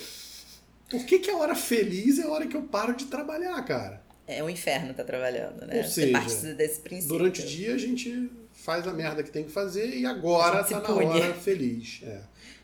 Por 0.89 1.05
que, 1.05 1.19
que 1.19 1.31
a 1.31 1.37
hora 1.37 1.55
feliz 1.55 2.19
é 2.19 2.23
a 2.23 2.29
hora 2.29 2.45
que 2.45 2.55
eu 2.55 2.63
paro 2.63 2.95
de 2.95 3.05
trabalhar, 3.05 3.61
cara? 3.63 4.01
É 4.27 4.43
o 4.43 4.49
inferno 4.49 4.93
tá 4.93 5.03
trabalhando, 5.03 5.65
né? 5.65 5.77
Ou 5.77 5.83
seja, 5.83 6.53
desse 6.53 6.81
princípio. 6.81 7.17
durante 7.17 7.41
o 7.41 7.45
dia 7.45 7.73
a 7.73 7.77
gente 7.77 8.29
faz 8.63 8.87
a 8.87 8.93
merda 8.93 9.21
que 9.21 9.29
tem 9.29 9.43
que 9.43 9.51
fazer 9.51 9.93
e 9.95 10.05
agora 10.05 10.63
tá 10.63 10.79
na 10.79 10.93
hora 10.93 11.33
feliz. 11.33 11.99
É. 12.03 12.21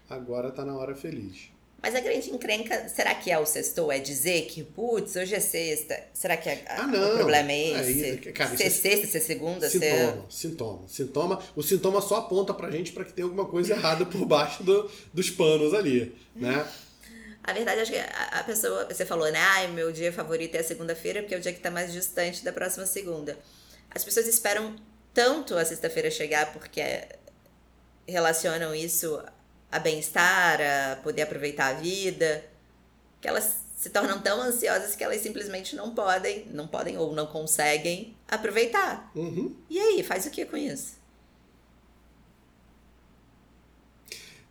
Agora 0.10 0.50
tá 0.50 0.64
na 0.64 0.76
hora 0.76 0.96
feliz. 0.96 1.52
Mas 1.82 1.94
a 1.96 2.00
grande 2.00 2.30
encrenca, 2.30 2.90
será 2.90 3.14
que 3.16 3.30
é 3.32 3.38
o 3.38 3.46
sextou? 3.46 3.92
É 3.92 4.00
dizer 4.00 4.46
que, 4.48 4.64
putz, 4.64 5.16
hoje 5.16 5.36
é 5.36 5.40
sexta. 5.40 5.98
Será 6.14 6.36
que 6.36 6.50
a, 6.50 6.58
ah, 6.68 6.88
não. 6.88 7.14
o 7.14 7.18
problema 7.18 7.52
é 7.52 7.70
esse? 7.70 8.06
Aí, 8.06 8.18
cara, 8.34 8.56
ser 8.56 8.64
é 8.64 8.70
sexta, 8.70 9.08
ser 9.08 9.20
segunda, 9.22 9.70
sintoma, 9.70 9.96
ser... 9.98 10.24
Sintoma, 10.30 10.88
sintoma. 10.88 11.44
O 11.56 11.64
sintoma 11.64 12.02
só 12.02 12.18
aponta 12.18 12.54
pra 12.54 12.72
gente 12.72 12.92
para 12.92 13.06
que 13.06 13.14
tem 13.14 13.24
alguma 13.24 13.46
coisa 13.46 13.74
errada 13.74 14.06
por 14.06 14.26
baixo 14.26 14.64
do, 14.64 14.90
dos 15.14 15.30
panos 15.30 15.74
ali, 15.74 16.16
né? 16.36 16.66
A 17.44 17.54
verdade, 17.54 17.82
acho 17.82 17.92
que 17.92 17.98
a, 17.98 18.44
pessoa, 18.46 18.86
você 18.86 19.06
falou, 19.06 19.32
né? 19.32 19.40
Ai, 19.40 19.68
meu 19.68 19.92
dia 19.92 20.12
favorito 20.12 20.56
é 20.56 20.60
a 20.60 20.64
segunda-feira, 20.64 21.22
porque 21.22 21.34
é 21.34 21.38
o 21.38 21.42
dia 21.42 21.54
que 21.54 21.60
tá 21.60 21.72
mais 21.72 21.94
distante 21.94 22.44
da 22.44 22.52
próxima 22.52 22.86
segunda. 22.86 23.38
As 23.90 24.04
pessoas 24.04 24.28
esperam 24.28 24.76
tanto 25.14 25.56
a 25.56 25.66
sexta-feira 25.66 26.10
chegar 26.12 26.54
porque 26.54 27.08
relacionam 28.08 28.74
isso 28.74 29.22
a 29.72 29.80
bem-estar, 29.80 30.60
a 30.62 30.96
poder 30.98 31.24
aproveitar 31.24 31.68
a 31.68 31.80
vida, 31.80 32.44
que 33.22 33.28
elas 33.28 33.58
se 33.76 33.90
tornam 33.92 34.20
tão 34.20 34.42
ansiosas 34.42 34.96
que 34.96 35.04
elas 35.04 35.22
simplesmente 35.22 35.76
não 35.76 35.94
podem, 35.96 36.46
não 36.48 36.68
podem 36.68 36.98
ou 36.98 37.14
não 37.14 37.28
conseguem 37.28 38.16
aproveitar. 38.28 39.10
Uhum. 39.16 39.56
E 39.70 39.80
aí, 39.80 40.04
faz 40.04 40.26
o 40.26 40.30
que 40.30 40.46
com 40.46 40.58
isso? 40.58 41.00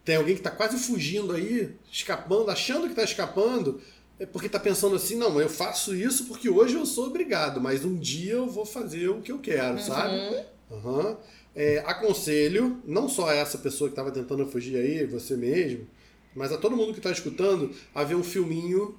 Tem 0.02 0.16
alguém 0.16 0.34
que 0.34 0.40
está 0.40 0.50
quase 0.50 0.78
fugindo 0.78 1.34
aí, 1.34 1.76
escapando, 1.92 2.50
achando 2.50 2.84
que 2.84 2.92
está 2.92 3.02
escapando, 3.02 3.82
é 4.18 4.26
porque 4.26 4.46
está 4.46 4.58
pensando 4.58 4.96
assim, 4.96 5.16
não, 5.16 5.40
eu 5.40 5.48
faço 5.48 5.94
isso 5.94 6.26
porque 6.26 6.48
hoje 6.48 6.74
eu 6.74 6.84
sou 6.84 7.06
obrigado, 7.06 7.60
mas 7.60 7.84
um 7.84 7.96
dia 7.96 8.34
eu 8.34 8.48
vou 8.48 8.66
fazer 8.66 9.08
o 9.08 9.22
que 9.22 9.30
eu 9.30 9.38
quero, 9.38 9.76
uhum. 9.76 9.82
sabe? 9.82 10.44
Uhum. 10.70 11.16
É, 11.54 11.78
aconselho, 11.86 12.82
não 12.84 13.08
só 13.08 13.28
a 13.28 13.34
essa 13.34 13.58
pessoa 13.58 13.88
que 13.88 13.92
estava 13.92 14.10
tentando 14.10 14.46
fugir 14.46 14.76
aí, 14.76 15.06
você 15.06 15.36
mesmo, 15.36 15.86
mas 16.34 16.52
a 16.52 16.58
todo 16.58 16.76
mundo 16.76 16.92
que 16.92 16.98
está 16.98 17.10
escutando, 17.10 17.74
a 17.94 18.04
ver 18.04 18.16
um 18.16 18.22
filminho 18.22 18.96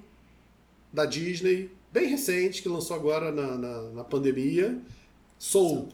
da 0.91 1.05
Disney, 1.05 1.69
bem 1.91 2.07
recente, 2.07 2.61
que 2.61 2.69
lançou 2.69 2.95
agora 2.95 3.31
na, 3.31 3.57
na, 3.57 3.81
na 3.91 4.03
pandemia, 4.03 4.79
Soul. 5.37 5.89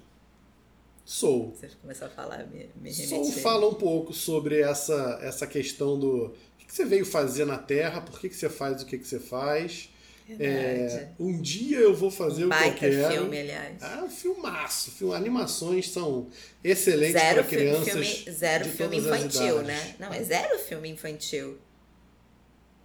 Soul. 1.03 1.53
Você 1.55 1.69
começou 1.81 2.07
a 2.07 2.09
falar, 2.09 2.47
me, 2.47 2.67
me 2.75 2.91
Soul 2.91 3.31
fala 3.31 3.67
um 3.67 3.75
pouco 3.75 4.11
sobre 4.11 4.59
essa, 4.59 5.19
essa 5.21 5.45
questão 5.45 5.99
do 5.99 6.33
o 6.65 6.67
que 6.67 6.73
você 6.73 6.83
veio 6.83 7.05
fazer 7.05 7.45
na 7.45 7.57
Terra, 7.57 8.01
por 8.01 8.19
que, 8.19 8.27
que 8.27 8.35
você 8.35 8.49
faz 8.49 8.81
o 8.81 8.85
que, 8.85 8.97
que 8.97 9.07
você 9.07 9.19
faz. 9.19 9.89
É, 10.27 11.09
um 11.19 11.39
dia 11.39 11.77
eu 11.77 11.93
vou 11.93 12.09
fazer 12.09 12.45
um 12.45 12.49
o 12.49 12.51
que 12.51 12.67
eu 12.67 12.73
quero. 12.73 13.13
filme, 13.13 13.39
aliás. 13.39 13.77
Ah, 13.79 14.03
um 14.03 14.09
filmaço. 14.09 15.13
Animações 15.13 15.91
são 15.91 16.27
excelentes 16.63 17.21
para 17.21 17.43
crianças. 17.43 17.93
Filme, 17.93 18.31
zero 18.31 18.65
filme 18.65 18.97
infantil, 18.97 19.61
né? 19.61 19.95
Não, 19.99 20.11
é 20.11 20.23
zero 20.23 20.57
filme 20.57 20.89
infantil. 20.89 21.59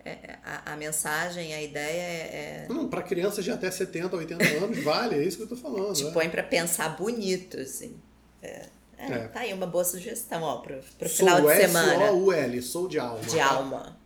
É, 0.05 0.11
é, 0.11 0.39
a, 0.45 0.73
a, 0.73 0.77
mensagem, 0.77 1.55
a 1.55 1.63
ideia 1.63 2.03
é. 2.03 2.65
é... 2.65 2.67
Não, 2.69 2.89
para 2.89 3.03
crianças 3.03 3.45
de 3.45 3.51
até 3.51 3.71
70, 3.71 4.17
80 4.17 4.45
anos, 4.63 4.83
vale, 4.83 5.17
é 5.17 5.25
isso 5.25 5.39
que 5.39 5.43
eu 5.45 5.49
tô 5.49 5.57
falando. 5.57 5.95
Te 5.95 6.07
é. 6.07 6.11
põe 6.11 6.29
para 6.29 6.43
pensar 6.43 6.91
bonito, 6.91 7.59
assim. 7.59 7.97
É. 8.43 8.67
É, 9.01 9.13
é. 9.13 9.29
Tá 9.29 9.41
aí 9.41 9.53
uma 9.55 9.67
boa 9.67 9.85
sugestão, 9.85 10.43
ó, 10.43 10.59
pro, 10.59 10.79
pro 10.99 11.09
final 11.09 11.41
de 11.41 11.57
semana. 11.57 12.09
Sou 12.09 12.25
o 12.25 12.33
L, 12.33 12.63
sou 12.63 12.89
de 12.89 12.99
alma. 12.99 13.25
De 13.25 13.41
alma. 13.41 13.97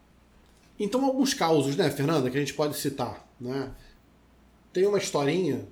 Então, 0.78 1.04
alguns 1.04 1.34
causos, 1.34 1.76
né, 1.76 1.90
Fernanda, 1.90 2.30
que 2.30 2.36
a 2.36 2.40
gente 2.40 2.54
pode 2.54 2.76
citar, 2.76 3.26
né? 3.40 3.72
Tem 4.72 4.86
uma 4.86 4.98
historinha 4.98 5.66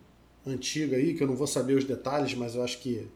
antiga 0.47 0.97
aí, 0.97 1.15
que 1.15 1.23
eu 1.23 1.27
não 1.27 1.37
vou 1.37 1.47
saber 1.47 1.75
os 1.75 1.85
detalhes, 1.85 2.35
mas 2.35 2.55
eu 2.55 2.63
acho 2.63 2.79
que 2.79 3.09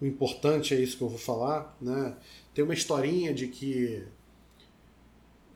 o 0.00 0.06
importante 0.06 0.74
é 0.74 0.80
isso 0.80 0.96
que 0.96 1.02
eu 1.02 1.08
vou 1.08 1.18
falar, 1.18 1.76
né? 1.80 2.14
Tem 2.52 2.64
uma 2.64 2.74
historinha 2.74 3.32
de 3.32 3.48
que 3.48 4.04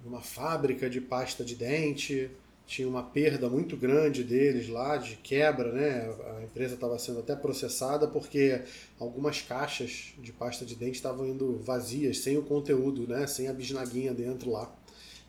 uma 0.04 0.20
fábrica 0.20 0.88
de 0.88 1.00
pasta 1.00 1.44
de 1.44 1.54
dente 1.54 2.30
tinha 2.68 2.86
uma 2.86 3.02
perda 3.02 3.48
muito 3.48 3.78
grande 3.78 4.22
deles 4.22 4.68
lá, 4.68 4.98
de 4.98 5.16
quebra, 5.16 5.72
né? 5.72 6.14
A 6.36 6.44
empresa 6.44 6.74
estava 6.74 6.98
sendo 6.98 7.20
até 7.20 7.34
processada 7.34 8.06
porque 8.06 8.60
algumas 9.00 9.40
caixas 9.40 10.12
de 10.18 10.30
pasta 10.34 10.66
de 10.66 10.76
dente 10.76 10.96
estavam 10.96 11.26
indo 11.26 11.58
vazias, 11.60 12.18
sem 12.18 12.36
o 12.36 12.42
conteúdo, 12.42 13.08
né? 13.08 13.26
Sem 13.26 13.48
a 13.48 13.54
bisnaguinha 13.54 14.12
dentro 14.12 14.50
lá. 14.50 14.70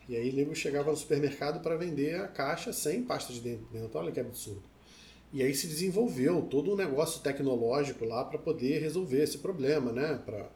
E 0.06 0.14
aí 0.14 0.30
nego 0.32 0.54
chegava 0.54 0.90
no 0.90 0.96
supermercado 0.98 1.62
para 1.62 1.78
vender 1.78 2.20
a 2.20 2.28
caixa 2.28 2.74
sem 2.74 3.02
pasta 3.02 3.32
de 3.32 3.40
dente 3.40 3.64
dentro. 3.72 3.98
Olha 3.98 4.12
que 4.12 4.20
absurdo. 4.20 4.62
E 5.32 5.42
aí 5.42 5.54
se 5.54 5.66
desenvolveu 5.66 6.42
todo 6.42 6.70
um 6.70 6.76
negócio 6.76 7.22
tecnológico 7.22 8.04
lá 8.04 8.22
para 8.22 8.38
poder 8.38 8.82
resolver 8.82 9.22
esse 9.22 9.38
problema, 9.38 9.90
né? 9.92 10.20
Para 10.26 10.50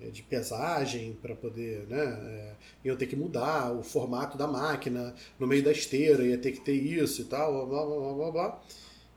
de 0.00 0.22
pesagem 0.22 1.18
para 1.20 1.34
poder, 1.34 1.86
né? 1.88 2.04
É, 2.04 2.52
iam 2.84 2.96
ter 2.96 3.06
que 3.06 3.16
mudar 3.16 3.72
o 3.72 3.82
formato 3.82 4.38
da 4.38 4.46
máquina 4.46 5.14
no 5.38 5.46
meio 5.46 5.62
da 5.62 5.72
esteira, 5.72 6.24
ia 6.24 6.38
ter 6.38 6.52
que 6.52 6.60
ter 6.60 6.74
isso 6.74 7.22
e 7.22 7.24
tal, 7.24 7.66
blá 7.66 7.84
blá 7.84 7.96
blá 7.96 8.12
blá 8.12 8.30
blá. 8.30 8.62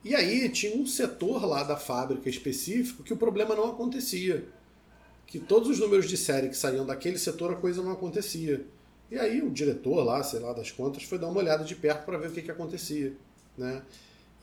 E 0.04 0.16
aí 0.16 0.50
tinha 0.50 0.76
um 0.76 0.86
setor 0.86 1.46
lá 1.46 1.64
da 1.64 1.78
fábrica 1.78 2.28
específico 2.28 3.04
que 3.04 3.14
o 3.14 3.18
problema 3.18 3.56
não 3.56 3.70
acontecia. 3.70 4.48
Que 5.28 5.40
todos 5.40 5.70
os 5.70 5.80
números 5.80 6.10
de 6.10 6.18
série 6.18 6.50
que 6.50 6.58
saíam 6.58 6.86
daquele 6.86 7.20
setor 7.20 7.54
a 7.54 7.56
coisa 7.56 7.84
não 7.84 7.92
acontecia. 7.92 8.66
E 9.12 9.18
aí 9.18 9.42
o 9.42 9.52
diretor 9.52 10.04
lá, 10.04 10.24
sei 10.24 10.40
lá 10.40 10.54
das 10.54 10.72
contas, 10.72 11.04
foi 11.04 11.20
dar 11.20 11.28
uma 11.28 11.40
olhada 11.40 11.64
de 11.64 11.76
perto 11.76 12.06
para 12.06 12.18
ver 12.18 12.30
o 12.30 12.32
que, 12.32 12.42
que 12.42 12.52
acontecia, 12.52 13.14
né? 13.58 13.84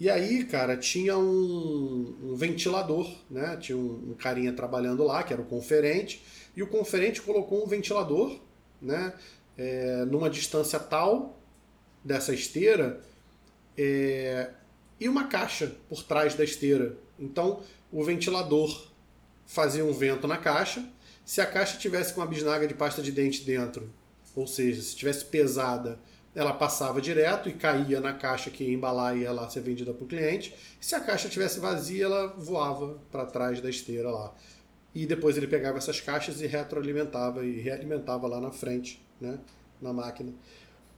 E 0.00 0.08
aí, 0.08 0.44
cara, 0.44 0.76
tinha 0.76 1.18
um, 1.18 2.16
um 2.22 2.36
ventilador, 2.36 3.10
né? 3.28 3.56
Tinha 3.56 3.76
um, 3.76 4.10
um, 4.10 4.14
carinha 4.14 4.52
trabalhando 4.52 5.02
lá, 5.02 5.22
que 5.24 5.32
era 5.32 5.42
o 5.42 5.44
conferente, 5.44 6.24
e 6.54 6.62
o 6.62 6.68
conferente 6.68 7.20
colocou 7.20 7.64
um 7.64 7.66
ventilador, 7.66 8.38
né? 8.80 9.12
É, 9.56 10.04
numa 10.04 10.30
distância 10.30 10.78
tal 10.78 11.40
dessa 12.04 12.32
esteira 12.32 13.00
é, 13.76 14.50
e 15.00 15.08
uma 15.08 15.26
caixa 15.26 15.74
por 15.88 16.04
trás 16.04 16.34
da 16.34 16.44
esteira. 16.44 16.96
Então, 17.18 17.60
o 17.90 18.04
ventilador 18.04 18.88
fazia 19.46 19.84
um 19.84 19.92
vento 19.92 20.28
na 20.28 20.36
caixa. 20.36 20.88
Se 21.24 21.40
a 21.40 21.46
caixa 21.46 21.76
tivesse 21.76 22.14
com 22.14 22.20
uma 22.20 22.26
bisnaga 22.26 22.68
de 22.68 22.74
pasta 22.74 23.02
de 23.02 23.10
dente 23.10 23.42
dentro, 23.42 23.92
ou 24.34 24.46
seja, 24.46 24.80
se 24.80 24.94
tivesse 24.94 25.24
pesada 25.24 25.98
ela 26.38 26.52
passava 26.52 27.00
direto 27.00 27.48
e 27.48 27.52
caía 27.52 28.00
na 28.00 28.12
caixa 28.12 28.48
que 28.48 28.62
ia 28.62 28.72
embalar 28.72 29.16
e 29.16 29.22
ia 29.22 29.32
lá 29.32 29.50
ser 29.50 29.60
vendida 29.60 29.92
para 29.92 30.04
o 30.04 30.06
cliente. 30.06 30.54
Se 30.80 30.94
a 30.94 31.00
caixa 31.00 31.28
tivesse 31.28 31.58
vazia, 31.58 32.04
ela 32.04 32.28
voava 32.28 32.96
para 33.10 33.26
trás 33.26 33.60
da 33.60 33.68
esteira 33.68 34.08
lá. 34.08 34.32
E 34.94 35.04
depois 35.04 35.36
ele 35.36 35.48
pegava 35.48 35.78
essas 35.78 36.00
caixas 36.00 36.40
e 36.40 36.46
retroalimentava 36.46 37.44
e 37.44 37.60
realimentava 37.60 38.28
lá 38.28 38.40
na 38.40 38.52
frente, 38.52 39.04
né, 39.20 39.38
na 39.82 39.92
máquina. 39.92 40.32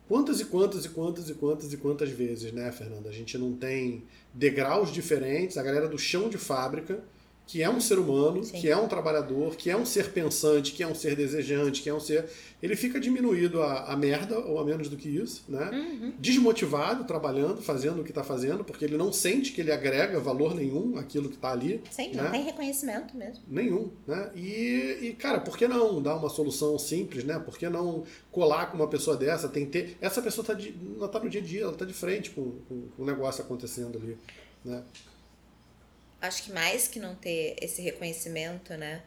Quantas 0.06 0.40
e 0.40 0.44
quantas 0.44 0.84
e 0.84 0.90
quantas 0.90 1.30
e 1.30 1.34
quantas 1.34 1.72
e 1.72 1.76
quantas 1.78 2.10
vezes, 2.10 2.52
né, 2.52 2.70
Fernanda? 2.70 3.08
A 3.08 3.12
gente 3.12 3.38
não 3.38 3.54
tem 3.54 4.04
degraus 4.34 4.92
diferentes, 4.92 5.56
a 5.56 5.62
galera 5.62 5.88
do 5.88 5.98
chão 5.98 6.28
de 6.28 6.36
fábrica 6.36 7.02
que 7.50 7.60
é 7.64 7.68
um 7.68 7.80
ser 7.80 7.98
humano, 7.98 8.44
Sim. 8.44 8.60
que 8.60 8.68
é 8.68 8.76
um 8.76 8.86
trabalhador, 8.86 9.56
que 9.56 9.68
é 9.68 9.76
um 9.76 9.84
ser 9.84 10.12
pensante, 10.12 10.70
que 10.70 10.84
é 10.84 10.86
um 10.86 10.94
ser 10.94 11.16
desejante, 11.16 11.82
que 11.82 11.90
é 11.90 11.92
um 11.92 11.98
ser. 11.98 12.30
Ele 12.62 12.76
fica 12.76 13.00
diminuído 13.00 13.60
a, 13.60 13.92
a 13.92 13.96
merda, 13.96 14.38
ou 14.38 14.60
a 14.60 14.64
menos 14.64 14.88
do 14.88 14.96
que 14.96 15.08
isso, 15.08 15.42
né? 15.48 15.68
Uhum. 15.72 16.12
Desmotivado, 16.16 17.02
trabalhando, 17.02 17.60
fazendo 17.60 18.02
o 18.02 18.04
que 18.04 18.12
está 18.12 18.22
fazendo, 18.22 18.62
porque 18.62 18.84
ele 18.84 18.96
não 18.96 19.12
sente 19.12 19.50
que 19.50 19.60
ele 19.60 19.72
agrega 19.72 20.20
valor 20.20 20.54
nenhum 20.54 20.96
àquilo 20.96 21.28
que 21.28 21.34
está 21.34 21.50
ali. 21.50 21.82
Sim, 21.90 22.12
né? 22.12 22.22
não 22.22 22.30
tem 22.30 22.44
reconhecimento 22.44 23.16
mesmo. 23.16 23.42
Nenhum, 23.48 23.90
né? 24.06 24.30
E, 24.36 24.98
e, 25.02 25.16
cara, 25.18 25.40
por 25.40 25.58
que 25.58 25.66
não 25.66 26.00
dar 26.00 26.14
uma 26.14 26.28
solução 26.28 26.78
simples, 26.78 27.24
né? 27.24 27.36
Por 27.40 27.58
que 27.58 27.68
não 27.68 28.04
colar 28.30 28.66
com 28.66 28.76
uma 28.76 28.86
pessoa 28.86 29.16
dessa? 29.16 29.48
Tem 29.48 29.66
ter. 29.66 29.96
Essa 30.00 30.22
pessoa 30.22 30.44
está 30.48 31.08
tá 31.08 31.18
no 31.18 31.28
dia 31.28 31.40
a 31.40 31.44
dia, 31.44 31.62
ela 31.62 31.72
está 31.72 31.84
de 31.84 31.94
frente 31.94 32.30
com, 32.30 32.52
com, 32.68 32.82
com 32.96 33.02
o 33.02 33.04
negócio 33.04 33.42
acontecendo 33.42 33.98
ali, 33.98 34.16
né? 34.64 34.84
Acho 36.20 36.44
que 36.44 36.52
mais 36.52 36.86
que 36.86 37.00
não 37.00 37.14
ter 37.14 37.56
esse 37.60 37.80
reconhecimento, 37.80 38.74
né? 38.76 39.02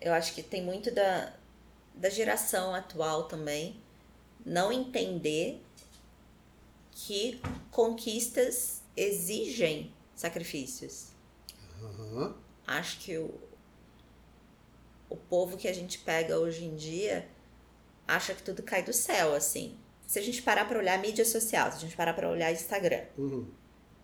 Eu 0.00 0.12
acho 0.12 0.34
que 0.34 0.42
tem 0.42 0.62
muito 0.62 0.90
da, 0.90 1.32
da 1.94 2.08
geração 2.08 2.74
atual 2.74 3.24
também 3.24 3.80
não 4.44 4.72
entender 4.72 5.60
que 6.90 7.40
conquistas 7.70 8.82
exigem 8.96 9.92
sacrifícios. 10.14 11.08
Uhum. 11.80 12.34
Acho 12.66 12.98
que 13.00 13.16
o, 13.16 13.40
o 15.08 15.16
povo 15.16 15.56
que 15.56 15.68
a 15.68 15.72
gente 15.72 15.98
pega 15.98 16.38
hoje 16.38 16.64
em 16.64 16.76
dia 16.76 17.28
acha 18.06 18.34
que 18.34 18.42
tudo 18.42 18.62
cai 18.62 18.82
do 18.82 18.92
céu, 18.92 19.34
assim. 19.34 19.76
Se 20.06 20.18
a 20.18 20.22
gente 20.22 20.42
parar 20.42 20.66
para 20.66 20.78
olhar 20.78 20.98
mídia 20.98 21.24
social, 21.24 21.70
se 21.70 21.78
a 21.78 21.80
gente 21.80 21.96
parar 21.96 22.12
para 22.12 22.28
olhar 22.28 22.52
Instagram, 22.52 23.04
uhum 23.16 23.61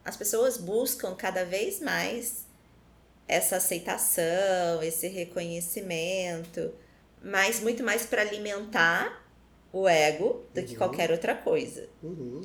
as 0.09 0.17
pessoas 0.17 0.57
buscam 0.57 1.15
cada 1.15 1.45
vez 1.45 1.81
mais 1.81 2.47
essa 3.27 3.57
aceitação, 3.57 4.83
esse 4.83 5.07
reconhecimento, 5.07 6.73
mas 7.23 7.61
muito 7.61 7.85
mais 7.85 8.07
para 8.07 8.23
alimentar 8.23 9.23
o 9.71 9.87
ego 9.87 10.47
do 10.55 10.63
uhum. 10.63 10.67
que 10.67 10.77
qualquer 10.77 11.11
outra 11.11 11.35
coisa. 11.35 11.91
Uhum. 12.03 12.43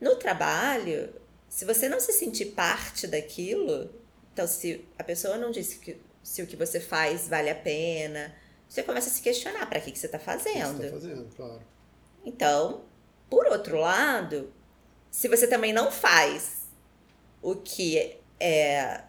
No 0.00 0.16
trabalho, 0.16 1.14
se 1.48 1.64
você 1.64 1.88
não 1.88 2.00
se 2.00 2.12
sentir 2.12 2.46
parte 2.46 3.06
daquilo, 3.06 3.88
então 4.32 4.48
se 4.48 4.84
a 4.98 5.04
pessoa 5.04 5.38
não 5.38 5.52
disse 5.52 5.78
que 5.78 6.00
se 6.20 6.42
o 6.42 6.48
que 6.48 6.56
você 6.56 6.80
faz 6.80 7.28
vale 7.28 7.48
a 7.48 7.54
pena, 7.54 8.34
você 8.68 8.82
começa 8.82 9.08
a 9.08 9.12
se 9.12 9.22
questionar 9.22 9.66
para 9.66 9.80
que, 9.80 9.92
que 9.92 9.98
você 10.00 10.06
está 10.06 10.18
fazendo. 10.18 10.78
Você 10.78 10.86
tá 10.88 10.90
fazendo, 10.90 11.36
claro. 11.36 11.62
Então, 12.24 12.84
por 13.30 13.46
outro 13.46 13.78
lado, 13.78 14.52
se 15.12 15.28
você 15.28 15.46
também 15.46 15.72
não 15.72 15.92
faz 15.92 16.55
o 17.46 17.54
que 17.54 18.16
é 18.40 19.04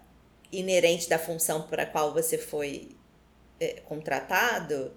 inerente 0.51 1.09
da 1.09 1.17
função 1.17 1.63
para 1.63 1.83
a 1.83 1.85
qual 1.87 2.13
você 2.13 2.37
foi 2.37 2.89
é, 3.59 3.81
contratado, 3.81 4.93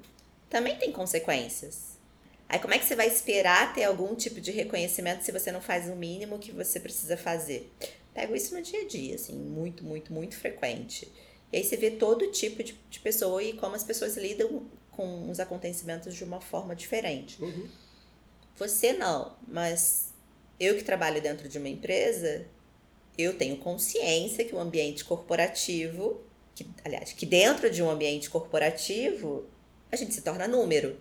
também 0.50 0.76
tem 0.76 0.92
consequências. 0.92 1.98
Aí 2.46 2.58
como 2.58 2.74
é 2.74 2.78
que 2.78 2.84
você 2.84 2.94
vai 2.94 3.06
esperar 3.06 3.72
ter 3.72 3.84
algum 3.84 4.14
tipo 4.14 4.42
de 4.42 4.50
reconhecimento 4.50 5.24
se 5.24 5.32
você 5.32 5.50
não 5.50 5.62
faz 5.62 5.88
o 5.88 5.96
mínimo 5.96 6.38
que 6.38 6.52
você 6.52 6.78
precisa 6.78 7.16
fazer? 7.16 7.72
Pego 8.12 8.36
isso 8.36 8.54
no 8.54 8.60
dia 8.60 8.82
a 8.82 8.86
dia, 8.86 9.14
assim, 9.14 9.34
muito, 9.34 9.84
muito, 9.84 10.12
muito 10.12 10.36
frequente. 10.36 11.10
E 11.50 11.56
aí 11.56 11.64
você 11.64 11.78
vê 11.78 11.92
todo 11.92 12.30
tipo 12.30 12.62
de, 12.62 12.78
de 12.90 13.00
pessoa 13.00 13.42
e 13.42 13.54
como 13.54 13.74
as 13.74 13.82
pessoas 13.82 14.18
lidam 14.18 14.66
com 14.90 15.30
os 15.30 15.40
acontecimentos 15.40 16.14
de 16.14 16.24
uma 16.24 16.42
forma 16.42 16.76
diferente. 16.76 17.42
Uhum. 17.42 17.66
Você 18.56 18.92
não, 18.92 19.34
mas 19.48 20.12
eu 20.58 20.76
que 20.76 20.84
trabalho 20.84 21.22
dentro 21.22 21.48
de 21.48 21.56
uma 21.56 21.70
empresa, 21.70 22.46
eu 23.20 23.36
tenho 23.36 23.56
consciência 23.56 24.44
que 24.44 24.54
o 24.54 24.58
ambiente 24.58 25.04
corporativo, 25.04 26.20
que, 26.54 26.66
aliás, 26.84 27.12
que 27.12 27.26
dentro 27.26 27.70
de 27.70 27.82
um 27.82 27.90
ambiente 27.90 28.28
corporativo, 28.30 29.46
a 29.90 29.96
gente 29.96 30.14
se 30.14 30.22
torna 30.22 30.48
número. 30.48 30.98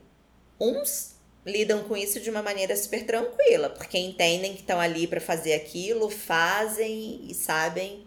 Uns 0.60 1.16
lidam 1.46 1.84
com 1.84 1.96
isso 1.96 2.20
de 2.20 2.30
uma 2.30 2.42
maneira 2.42 2.76
super 2.76 3.06
tranquila, 3.06 3.70
porque 3.70 3.98
entendem 3.98 4.54
que 4.54 4.62
estão 4.62 4.80
ali 4.80 5.08
para 5.08 5.22
fazer 5.22 5.54
aquilo, 5.54 6.10
fazem 6.10 7.22
e 7.30 7.34
sabem 7.34 8.06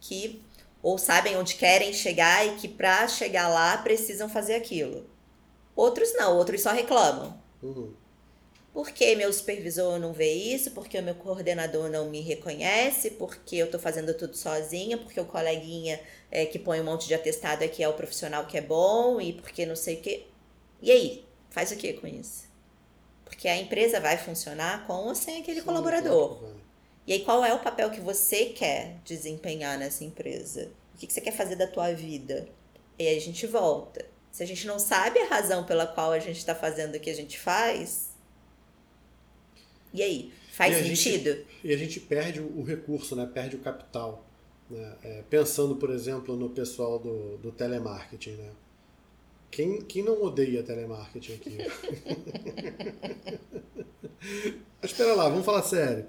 que 0.00 0.42
ou 0.82 0.98
sabem 0.98 1.36
onde 1.36 1.54
querem 1.54 1.92
chegar 1.92 2.46
e 2.46 2.56
que 2.56 2.68
para 2.68 3.08
chegar 3.08 3.48
lá 3.48 3.76
precisam 3.78 4.28
fazer 4.28 4.54
aquilo. 4.54 5.08
Outros 5.74 6.14
não, 6.14 6.36
outros 6.36 6.60
só 6.62 6.70
reclamam. 6.70 7.36
Uhum. 7.62 7.92
Por 8.76 8.90
que 8.90 9.16
meu 9.16 9.32
supervisor 9.32 9.98
não 9.98 10.12
vê 10.12 10.30
isso? 10.30 10.72
Porque 10.72 10.98
o 10.98 11.02
meu 11.02 11.14
coordenador 11.14 11.88
não 11.88 12.10
me 12.10 12.20
reconhece? 12.20 13.12
Porque 13.12 13.56
eu 13.56 13.64
estou 13.64 13.80
fazendo 13.80 14.12
tudo 14.12 14.36
sozinha? 14.36 14.98
Porque 14.98 15.18
o 15.18 15.24
coleguinha 15.24 15.98
é, 16.30 16.44
que 16.44 16.58
põe 16.58 16.78
um 16.78 16.84
monte 16.84 17.08
de 17.08 17.14
atestado 17.14 17.64
aqui 17.64 17.82
é 17.82 17.88
o 17.88 17.94
profissional 17.94 18.44
que 18.44 18.58
é 18.58 18.60
bom? 18.60 19.18
E 19.18 19.32
porque 19.32 19.64
não 19.64 19.74
sei 19.74 19.94
o 19.94 20.00
quê? 20.02 20.26
E 20.82 20.92
aí? 20.92 21.24
Faz 21.48 21.70
o 21.70 21.76
que 21.76 21.94
com 21.94 22.06
isso? 22.06 22.50
Porque 23.24 23.48
a 23.48 23.56
empresa 23.56 23.98
vai 23.98 24.18
funcionar 24.18 24.86
com 24.86 25.06
ou 25.06 25.14
sem 25.14 25.40
aquele 25.40 25.60
Sim, 25.60 25.66
colaborador. 25.66 26.36
Claro, 26.36 26.60
e 27.06 27.14
aí, 27.14 27.20
qual 27.20 27.42
é 27.42 27.54
o 27.54 27.60
papel 27.60 27.90
que 27.90 28.00
você 28.02 28.44
quer 28.50 28.98
desempenhar 29.06 29.78
nessa 29.78 30.04
empresa? 30.04 30.70
O 30.94 30.98
que, 30.98 31.06
que 31.06 31.14
você 31.14 31.22
quer 31.22 31.32
fazer 31.32 31.56
da 31.56 31.66
tua 31.66 31.94
vida? 31.94 32.46
E 32.98 33.08
aí 33.08 33.16
a 33.16 33.20
gente 33.22 33.46
volta. 33.46 34.04
Se 34.30 34.42
a 34.42 34.46
gente 34.46 34.66
não 34.66 34.78
sabe 34.78 35.18
a 35.20 35.28
razão 35.28 35.64
pela 35.64 35.86
qual 35.86 36.12
a 36.12 36.18
gente 36.18 36.36
está 36.36 36.54
fazendo 36.54 36.96
o 36.96 37.00
que 37.00 37.08
a 37.08 37.14
gente 37.14 37.38
faz, 37.38 38.05
e 39.96 40.02
aí, 40.02 40.32
faz 40.52 40.76
e 40.76 40.94
sentido? 40.94 41.30
Gente, 41.30 41.46
e 41.64 41.72
a 41.72 41.76
gente 41.76 42.00
perde 42.00 42.40
o 42.40 42.62
recurso, 42.62 43.16
né? 43.16 43.28
perde 43.32 43.56
o 43.56 43.58
capital. 43.58 44.24
Né? 44.70 44.96
É, 45.02 45.22
pensando, 45.28 45.76
por 45.76 45.90
exemplo, 45.90 46.36
no 46.36 46.50
pessoal 46.50 46.98
do, 46.98 47.38
do 47.38 47.50
telemarketing. 47.50 48.32
Né? 48.32 48.50
Quem, 49.50 49.80
quem 49.82 50.02
não 50.02 50.22
odeia 50.22 50.62
telemarketing 50.62 51.34
aqui? 51.34 51.58
Mas 54.82 54.90
espera 54.90 55.14
lá, 55.14 55.28
vamos 55.28 55.44
falar 55.44 55.62
sério. 55.62 56.06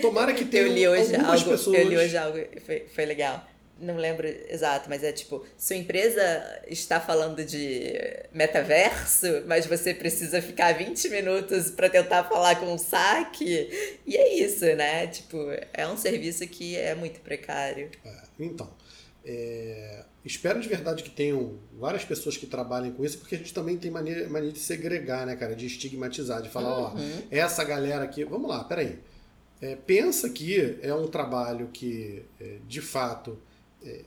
Tomara 0.00 0.32
que 0.32 0.46
tenha 0.46 0.62
eu 0.62 0.72
li 0.72 0.88
hoje 0.88 1.14
algumas 1.14 1.40
algo, 1.40 1.50
pessoas... 1.50 1.78
Eu 1.78 1.88
li 1.88 1.96
hoje 1.96 2.16
algo, 2.16 2.38
foi, 2.64 2.86
foi 2.88 3.04
legal 3.04 3.51
não 3.78 3.96
lembro 3.96 4.26
exato, 4.48 4.88
mas 4.88 5.02
é 5.02 5.12
tipo, 5.12 5.44
sua 5.58 5.76
empresa 5.76 6.22
está 6.68 7.00
falando 7.00 7.44
de 7.44 7.92
metaverso, 8.32 9.26
mas 9.46 9.66
você 9.66 9.92
precisa 9.92 10.40
ficar 10.40 10.72
20 10.72 11.08
minutos 11.08 11.70
para 11.70 11.90
tentar 11.90 12.24
falar 12.24 12.56
com 12.56 12.72
o 12.74 12.78
saque. 12.78 13.98
E 14.06 14.16
é 14.16 14.34
isso, 14.34 14.64
né? 14.64 15.06
Tipo, 15.08 15.36
é 15.72 15.86
um 15.86 15.96
serviço 15.96 16.46
que 16.46 16.76
é 16.76 16.94
muito 16.94 17.20
precário. 17.20 17.90
É, 18.04 18.22
então, 18.38 18.72
é, 19.24 20.04
espero 20.24 20.60
de 20.60 20.68
verdade 20.68 21.02
que 21.02 21.10
tenham 21.10 21.58
várias 21.72 22.04
pessoas 22.04 22.36
que 22.36 22.46
trabalhem 22.46 22.92
com 22.92 23.04
isso, 23.04 23.18
porque 23.18 23.34
a 23.34 23.38
gente 23.38 23.52
também 23.52 23.76
tem 23.76 23.90
mania, 23.90 24.28
mania 24.28 24.52
de 24.52 24.58
segregar, 24.58 25.26
né, 25.26 25.34
cara? 25.34 25.56
De 25.56 25.66
estigmatizar, 25.66 26.40
de 26.40 26.48
falar, 26.48 26.94
uhum. 26.94 26.94
ó, 26.94 27.24
essa 27.30 27.64
galera 27.64 28.04
aqui. 28.04 28.24
Vamos 28.24 28.48
lá, 28.48 28.62
peraí. 28.64 28.98
É, 29.60 29.76
pensa 29.76 30.28
que 30.28 30.78
é 30.82 30.92
um 30.92 31.06
trabalho 31.06 31.68
que, 31.72 32.24
é, 32.40 32.58
de 32.66 32.80
fato, 32.80 33.38
é, 33.84 34.04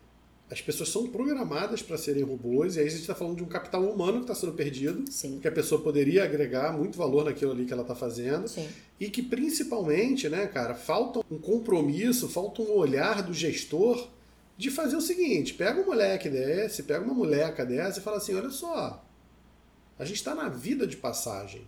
as 0.50 0.62
pessoas 0.62 0.90
são 0.90 1.08
programadas 1.08 1.82
para 1.82 1.98
serem 1.98 2.24
robôs, 2.24 2.76
e 2.76 2.80
aí 2.80 2.86
a 2.86 2.90
gente 2.90 3.02
está 3.02 3.16
falando 3.16 3.38
de 3.38 3.44
um 3.44 3.48
capital 3.48 3.84
humano 3.84 4.18
que 4.18 4.26
está 4.26 4.36
sendo 4.36 4.54
perdido, 4.54 5.04
Sim. 5.12 5.40
que 5.40 5.48
a 5.48 5.52
pessoa 5.52 5.82
poderia 5.82 6.24
agregar 6.24 6.72
muito 6.78 6.98
valor 6.98 7.26
naquilo 7.26 7.52
ali 7.52 7.66
que 7.66 7.74
ela 7.74 7.82
está 7.82 7.96
fazendo, 7.96 8.48
Sim. 8.48 8.68
e 9.00 9.10
que 9.10 9.24
principalmente, 9.24 10.30
né, 10.30 10.46
cara, 10.46 10.76
falta 10.76 11.22
um 11.32 11.40
compromisso, 11.40 12.30
falta 12.30 12.62
um 12.62 12.72
olhar 12.72 13.24
do 13.24 13.34
gestor 13.34 14.08
de 14.56 14.70
fazer 14.70 14.96
o 14.96 15.02
seguinte: 15.02 15.54
pega 15.56 15.82
um 15.82 15.86
moleque 15.86 16.30
desse, 16.30 16.84
pega 16.84 17.04
uma 17.04 17.14
moleca 17.14 17.66
dessa 17.66 18.00
e 18.00 18.04
fala 18.04 18.18
assim: 18.18 18.36
olha 18.36 18.52
só, 18.52 19.04
a 19.98 20.06
gente 20.06 20.18
está 20.18 20.36
na 20.36 20.48
vida 20.48 20.86
de 20.86 20.98
passagem. 20.98 21.68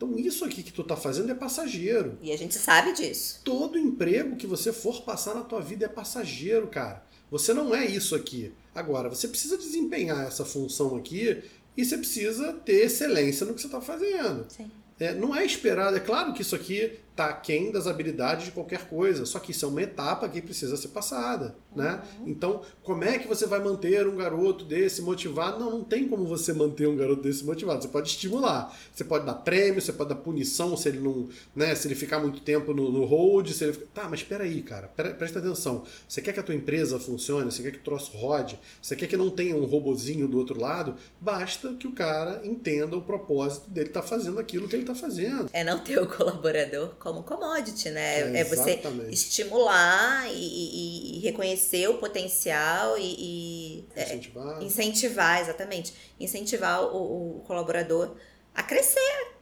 Então 0.00 0.18
isso 0.18 0.46
aqui 0.46 0.62
que 0.62 0.72
tu 0.72 0.82
tá 0.82 0.96
fazendo 0.96 1.30
é 1.30 1.34
passageiro. 1.34 2.16
E 2.22 2.32
a 2.32 2.38
gente 2.38 2.54
sabe 2.54 2.94
disso. 2.94 3.42
Todo 3.44 3.78
emprego 3.78 4.34
que 4.34 4.46
você 4.46 4.72
for 4.72 5.02
passar 5.02 5.34
na 5.34 5.42
tua 5.42 5.60
vida 5.60 5.84
é 5.84 5.88
passageiro, 5.88 6.68
cara. 6.68 7.04
Você 7.30 7.52
não 7.52 7.74
é 7.74 7.84
isso 7.84 8.14
aqui. 8.14 8.50
Agora, 8.74 9.10
você 9.10 9.28
precisa 9.28 9.58
desempenhar 9.58 10.26
essa 10.26 10.42
função 10.42 10.96
aqui 10.96 11.42
e 11.76 11.84
você 11.84 11.98
precisa 11.98 12.54
ter 12.54 12.86
excelência 12.86 13.44
no 13.44 13.52
que 13.52 13.60
você 13.60 13.66
está 13.66 13.82
fazendo. 13.82 14.46
Sim. 14.48 14.70
É, 14.98 15.14
não 15.14 15.36
é 15.36 15.44
esperado, 15.44 15.94
é 15.96 16.00
claro 16.00 16.32
que 16.32 16.40
isso 16.40 16.56
aqui 16.56 16.98
está 17.20 17.26
aquém 17.26 17.70
das 17.70 17.86
habilidades 17.86 18.46
de 18.46 18.50
qualquer 18.52 18.88
coisa, 18.88 19.26
só 19.26 19.38
que 19.38 19.50
isso 19.50 19.64
é 19.66 19.68
uma 19.68 19.82
etapa 19.82 20.28
que 20.28 20.40
precisa 20.40 20.76
ser 20.76 20.88
passada. 20.88 21.54
Né? 21.76 22.02
Então, 22.26 22.62
como 22.82 23.04
é 23.04 23.18
que 23.18 23.28
você 23.28 23.46
vai 23.46 23.60
manter 23.62 24.06
um 24.08 24.16
garoto 24.16 24.64
desse 24.64 25.02
motivado? 25.02 25.60
Não, 25.60 25.70
não 25.70 25.84
tem 25.84 26.08
como 26.08 26.24
você 26.24 26.52
manter 26.52 26.88
um 26.88 26.96
garoto 26.96 27.22
desse 27.22 27.44
motivado. 27.44 27.82
Você 27.82 27.88
pode 27.88 28.08
estimular, 28.08 28.76
você 28.92 29.04
pode 29.04 29.26
dar 29.26 29.34
prêmio, 29.34 29.80
você 29.80 29.92
pode 29.92 30.08
dar 30.08 30.16
punição 30.16 30.76
se 30.76 30.88
ele 30.88 30.98
não, 30.98 31.28
né, 31.54 31.74
se 31.74 31.86
ele 31.86 31.94
ficar 31.94 32.18
muito 32.18 32.40
tempo 32.40 32.72
no, 32.72 32.90
no 32.90 33.04
hold, 33.04 33.48
se 33.50 33.64
ele 33.64 33.90
Tá, 33.94 34.08
mas 34.08 34.20
espera 34.20 34.44
aí, 34.44 34.62
cara, 34.62 34.88
pre- 34.88 35.14
presta 35.14 35.38
atenção. 35.40 35.84
Você 36.08 36.22
quer 36.22 36.32
que 36.32 36.40
a 36.40 36.42
tua 36.42 36.54
empresa 36.54 36.98
funcione, 36.98 37.50
você 37.50 37.62
quer 37.62 37.72
que 37.72 37.78
o 37.78 37.82
troço 37.82 38.16
rode, 38.16 38.58
você 38.80 38.94
quer 38.94 39.06
que 39.06 39.16
não 39.16 39.30
tenha 39.30 39.56
um 39.56 39.64
robozinho 39.64 40.28
do 40.28 40.38
outro 40.38 40.60
lado, 40.60 40.94
basta 41.20 41.74
que 41.74 41.86
o 41.86 41.92
cara 41.92 42.40
entenda 42.44 42.96
o 42.96 43.02
propósito 43.02 43.68
dele 43.68 43.88
estar 43.88 44.02
fazendo 44.02 44.38
aquilo 44.38 44.68
que 44.68 44.76
ele 44.76 44.82
está 44.82 44.94
fazendo. 44.94 45.48
É 45.52 45.64
não 45.64 45.78
ter 45.80 45.98
o 46.00 46.06
colaborador 46.06 46.90
como 47.12 47.22
commodity, 47.24 47.90
né? 47.90 48.20
É, 48.36 48.40
É, 48.40 48.44
você 48.44 48.80
estimular 49.10 50.26
e, 50.32 50.34
e- 50.34 51.16
e 51.16 51.20
reconhecer 51.20 51.88
o 51.88 51.98
potencial 51.98 52.96
e, 52.98 53.02
e, 53.18 53.84
é, 53.96 54.02
Incentivar. 54.04 54.62
incentivar, 54.62 55.40
exatamente. 55.40 55.94
Incentivar 56.18 56.82
o, 56.84 57.38
o 57.38 57.40
colaborador 57.40 58.16
a 58.54 58.62
crescer, 58.62 59.32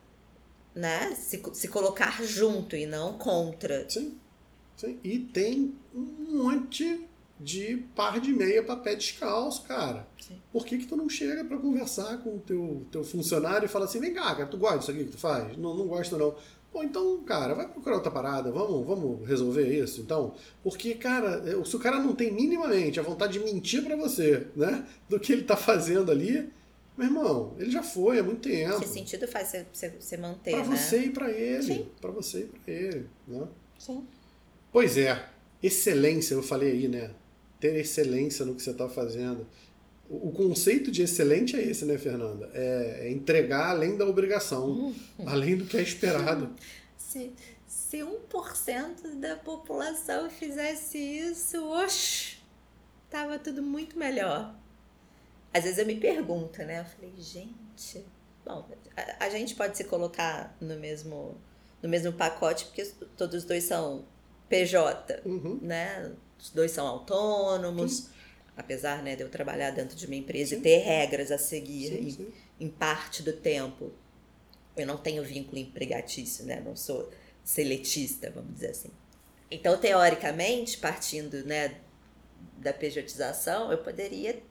né? 0.74 1.14
Se, 1.14 1.42
se 1.52 1.68
colocar 1.68 2.22
junto 2.24 2.76
e 2.76 2.86
não 2.86 3.14
contra. 3.18 3.88
Sim, 3.88 4.18
sim. 4.76 4.98
E 5.02 5.18
tem 5.18 5.74
um 5.94 6.38
monte 6.42 7.04
de 7.40 7.76
par 7.94 8.18
de 8.20 8.32
meia 8.32 8.62
para 8.64 8.76
pé 8.76 8.96
descalço, 8.96 9.62
cara. 9.62 10.06
Sim. 10.20 10.40
Por 10.52 10.66
que, 10.66 10.76
que 10.78 10.86
tu 10.86 10.96
não 10.96 11.08
chega 11.08 11.44
para 11.44 11.56
conversar 11.56 12.18
com 12.18 12.36
o 12.36 12.38
teu, 12.40 12.84
teu 12.90 13.04
funcionário 13.04 13.66
e 13.66 13.68
fala 13.68 13.84
assim, 13.84 14.00
vem 14.00 14.12
cá, 14.12 14.34
cara, 14.34 14.46
tu 14.46 14.56
gosta 14.56 14.78
disso 14.78 14.90
aqui 14.90 15.04
que 15.04 15.12
tu 15.12 15.18
faz? 15.18 15.56
Não, 15.56 15.72
não 15.76 15.86
gosto 15.86 16.18
não. 16.18 16.34
Pô, 16.78 16.84
então, 16.84 17.18
cara, 17.24 17.54
vai 17.54 17.66
procurar 17.66 17.96
outra 17.96 18.08
parada, 18.08 18.52
vamos, 18.52 18.86
vamos 18.86 19.26
resolver 19.28 19.66
isso, 19.66 20.00
então. 20.00 20.36
Porque, 20.62 20.94
cara, 20.94 21.42
é, 21.44 21.64
se 21.64 21.74
o 21.74 21.80
cara 21.80 21.98
não 21.98 22.14
tem 22.14 22.30
minimamente 22.32 23.00
a 23.00 23.02
vontade 23.02 23.32
de 23.32 23.40
mentir 23.40 23.82
para 23.82 23.96
você, 23.96 24.46
né, 24.54 24.86
do 25.08 25.18
que 25.18 25.32
ele 25.32 25.42
tá 25.42 25.56
fazendo 25.56 26.12
ali, 26.12 26.48
meu 26.96 27.08
irmão, 27.08 27.56
ele 27.58 27.68
já 27.68 27.82
foi 27.82 28.20
há 28.20 28.22
muito 28.22 28.42
tempo. 28.48 28.78
Que 28.78 28.86
sentido 28.86 29.26
faz 29.26 29.48
você, 29.48 29.66
você, 29.72 29.88
você 29.98 30.16
manter, 30.18 30.52
Pra 30.52 30.64
né? 30.68 30.76
você 30.76 30.98
e 31.06 31.10
pra 31.10 31.28
ele. 31.32 31.62
Sim. 31.64 31.88
Pra 32.00 32.12
você 32.12 32.42
e 32.42 32.44
pra 32.44 32.72
ele, 32.72 33.06
né? 33.26 33.48
Sim. 33.76 34.06
Pois 34.70 34.96
é, 34.96 35.28
excelência, 35.60 36.34
eu 36.34 36.44
falei 36.44 36.70
aí, 36.70 36.86
né? 36.86 37.10
Ter 37.58 37.74
excelência 37.74 38.44
no 38.44 38.54
que 38.54 38.62
você 38.62 38.70
está 38.70 38.88
fazendo. 38.88 39.44
O 40.10 40.32
conceito 40.32 40.90
de 40.90 41.02
excelente 41.02 41.54
é 41.54 41.62
esse, 41.62 41.84
né, 41.84 41.98
Fernanda? 41.98 42.50
É, 42.54 43.08
é 43.08 43.10
entregar 43.10 43.68
além 43.70 43.96
da 43.96 44.06
obrigação, 44.06 44.94
além 45.26 45.56
do 45.56 45.66
que 45.66 45.76
é 45.76 45.82
esperado. 45.82 46.54
Se, 46.96 47.30
se 47.66 47.98
1% 47.98 49.14
da 49.20 49.36
população 49.36 50.30
fizesse 50.30 50.96
isso, 50.98 51.62
oxe, 51.62 52.38
tava 53.10 53.38
tudo 53.38 53.62
muito 53.62 53.98
melhor. 53.98 54.54
Às 55.52 55.64
vezes 55.64 55.78
eu 55.78 55.86
me 55.86 55.96
pergunto, 55.96 56.58
né? 56.62 56.80
Eu 56.80 56.84
falei, 56.84 57.12
gente, 57.18 58.04
bom, 58.46 58.66
a, 58.96 59.26
a 59.26 59.30
gente 59.30 59.54
pode 59.54 59.76
se 59.76 59.84
colocar 59.84 60.56
no 60.60 60.76
mesmo, 60.76 61.36
no 61.82 61.88
mesmo 61.88 62.12
pacote, 62.14 62.64
porque 62.66 62.84
todos 63.16 63.34
os 63.36 63.44
dois 63.44 63.64
são 63.64 64.04
PJ, 64.48 65.20
Uhum. 65.26 65.58
né? 65.60 66.12
Os 66.40 66.50
dois 66.50 66.70
são 66.70 66.86
autônomos. 66.86 68.08
Apesar 68.58 69.02
né, 69.04 69.16
de 69.16 69.22
eu 69.24 69.30
trabalhar 69.30 69.70
dentro 69.72 69.96
de 69.96 70.06
uma 70.06 70.16
empresa 70.16 70.56
Sim. 70.56 70.60
e 70.60 70.62
ter 70.62 70.78
regras 70.80 71.32
a 71.32 71.38
seguir 71.38 71.88
Sim, 71.88 72.08
em- 72.08 72.10
sim. 72.10 72.34
em 72.60 72.68
parte 72.70 73.22
do 73.22 73.32
tempo. 73.34 73.92
Eu 74.76 74.86
não 74.86 74.98
tenho 74.98 75.24
vínculo 75.24 75.58
empregatício, 75.58 76.44
né? 76.46 76.60
Não 76.64 76.76
sou 76.76 77.10
seletista, 77.44 78.30
vamos 78.30 78.54
dizer 78.54 78.70
assim. 78.70 78.90
Então, 79.50 79.78
teoricamente, 79.78 80.78
partindo, 80.78 81.44
né, 81.44 81.76
da 82.58 82.72
pejotização, 82.72 83.72
eu 83.72 83.78
poderia 83.78 84.42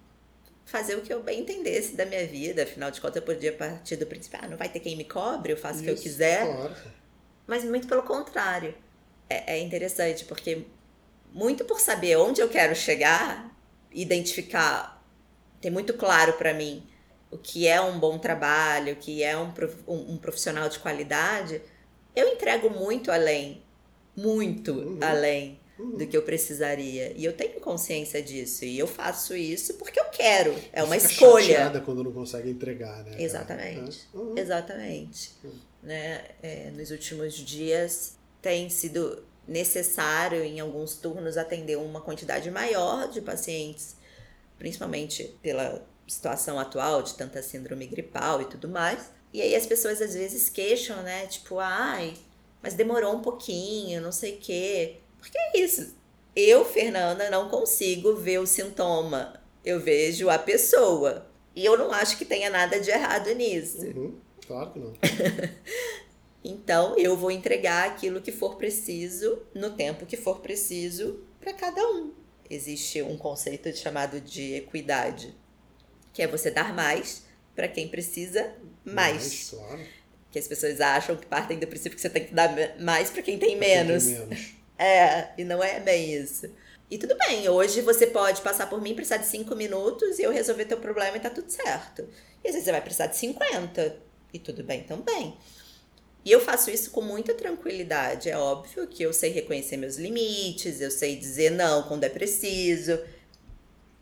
fazer 0.65 0.95
o 0.95 1.01
que 1.01 1.13
eu 1.13 1.23
bem 1.23 1.41
entendesse 1.41 1.95
da 1.95 2.05
minha 2.05 2.25
vida. 2.27 2.63
Afinal 2.63 2.91
de 2.91 3.01
contas, 3.01 3.17
eu 3.17 3.23
podia 3.23 3.53
partir 3.53 3.97
do 3.97 4.05
princípio, 4.07 4.39
ah, 4.41 4.47
não 4.47 4.57
vai 4.57 4.69
ter 4.69 4.79
quem 4.81 4.97
me 4.97 5.05
cobre, 5.05 5.53
eu 5.53 5.57
faço 5.57 5.81
o 5.81 5.83
que 5.83 5.89
eu 5.89 5.95
Isso, 5.95 6.03
quiser. 6.03 6.45
Claro. 6.45 6.75
Mas 7.47 7.63
muito 7.63 7.87
pelo 7.87 8.03
contrário. 8.03 8.75
É, 9.29 9.55
é 9.55 9.59
interessante, 9.59 10.25
porque 10.25 10.65
muito 11.33 11.65
por 11.65 11.79
saber 11.79 12.17
onde 12.17 12.41
eu 12.41 12.49
quero 12.49 12.75
chegar, 12.75 13.55
identificar, 14.01 15.03
ter 15.59 15.69
muito 15.69 15.93
claro 15.93 16.33
para 16.33 16.53
mim 16.53 16.83
o 17.31 17.37
que 17.37 17.67
é 17.67 17.81
um 17.81 17.99
bom 17.99 18.17
trabalho, 18.17 18.93
o 18.93 18.95
que 18.95 19.23
é 19.23 19.37
um, 19.37 19.51
um, 19.87 20.17
profissional 20.17 20.69
de 20.69 20.79
qualidade, 20.79 21.61
eu 22.15 22.27
entrego 22.29 22.69
muito 22.69 23.11
além, 23.11 23.61
muito 24.15 24.71
Uhum. 24.71 24.99
além 25.01 25.59
Uhum. 25.77 25.97
do 25.97 26.07
que 26.07 26.17
eu 26.17 26.23
precisaria. 26.23 27.13
E 27.15 27.23
eu 27.23 27.33
tenho 27.33 27.59
consciência 27.59 28.21
disso. 28.21 28.65
E 28.65 28.79
eu 28.79 28.87
faço 28.87 29.35
isso 29.35 29.75
porque 29.75 29.99
eu 29.99 30.05
quero. 30.05 30.55
É 30.73 30.81
uma 30.81 30.95
Fica 30.95 31.11
escolha. 31.13 31.81
quando 31.85 32.03
não 32.03 32.11
consegue 32.11 32.49
entregar, 32.49 33.03
né? 33.03 33.21
Exatamente. 33.21 34.07
É. 34.13 34.17
Uhum. 34.17 34.37
Exatamente. 34.37 35.31
Hum. 35.45 35.51
Né? 35.83 36.23
É, 36.41 36.71
nos 36.71 36.89
últimos 36.89 37.35
dias 37.35 38.17
tem 38.41 38.69
sido 38.69 39.23
necessário, 39.47 40.43
em 40.43 40.59
alguns 40.59 40.95
turnos, 40.95 41.37
atender 41.37 41.77
uma 41.77 42.01
quantidade 42.01 42.51
maior 42.51 43.09
de 43.09 43.21
pacientes, 43.21 43.95
principalmente 44.57 45.35
pela 45.41 45.85
situação 46.07 46.59
atual 46.59 47.01
de 47.01 47.13
tanta 47.13 47.41
síndrome 47.41 47.85
gripal 47.87 48.41
e 48.41 48.45
tudo 48.45 48.67
mais. 48.67 49.11
E 49.33 49.41
aí 49.41 49.55
as 49.55 49.65
pessoas 49.65 50.01
às 50.01 50.13
vezes 50.13 50.49
queixam, 50.49 51.01
né? 51.03 51.27
Tipo, 51.27 51.59
ai, 51.59 52.13
mas 52.61 52.73
demorou 52.73 53.15
um 53.15 53.21
pouquinho, 53.21 54.01
não 54.01 54.11
sei 54.11 54.35
o 54.35 54.37
quê. 54.37 54.97
Porque 55.19 55.37
é 55.37 55.59
isso. 55.59 55.95
Eu, 56.35 56.63
Fernanda, 56.63 57.29
não 57.29 57.49
consigo 57.49 58.15
ver 58.15 58.39
o 58.39 58.47
sintoma. 58.47 59.41
Eu 59.65 59.79
vejo 59.79 60.29
a 60.29 60.37
pessoa. 60.37 61.27
E 61.55 61.65
eu 61.65 61.77
não 61.77 61.91
acho 61.91 62.17
que 62.17 62.25
tenha 62.25 62.49
nada 62.49 62.79
de 62.79 62.89
errado 62.91 63.33
nisso. 63.33 63.81
Uhum. 63.81 64.15
Claro 64.45 64.71
que 64.71 64.79
não. 64.79 64.93
Então, 66.43 66.95
eu 66.97 67.17
vou 67.17 67.31
entregar 67.31 67.87
aquilo 67.87 68.21
que 68.21 68.31
for 68.31 68.55
preciso, 68.55 69.41
no 69.53 69.71
tempo 69.71 70.05
que 70.05 70.15
for 70.15 70.39
preciso, 70.39 71.23
para 71.39 71.53
cada 71.53 71.81
um. 71.89 72.13
Existe 72.49 73.01
um 73.01 73.17
conceito 73.17 73.75
chamado 73.75 74.21
de 74.21 74.53
equidade, 74.53 75.35
que 76.13 76.21
é 76.21 76.27
você 76.27 76.49
dar 76.49 76.73
mais 76.73 77.23
para 77.55 77.67
quem 77.67 77.87
precisa 77.87 78.53
mais. 78.85 79.49
claro. 79.49 79.81
Que 80.31 80.39
as 80.39 80.47
pessoas 80.47 80.79
acham 80.79 81.15
que 81.15 81.25
partem 81.25 81.57
do 81.57 81.67
princípio 81.67 81.95
que 81.95 82.01
você 82.01 82.09
tem 82.09 82.25
que 82.25 82.33
dar 82.33 82.49
mais 82.79 83.09
para 83.09 83.21
quem 83.21 83.37
tem 83.37 83.57
Pra 83.57 83.65
quem 83.65 83.75
tem 83.75 83.85
menos. 83.85 84.05
menos. 84.05 84.53
É, 84.77 85.29
e 85.37 85.43
não 85.43 85.63
é 85.63 85.79
bem 85.79 86.13
isso. 86.13 86.49
E 86.89 86.97
tudo 86.97 87.17
bem, 87.17 87.49
hoje 87.49 87.81
você 87.81 88.07
pode 88.07 88.41
passar 88.41 88.69
por 88.69 88.81
mim, 88.81 88.93
precisar 88.93 89.17
de 89.17 89.25
5 89.25 89.53
minutos 89.55 90.19
e 90.19 90.23
eu 90.23 90.31
resolver 90.31 90.65
teu 90.65 90.77
problema 90.77 91.17
e 91.17 91.19
tá 91.19 91.29
tudo 91.29 91.49
certo. 91.49 92.07
E 92.43 92.47
às 92.47 92.53
vezes 92.53 92.63
você 92.63 92.71
vai 92.71 92.81
precisar 92.81 93.07
de 93.07 93.17
50 93.17 93.97
e 94.33 94.39
tudo 94.39 94.63
bem 94.63 94.83
também. 94.83 95.37
E 96.27 96.31
eu 96.33 96.41
faço 96.41 96.69
isso 96.69 96.91
com 96.91 96.99
muita 97.01 97.33
tranquilidade. 97.33 98.29
É 98.29 98.37
óbvio 98.37 98.85
que 98.85 99.01
eu 99.01 99.13
sei 99.13 99.31
reconhecer 99.31 99.77
meus 99.77 99.95
limites, 99.95 100.81
eu 100.81 100.91
sei 100.91 101.15
dizer 101.15 101.51
não 101.51 101.83
quando 101.83 102.03
é 102.03 102.09
preciso, 102.09 102.99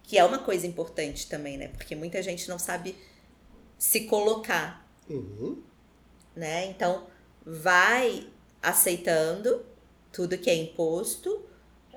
que 0.02 0.18
é 0.18 0.24
uma 0.24 0.40
coisa 0.40 0.66
importante 0.66 1.28
também, 1.30 1.56
né? 1.56 1.68
Porque 1.68 1.96
muita 1.96 2.24
gente 2.24 2.50
não 2.50 2.58
sabe 2.58 2.96
se 3.78 4.06
colocar 4.06 4.84
Uhum. 5.08 5.62
né? 6.36 6.66
Então, 6.66 7.06
vai 7.46 8.28
aceitando 8.60 9.64
tudo 10.12 10.36
que 10.36 10.50
é 10.50 10.56
imposto 10.56 11.46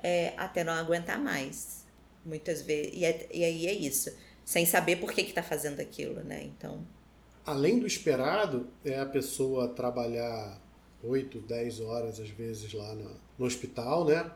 é, 0.03 0.33
até 0.37 0.63
não 0.63 0.73
aguentar 0.73 1.17
mais. 1.17 1.85
Muitas 2.23 2.61
vezes. 2.61 2.91
E, 2.93 3.03
é- 3.03 3.27
e 3.33 3.43
aí 3.43 3.65
é 3.65 3.73
isso. 3.73 4.15
Sem 4.45 4.63
saber 4.67 4.97
por 4.97 5.11
que 5.11 5.23
que 5.23 5.33
tá 5.33 5.41
fazendo 5.41 5.79
aquilo, 5.79 6.23
né? 6.23 6.43
Então, 6.43 6.85
Além 7.49 7.79
do 7.79 7.87
esperado, 7.87 8.67
é 8.85 8.99
a 8.99 9.07
pessoa 9.07 9.69
trabalhar 9.69 10.61
8, 11.03 11.39
10 11.39 11.79
horas, 11.79 12.19
às 12.19 12.29
vezes, 12.29 12.71
lá 12.73 12.93
no, 12.93 13.09
no 13.39 13.45
hospital, 13.47 14.05
né? 14.05 14.29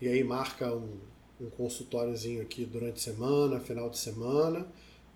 E 0.00 0.06
aí 0.06 0.22
marca 0.22 0.72
um, 0.72 1.00
um 1.40 1.50
consultóriozinho 1.50 2.40
aqui 2.40 2.64
durante 2.64 2.94
a 2.94 3.12
semana, 3.12 3.58
final 3.58 3.90
de 3.90 3.98
semana, 3.98 4.68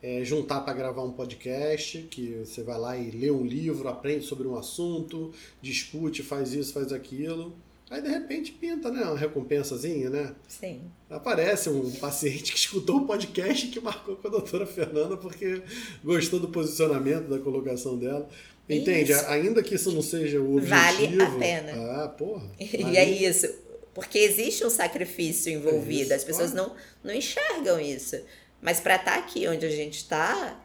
é, 0.02 0.24
juntar 0.24 0.62
para 0.62 0.74
gravar 0.74 1.04
um 1.04 1.12
podcast, 1.12 2.02
que 2.10 2.44
você 2.44 2.64
vai 2.64 2.76
lá 2.76 2.96
e 2.96 3.12
lê 3.12 3.30
um 3.30 3.46
livro, 3.46 3.88
aprende 3.88 4.24
sobre 4.24 4.48
um 4.48 4.56
assunto, 4.56 5.32
discute, 5.62 6.24
faz 6.24 6.54
isso, 6.54 6.72
faz 6.72 6.92
aquilo. 6.92 7.54
Aí 7.90 8.00
de 8.00 8.08
repente 8.08 8.52
pinta, 8.52 8.90
né? 8.90 9.02
Uma 9.02 9.16
recompensazinha, 9.16 10.08
né? 10.08 10.34
Sim. 10.48 10.82
Aparece 11.10 11.68
um 11.68 11.90
paciente 11.92 12.52
que 12.52 12.58
escutou 12.58 12.98
o 12.98 13.06
podcast 13.06 13.66
e 13.66 13.70
que 13.70 13.80
marcou 13.80 14.16
com 14.16 14.26
a 14.26 14.30
doutora 14.30 14.66
Fernanda 14.66 15.16
porque 15.16 15.62
gostou 16.02 16.40
do 16.40 16.48
posicionamento, 16.48 17.28
da 17.28 17.38
colocação 17.38 17.98
dela. 17.98 18.28
Entende? 18.68 19.12
Isso. 19.12 19.26
Ainda 19.26 19.62
que 19.62 19.74
isso 19.74 19.92
não 19.92 20.02
seja 20.02 20.40
o 20.40 20.56
objetivo. 20.56 20.70
Vale 20.70 21.22
a 21.22 21.30
pena. 21.38 22.02
Ah, 22.04 22.08
porra. 22.08 22.50
Vale. 22.58 22.92
E 22.92 22.96
é 22.96 23.04
isso. 23.04 23.46
Porque 23.92 24.18
existe 24.18 24.64
um 24.64 24.70
sacrifício 24.70 25.52
envolvido. 25.52 26.12
É 26.12 26.16
As 26.16 26.24
pessoas 26.24 26.52
não, 26.52 26.74
não 27.02 27.14
enxergam 27.14 27.78
isso. 27.78 28.18
Mas 28.60 28.80
para 28.80 28.96
estar 28.96 29.12
tá 29.12 29.18
aqui 29.18 29.46
onde 29.46 29.66
a 29.66 29.70
gente 29.70 29.98
está, 29.98 30.60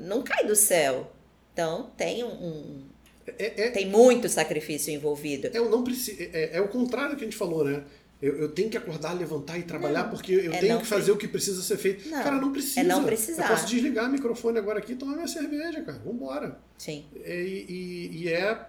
não 0.00 0.22
cai 0.22 0.44
do 0.44 0.56
céu. 0.56 1.10
Então 1.52 1.90
tem 1.96 2.24
um. 2.24 2.89
É, 3.26 3.66
é, 3.66 3.70
tem 3.70 3.86
muito 3.86 4.28
sacrifício 4.28 4.92
envolvido. 4.92 5.48
É, 5.48 5.60
não 5.60 5.84
preciso, 5.84 6.16
é, 6.20 6.56
é 6.56 6.60
o 6.60 6.68
contrário 6.68 7.16
que 7.16 7.22
a 7.22 7.24
gente 7.24 7.36
falou, 7.36 7.64
né? 7.64 7.84
Eu, 8.20 8.36
eu, 8.36 8.52
tenho 8.52 8.68
que 8.68 8.76
acordar, 8.76 9.14
levantar 9.14 9.58
e 9.58 9.62
trabalhar 9.62 10.04
não, 10.04 10.10
porque 10.10 10.32
eu 10.32 10.52
é 10.52 10.58
tenho 10.58 10.78
que 10.78 10.86
fazer 10.86 11.10
o 11.10 11.16
que 11.16 11.26
precisa 11.26 11.62
ser 11.62 11.78
feito. 11.78 12.06
Não, 12.06 12.22
cara, 12.22 12.36
não 12.36 12.52
precisa. 12.52 12.80
É 12.80 12.84
não 12.84 13.02
precisar. 13.02 13.44
Eu 13.44 13.48
posso 13.48 13.66
desligar 13.66 14.10
o 14.10 14.12
microfone 14.12 14.58
agora 14.58 14.78
aqui 14.78 14.92
e 14.92 14.96
tomar 14.96 15.14
minha 15.14 15.26
cerveja, 15.26 15.80
cara. 15.82 15.98
Vambora. 16.04 16.58
Sim. 16.76 17.06
E, 17.14 17.64
e, 17.68 18.18
e 18.18 18.28
é. 18.28 18.66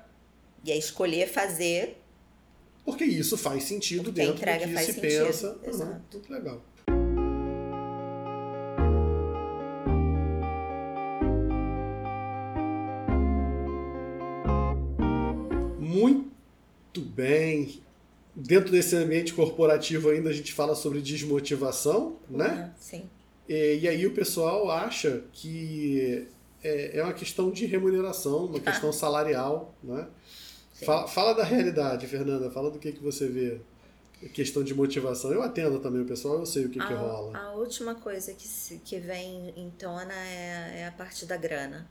E 0.64 0.72
é 0.72 0.78
escolher 0.78 1.28
fazer. 1.28 1.98
Porque 2.86 3.04
isso 3.04 3.38
faz 3.38 3.64
sentido 3.64 4.06
porque 4.06 4.22
dentro 4.22 4.38
do 4.40 4.60
que 4.60 4.78
se 4.78 4.94
sentido. 4.94 5.02
pensa. 5.02 5.60
Exato. 5.64 5.92
Uhum, 5.92 6.02
tudo 6.10 6.34
legal. 6.34 6.64
Bem 17.22 17.82
dentro 18.36 18.72
desse 18.72 18.96
ambiente 18.96 19.34
corporativo 19.34 20.10
ainda 20.10 20.30
a 20.30 20.34
gente 20.34 20.54
fala 20.54 20.74
sobre 20.74 21.02
desmotivação, 21.02 22.18
né? 22.30 22.74
Sim. 22.80 23.10
E, 23.48 23.80
e, 23.82 23.88
aí 23.88 24.08
o 24.08 24.14
pessoal 24.14 24.72
acha 24.72 25.24
que 25.34 26.28
é, 26.64 26.98
é 26.98 27.04
uma 27.04 27.14
questão 27.14 27.52
de 27.52 27.66
remuneração, 27.66 28.46
uma 28.46 28.58
ah. 28.58 28.62
questão 28.62 28.92
salarial, 28.92 29.76
né? 29.84 30.08
Fala, 30.86 31.08
fala, 31.08 31.34
da 31.34 31.44
realidade, 31.44 32.08
Fernanda. 32.08 32.50
Fala 32.50 32.72
do 32.72 32.80
que, 32.80 32.92
que 32.92 33.04
você 33.04 33.28
vê. 33.28 33.62
Questão 34.34 34.64
de 34.64 34.74
motivação. 34.74 35.32
Eu 35.32 35.44
atendo 35.44 35.80
também 35.80 36.02
o 36.02 36.06
pessoal, 36.06 36.40
eu 36.40 36.46
sei 36.46 36.66
o 36.66 36.70
que, 36.70 36.80
a, 36.80 36.88
que 36.88 36.94
rola. 36.94 37.38
A 37.38 37.52
última 37.52 37.94
coisa 37.94 38.34
que, 38.34 38.48
se, 38.48 38.78
que 38.84 39.00
vem 39.00 39.54
em 39.56 39.70
tona 39.72 40.14
é, 40.14 40.80
é 40.80 40.88
a 40.88 40.92
parte 40.92 41.26
da 41.26 41.38
grana. 41.38 41.88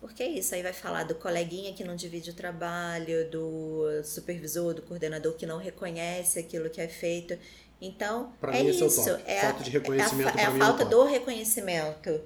Porque 0.00 0.22
é 0.22 0.28
isso, 0.28 0.54
aí 0.54 0.62
vai 0.62 0.72
falar 0.72 1.04
do 1.04 1.14
coleguinha 1.14 1.74
que 1.74 1.84
não 1.84 1.94
divide 1.94 2.30
o 2.30 2.34
trabalho, 2.34 3.30
do 3.30 3.84
supervisor, 4.02 4.72
do 4.72 4.80
coordenador 4.80 5.34
que 5.34 5.44
não 5.44 5.58
reconhece 5.58 6.38
aquilo 6.38 6.70
que 6.70 6.80
é 6.80 6.88
feito. 6.88 7.36
Então, 7.80 8.32
pra 8.40 8.56
é 8.56 8.62
isso. 8.62 8.84
É, 9.26 9.36
é, 9.36 9.40
falta 9.42 9.64
de 9.64 9.70
reconhecimento. 9.70 10.38
É 10.38 10.40
a, 10.40 10.44
é 10.44 10.46
a 10.46 10.54
é 10.54 10.58
falta 10.58 10.84
do 10.86 11.04
reconhecimento. 11.04 12.20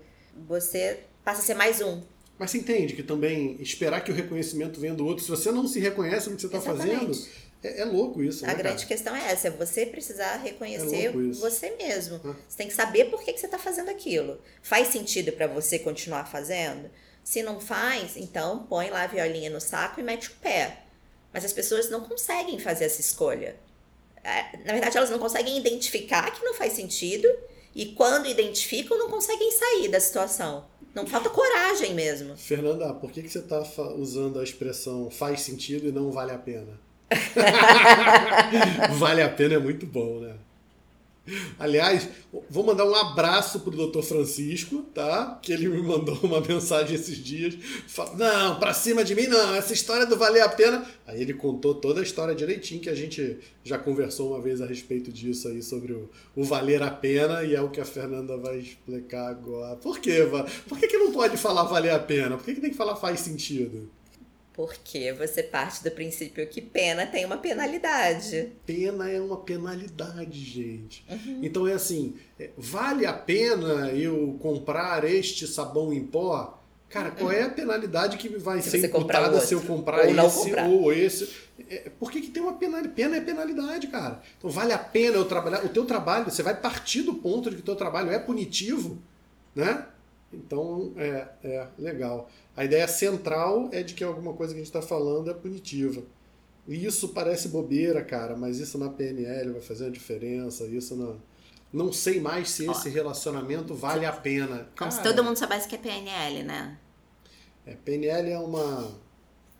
Você 0.46 1.00
passa 1.24 1.42
a 1.42 1.44
ser 1.44 1.54
mais 1.54 1.80
um. 1.80 2.00
Mas 2.38 2.50
você 2.50 2.58
entende 2.58 2.94
que 2.94 3.02
também 3.02 3.56
esperar 3.60 4.02
que 4.02 4.10
o 4.10 4.14
reconhecimento 4.14 4.80
venha 4.80 4.94
do 4.94 5.06
outro, 5.06 5.24
se 5.24 5.30
você 5.30 5.52
não 5.52 5.66
se 5.66 5.78
reconhece 5.78 6.28
no 6.28 6.36
que 6.36 6.42
você 6.42 6.46
está 6.48 6.60
fazendo, 6.60 7.12
é, 7.62 7.80
é, 7.80 7.84
louco 7.84 8.22
isso. 8.22 8.44
A 8.44 8.48
né, 8.48 8.54
grande 8.54 8.84
cara? 8.84 8.88
questão 8.88 9.16
é 9.16 9.30
essa: 9.30 9.48
é 9.48 9.50
você 9.50 9.86
precisar 9.86 10.36
reconhecer 10.36 11.06
é 11.06 11.10
você 11.10 11.70
mesmo. 11.76 12.18
Você 12.48 12.56
tem 12.56 12.68
que 12.68 12.74
saber 12.74 13.06
por 13.06 13.22
que, 13.22 13.32
que 13.32 13.40
você 13.40 13.46
está 13.46 13.58
fazendo 13.58 13.88
aquilo. 13.88 14.38
Faz 14.62 14.88
sentido 14.88 15.32
para 15.32 15.46
você 15.46 15.78
continuar 15.78 16.24
fazendo? 16.26 16.90
Se 17.24 17.42
não 17.42 17.58
faz, 17.58 18.16
então 18.16 18.66
põe 18.68 18.90
lá 18.90 19.02
a 19.02 19.06
violinha 19.06 19.48
no 19.48 19.60
saco 19.60 19.98
e 19.98 20.02
mete 20.02 20.28
o 20.28 20.34
pé. 20.42 20.82
Mas 21.32 21.44
as 21.44 21.52
pessoas 21.52 21.90
não 21.90 22.02
conseguem 22.02 22.60
fazer 22.60 22.84
essa 22.84 23.00
escolha. 23.00 23.56
É, 24.22 24.58
na 24.58 24.72
verdade, 24.72 24.96
elas 24.96 25.10
não 25.10 25.18
conseguem 25.18 25.58
identificar 25.58 26.30
que 26.30 26.44
não 26.44 26.54
faz 26.54 26.74
sentido 26.74 27.26
e 27.74 27.86
quando 27.86 28.26
identificam, 28.26 28.96
não 28.98 29.10
conseguem 29.10 29.50
sair 29.50 29.88
da 29.88 29.98
situação. 29.98 30.66
Não 30.94 31.06
falta 31.06 31.28
coragem 31.28 31.92
mesmo. 31.92 32.36
Fernanda, 32.36 32.94
por 32.94 33.10
que, 33.10 33.22
que 33.22 33.28
você 33.28 33.40
está 33.40 33.60
usando 33.96 34.38
a 34.38 34.44
expressão 34.44 35.10
faz 35.10 35.40
sentido 35.40 35.88
e 35.88 35.92
não 35.92 36.12
vale 36.12 36.30
a 36.30 36.38
pena? 36.38 36.78
vale 38.98 39.22
a 39.22 39.28
pena 39.28 39.54
é 39.54 39.58
muito 39.58 39.86
bom, 39.86 40.20
né? 40.20 40.36
Aliás, 41.58 42.08
vou 42.50 42.64
mandar 42.64 42.84
um 42.84 42.94
abraço 42.94 43.60
pro 43.60 43.70
Dr. 43.70 44.02
Francisco, 44.02 44.82
tá? 44.94 45.38
Que 45.42 45.52
ele 45.52 45.68
me 45.68 45.82
mandou 45.82 46.18
uma 46.22 46.40
mensagem 46.40 46.94
esses 46.94 47.16
dias. 47.16 47.56
Não, 48.16 48.58
pra 48.58 48.74
cima 48.74 49.02
de 49.02 49.14
mim 49.14 49.26
não, 49.26 49.54
essa 49.54 49.72
história 49.72 50.06
do 50.06 50.16
valer 50.16 50.42
a 50.42 50.48
pena. 50.48 50.86
Aí 51.06 51.22
ele 51.22 51.34
contou 51.34 51.74
toda 51.74 52.00
a 52.00 52.02
história 52.02 52.34
direitinho, 52.34 52.80
que 52.80 52.90
a 52.90 52.94
gente 52.94 53.38
já 53.62 53.78
conversou 53.78 54.32
uma 54.32 54.40
vez 54.40 54.60
a 54.60 54.66
respeito 54.66 55.10
disso 55.10 55.48
aí, 55.48 55.62
sobre 55.62 55.92
o, 55.92 56.10
o 56.36 56.44
valer 56.44 56.82
a 56.82 56.90
pena, 56.90 57.42
e 57.42 57.54
é 57.54 57.60
o 57.60 57.70
que 57.70 57.80
a 57.80 57.84
Fernanda 57.84 58.36
vai 58.36 58.58
explicar 58.58 59.28
agora. 59.28 59.76
Por 59.76 59.98
quê, 59.98 60.28
Por 60.68 60.78
que, 60.78 60.88
que 60.88 60.98
não 60.98 61.12
pode 61.12 61.36
falar 61.36 61.64
valer 61.64 61.90
a 61.90 61.98
pena? 61.98 62.36
Por 62.36 62.44
que, 62.44 62.54
que 62.54 62.60
tem 62.60 62.70
que 62.70 62.76
falar 62.76 62.96
faz 62.96 63.20
sentido? 63.20 63.88
Porque 64.55 65.12
você 65.12 65.42
parte 65.42 65.82
do 65.82 65.90
princípio 65.90 66.46
que 66.46 66.62
pena 66.62 67.05
tem 67.05 67.24
uma 67.24 67.36
penalidade. 67.36 68.52
Pena 68.64 69.11
é 69.11 69.20
uma 69.20 69.38
penalidade, 69.38 70.38
gente. 70.38 71.05
Uhum. 71.11 71.40
Então 71.42 71.66
é 71.66 71.72
assim, 71.72 72.14
é, 72.38 72.50
vale 72.57 73.05
a 73.05 73.12
pena 73.12 73.90
eu 73.90 74.38
comprar 74.40 75.02
este 75.05 75.48
sabão 75.48 75.92
em 75.92 76.05
pó? 76.05 76.61
Cara, 76.88 77.11
qual 77.11 77.32
é 77.32 77.42
a 77.42 77.50
penalidade 77.50 78.16
que 78.16 78.28
vai 78.38 78.62
se 78.62 78.70
ser 78.70 78.86
imputada 78.86 79.40
se 79.40 79.52
eu 79.52 79.61
comprar 79.61 80.07
ou 80.07 80.26
esse 80.26 80.44
comprar. 80.44 80.68
ou 80.68 80.92
esse? 80.92 81.28
É, 81.68 81.90
por 81.98 82.09
que, 82.09 82.20
que 82.20 82.30
tem 82.30 82.40
uma 82.40 82.52
penalidade? 82.52 82.94
Pena 82.94 83.16
é 83.16 83.20
penalidade, 83.20 83.88
cara. 83.88 84.22
Então 84.38 84.48
vale 84.48 84.72
a 84.72 84.78
pena 84.78 85.16
eu 85.16 85.24
trabalhar. 85.24 85.64
O 85.64 85.68
teu 85.68 85.84
trabalho, 85.84 86.26
você 86.26 86.44
vai 86.44 86.55
partir 86.55 87.02
do 87.02 87.14
ponto 87.14 87.50
de 87.50 87.57
que 87.57 87.62
o 87.62 87.64
teu 87.64 87.74
trabalho 87.74 88.12
é 88.12 88.20
punitivo, 88.20 89.02
né? 89.52 89.86
Então, 90.35 90.93
é, 90.97 91.28
é 91.43 91.68
legal. 91.78 92.28
A 92.57 92.64
ideia 92.64 92.87
central 92.87 93.68
é 93.72 93.82
de 93.82 93.95
que 93.95 94.05
alguma 94.05 94.32
coisa 94.32 94.53
que 94.53 94.61
a 94.61 94.64
gente 94.64 94.74
está 94.74 94.82
falando 94.82 95.30
é 95.30 95.35
punitiva. 95.35 96.03
E 96.66 96.85
isso 96.85 97.09
parece 97.09 97.49
bobeira, 97.49 98.03
cara, 98.03 98.37
mas 98.37 98.59
isso 98.59 98.78
na 98.78 98.89
PNL 98.89 99.53
vai 99.53 99.61
fazer 99.61 99.85
uma 99.85 99.91
diferença. 99.91 100.64
Isso 100.64 100.97
na. 100.97 101.14
Não 101.72 101.93
sei 101.93 102.20
mais 102.20 102.51
se 102.51 102.70
esse 102.70 102.89
relacionamento 102.89 103.74
vale 103.74 104.07
a 104.07 104.12
pena. 104.12 104.59
Como 104.59 104.74
cara, 104.74 104.91
se 104.91 105.03
todo 105.03 105.24
mundo 105.24 105.37
soubesse 105.37 105.68
que 105.68 105.74
é 105.74 105.78
PNL, 105.78 106.45
né? 106.45 106.78
É, 107.66 107.74
PNL 107.74 108.30
é 108.30 108.39
uma. 108.39 108.93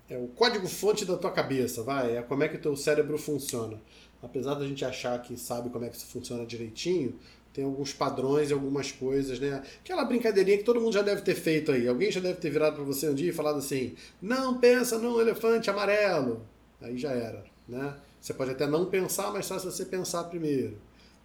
É 0.09 0.17
o 0.17 0.29
código-fonte 0.29 1.05
da 1.05 1.17
tua 1.17 1.31
cabeça, 1.31 1.83
vai. 1.83 2.17
É 2.17 2.23
como 2.23 2.43
é 2.45 2.49
que 2.49 2.57
o 2.57 2.61
teu 2.61 2.77
cérebro 2.77 3.19
funciona. 3.19 3.81
Apesar 4.23 4.55
da 4.55 4.67
gente 4.67 4.85
achar 4.85 5.21
que 5.21 5.37
sabe 5.37 5.69
como 5.71 5.85
é 5.85 5.89
que 5.89 5.97
isso 5.97 6.07
funciona 6.07 6.47
direitinho, 6.47 7.19
tem 7.55 7.65
alguns 7.65 7.93
padrões 7.93 8.51
e 8.51 8.53
algumas 8.53 8.91
coisas, 8.91 9.39
né? 9.39 9.63
Aquela 9.83 10.05
brincadeirinha 10.05 10.59
que 10.59 10.65
todo 10.65 10.81
mundo 10.81 10.93
já 10.93 11.03
deve 11.03 11.23
ter 11.23 11.37
feito 11.37 11.71
aí. 11.71 11.87
Alguém 11.87 12.11
já 12.11 12.21
deve 12.21 12.41
ter 12.41 12.51
virado 12.51 12.75
para 12.75 12.85
você 12.85 13.09
um 13.09 13.15
dia 13.15 13.31
e 13.31 13.33
falado 13.33 13.59
assim: 13.59 13.95
não 14.21 14.59
pensa 14.59 14.99
num 14.99 15.21
elefante 15.21 15.71
amarelo. 15.71 16.45
Aí 16.83 16.99
já 16.99 17.13
era, 17.13 17.45
né? 17.69 17.95
Você 18.21 18.35
pode 18.35 18.51
até 18.51 18.67
não 18.67 18.87
pensar, 18.87 19.33
mas 19.33 19.47
só 19.47 19.57
se 19.59 19.67
você 19.67 19.85
pensar 19.85 20.25
primeiro. 20.25 20.77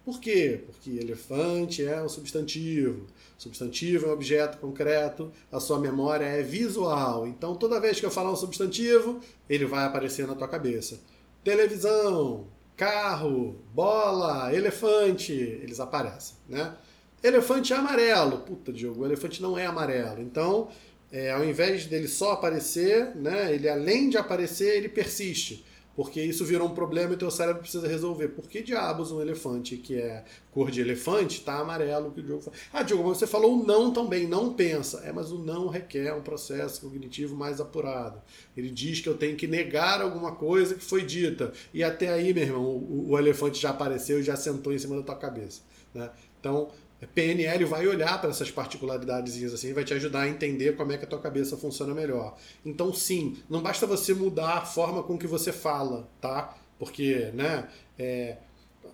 Por 0.04 0.20
quê? 0.20 0.62
Porque 0.64 0.90
elefante 0.90 1.84
é 1.84 2.00
um 2.00 2.08
substantivo. 2.08 3.06
Substantivo 3.36 4.06
é 4.06 4.08
um 4.10 4.12
objeto 4.12 4.58
concreto, 4.58 5.32
a 5.50 5.58
sua 5.58 5.80
memória 5.80 6.24
é 6.24 6.42
visual. 6.42 7.26
Então, 7.26 7.56
toda 7.56 7.80
vez 7.80 7.98
que 7.98 8.06
eu 8.06 8.10
falar 8.10 8.30
um 8.30 8.36
substantivo, 8.36 9.20
ele 9.48 9.66
vai 9.66 9.84
aparecer 9.84 10.26
na 10.26 10.34
tua 10.34 10.46
cabeça. 10.48 11.00
Televisão, 11.42 12.46
carro, 12.80 13.62
bola, 13.74 14.54
elefante, 14.54 15.34
eles 15.34 15.78
aparecem, 15.78 16.36
né? 16.48 16.74
Elefante 17.22 17.74
é 17.74 17.76
amarelo. 17.76 18.38
Puta, 18.38 18.72
Diogo, 18.72 19.02
o 19.02 19.04
elefante 19.04 19.42
não 19.42 19.58
é 19.58 19.66
amarelo. 19.66 20.22
Então, 20.22 20.70
é, 21.12 21.30
ao 21.30 21.44
invés 21.44 21.84
dele 21.84 22.08
só 22.08 22.32
aparecer, 22.32 23.14
né, 23.14 23.52
ele 23.52 23.68
além 23.68 24.08
de 24.08 24.16
aparecer, 24.16 24.78
ele 24.78 24.88
persiste 24.88 25.62
porque 25.94 26.22
isso 26.22 26.44
virou 26.44 26.68
um 26.68 26.74
problema 26.74 27.12
e 27.12 27.14
o 27.14 27.18
teu 27.18 27.30
cérebro 27.30 27.62
precisa 27.62 27.86
resolver. 27.86 28.28
Por 28.28 28.48
que 28.48 28.62
diabos 28.62 29.10
um 29.10 29.20
elefante 29.20 29.76
que 29.76 29.96
é 29.96 30.24
cor 30.50 30.70
de 30.70 30.80
elefante 30.80 31.38
está 31.38 31.58
amarelo 31.58 32.10
que 32.12 32.20
o 32.20 32.22
Diogo 32.22 32.42
fala? 32.42 32.56
Ah, 32.72 32.82
Diogo, 32.82 33.08
mas 33.08 33.18
você 33.18 33.26
falou 33.26 33.60
o 33.60 33.66
não 33.66 33.92
também, 33.92 34.26
não 34.26 34.52
pensa. 34.54 35.02
É, 35.04 35.12
mas 35.12 35.30
o 35.30 35.38
não 35.38 35.68
requer 35.68 36.14
um 36.14 36.22
processo 36.22 36.80
cognitivo 36.80 37.36
mais 37.36 37.60
apurado. 37.60 38.22
Ele 38.56 38.70
diz 38.70 39.00
que 39.00 39.08
eu 39.08 39.16
tenho 39.16 39.36
que 39.36 39.46
negar 39.46 40.00
alguma 40.00 40.32
coisa 40.32 40.74
que 40.74 40.84
foi 40.84 41.02
dita. 41.02 41.52
E 41.74 41.82
até 41.82 42.08
aí, 42.08 42.32
meu 42.32 42.44
irmão, 42.44 42.64
o, 42.64 43.10
o 43.10 43.18
elefante 43.18 43.60
já 43.60 43.70
apareceu 43.70 44.20
e 44.20 44.22
já 44.22 44.36
sentou 44.36 44.72
em 44.72 44.78
cima 44.78 44.96
da 44.96 45.02
tua 45.02 45.16
cabeça. 45.16 45.62
Né? 45.92 46.08
Então, 46.38 46.70
PNL 47.06 47.64
vai 47.64 47.86
olhar 47.86 48.20
para 48.20 48.30
essas 48.30 48.50
particularidades 48.50 49.42
assim, 49.52 49.72
vai 49.72 49.84
te 49.84 49.94
ajudar 49.94 50.22
a 50.22 50.28
entender 50.28 50.76
como 50.76 50.92
é 50.92 50.98
que 50.98 51.04
a 51.04 51.08
tua 51.08 51.20
cabeça 51.20 51.56
funciona 51.56 51.94
melhor. 51.94 52.36
Então, 52.64 52.92
sim, 52.92 53.38
não 53.48 53.62
basta 53.62 53.86
você 53.86 54.12
mudar 54.12 54.58
a 54.58 54.66
forma 54.66 55.02
com 55.02 55.16
que 55.16 55.26
você 55.26 55.52
fala, 55.52 56.08
tá? 56.20 56.54
Porque, 56.78 57.30
né, 57.34 57.68
é, 57.98 58.36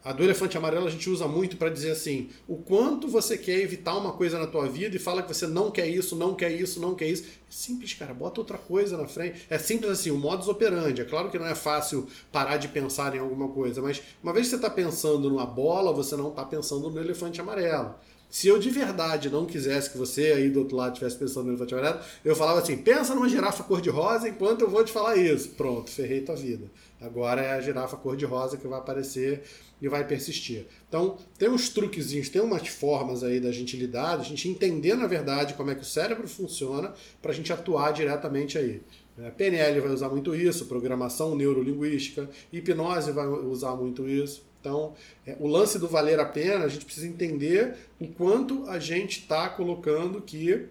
a 0.07 0.13
do 0.13 0.23
elefante 0.23 0.57
amarelo 0.57 0.87
a 0.87 0.91
gente 0.91 1.11
usa 1.11 1.27
muito 1.27 1.57
para 1.57 1.69
dizer 1.69 1.91
assim, 1.91 2.29
o 2.47 2.59
quanto 2.59 3.09
você 3.09 3.37
quer 3.37 3.59
evitar 3.59 3.97
uma 3.97 4.13
coisa 4.13 4.39
na 4.39 4.47
tua 4.47 4.69
vida 4.69 4.95
e 4.95 5.01
fala 5.01 5.21
que 5.21 5.35
você 5.35 5.49
não 5.49 5.69
quer 5.69 5.89
isso, 5.89 6.15
não 6.15 6.33
quer 6.33 6.53
isso, 6.53 6.79
não 6.79 6.95
quer 6.95 7.09
isso. 7.09 7.25
É 7.25 7.51
simples, 7.51 7.93
cara, 7.93 8.15
bota 8.15 8.41
outra 8.41 8.57
coisa 8.57 8.97
na 8.97 9.09
frente. 9.09 9.45
É 9.51 9.59
simples 9.59 9.91
assim, 9.91 10.13
o 10.13 10.17
modus 10.17 10.47
operandi. 10.47 11.03
É 11.03 11.05
claro 11.05 11.29
que 11.29 11.37
não 11.41 11.47
é 11.47 11.57
fácil 11.57 12.07
parar 12.31 12.57
de 12.57 12.69
pensar 12.69 13.17
em 13.17 13.19
alguma 13.19 13.49
coisa, 13.49 13.83
mas 13.83 14.01
uma 14.23 14.33
vez 14.33 14.47
que 14.47 14.51
você 14.51 14.57
está 14.57 14.71
pensando 14.71 15.29
numa 15.29 15.45
bola, 15.45 15.93
você 15.93 16.15
não 16.15 16.29
está 16.29 16.45
pensando 16.45 16.89
no 16.89 17.01
elefante 17.01 17.41
amarelo. 17.41 17.97
Se 18.29 18.49
eu 18.49 18.59
de 18.59 18.71
verdade 18.71 19.31
não 19.31 19.47
quisesse 19.47 19.91
que 19.91 19.97
você 19.97 20.33
aí 20.33 20.51
do 20.51 20.61
outro 20.61 20.77
lado 20.77 20.93
estivesse 20.93 21.17
pensando 21.17 21.51
no 21.51 21.63
amarelo, 21.63 22.01
eu 22.25 22.35
falava 22.35 22.61
assim: 22.61 22.77
pensa 22.77 23.15
numa 23.15 23.29
girafa 23.29 23.63
cor-de-rosa 23.65 24.29
enquanto 24.29 24.63
eu 24.63 24.71
vou 24.71 24.85
te 24.85 24.93
falar 24.93 25.17
isso. 25.17 25.51
Pronto, 25.51 25.91
ferrei 25.91 26.21
tua 26.21 26.37
vida. 26.37 26.71
Agora 27.01 27.43
é 27.43 27.53
a 27.53 27.61
girafa 27.61 27.97
cor-de-rosa 27.97 28.57
que 28.57 28.67
vai 28.67 28.79
aparecer 28.79 29.43
e 29.81 29.89
vai 29.89 30.07
persistir. 30.07 30.67
Então, 30.89 31.19
tem 31.39 31.49
uns 31.49 31.69
truquezinhos, 31.69 32.29
tem 32.29 32.41
umas 32.41 32.67
formas 32.69 33.23
aí 33.23 33.39
da 33.39 33.53
gente 33.53 33.77
lidar, 33.77 34.17
da 34.17 34.25
gente 34.25 34.49
entender, 34.49 34.95
na 34.95 35.07
verdade, 35.07 35.55
como 35.55 35.71
é 35.71 35.75
que 35.75 35.83
o 35.83 35.85
cérebro 35.85 36.27
funciona 36.27 36.95
para 37.21 37.33
a 37.33 37.35
gente 37.35 37.53
atuar 37.53 37.93
diretamente 37.93 38.57
aí. 38.57 38.83
A 39.19 39.31
PNL 39.31 39.81
vai 39.81 39.93
usar 39.93 40.09
muito 40.09 40.35
isso, 40.35 40.67
programação 40.67 41.35
neurolinguística, 41.35 42.29
hipnose 42.53 43.13
vai 43.13 43.27
usar 43.27 43.75
muito 43.75 44.09
isso. 44.09 44.45
Então, 44.67 44.95
é, 45.25 45.37
o 45.39 45.47
lance 45.47 45.79
do 45.79 45.87
valer 45.87 46.19
a 46.19 46.25
pena, 46.25 46.65
a 46.65 46.69
gente 46.69 46.85
precisa 46.85 47.07
entender 47.07 47.77
o 48.01 48.09
quanto 48.09 48.69
a 48.69 48.81
gente 48.81 49.21
está 49.21 49.49
colocando 49.49 50.21
que 50.21 50.67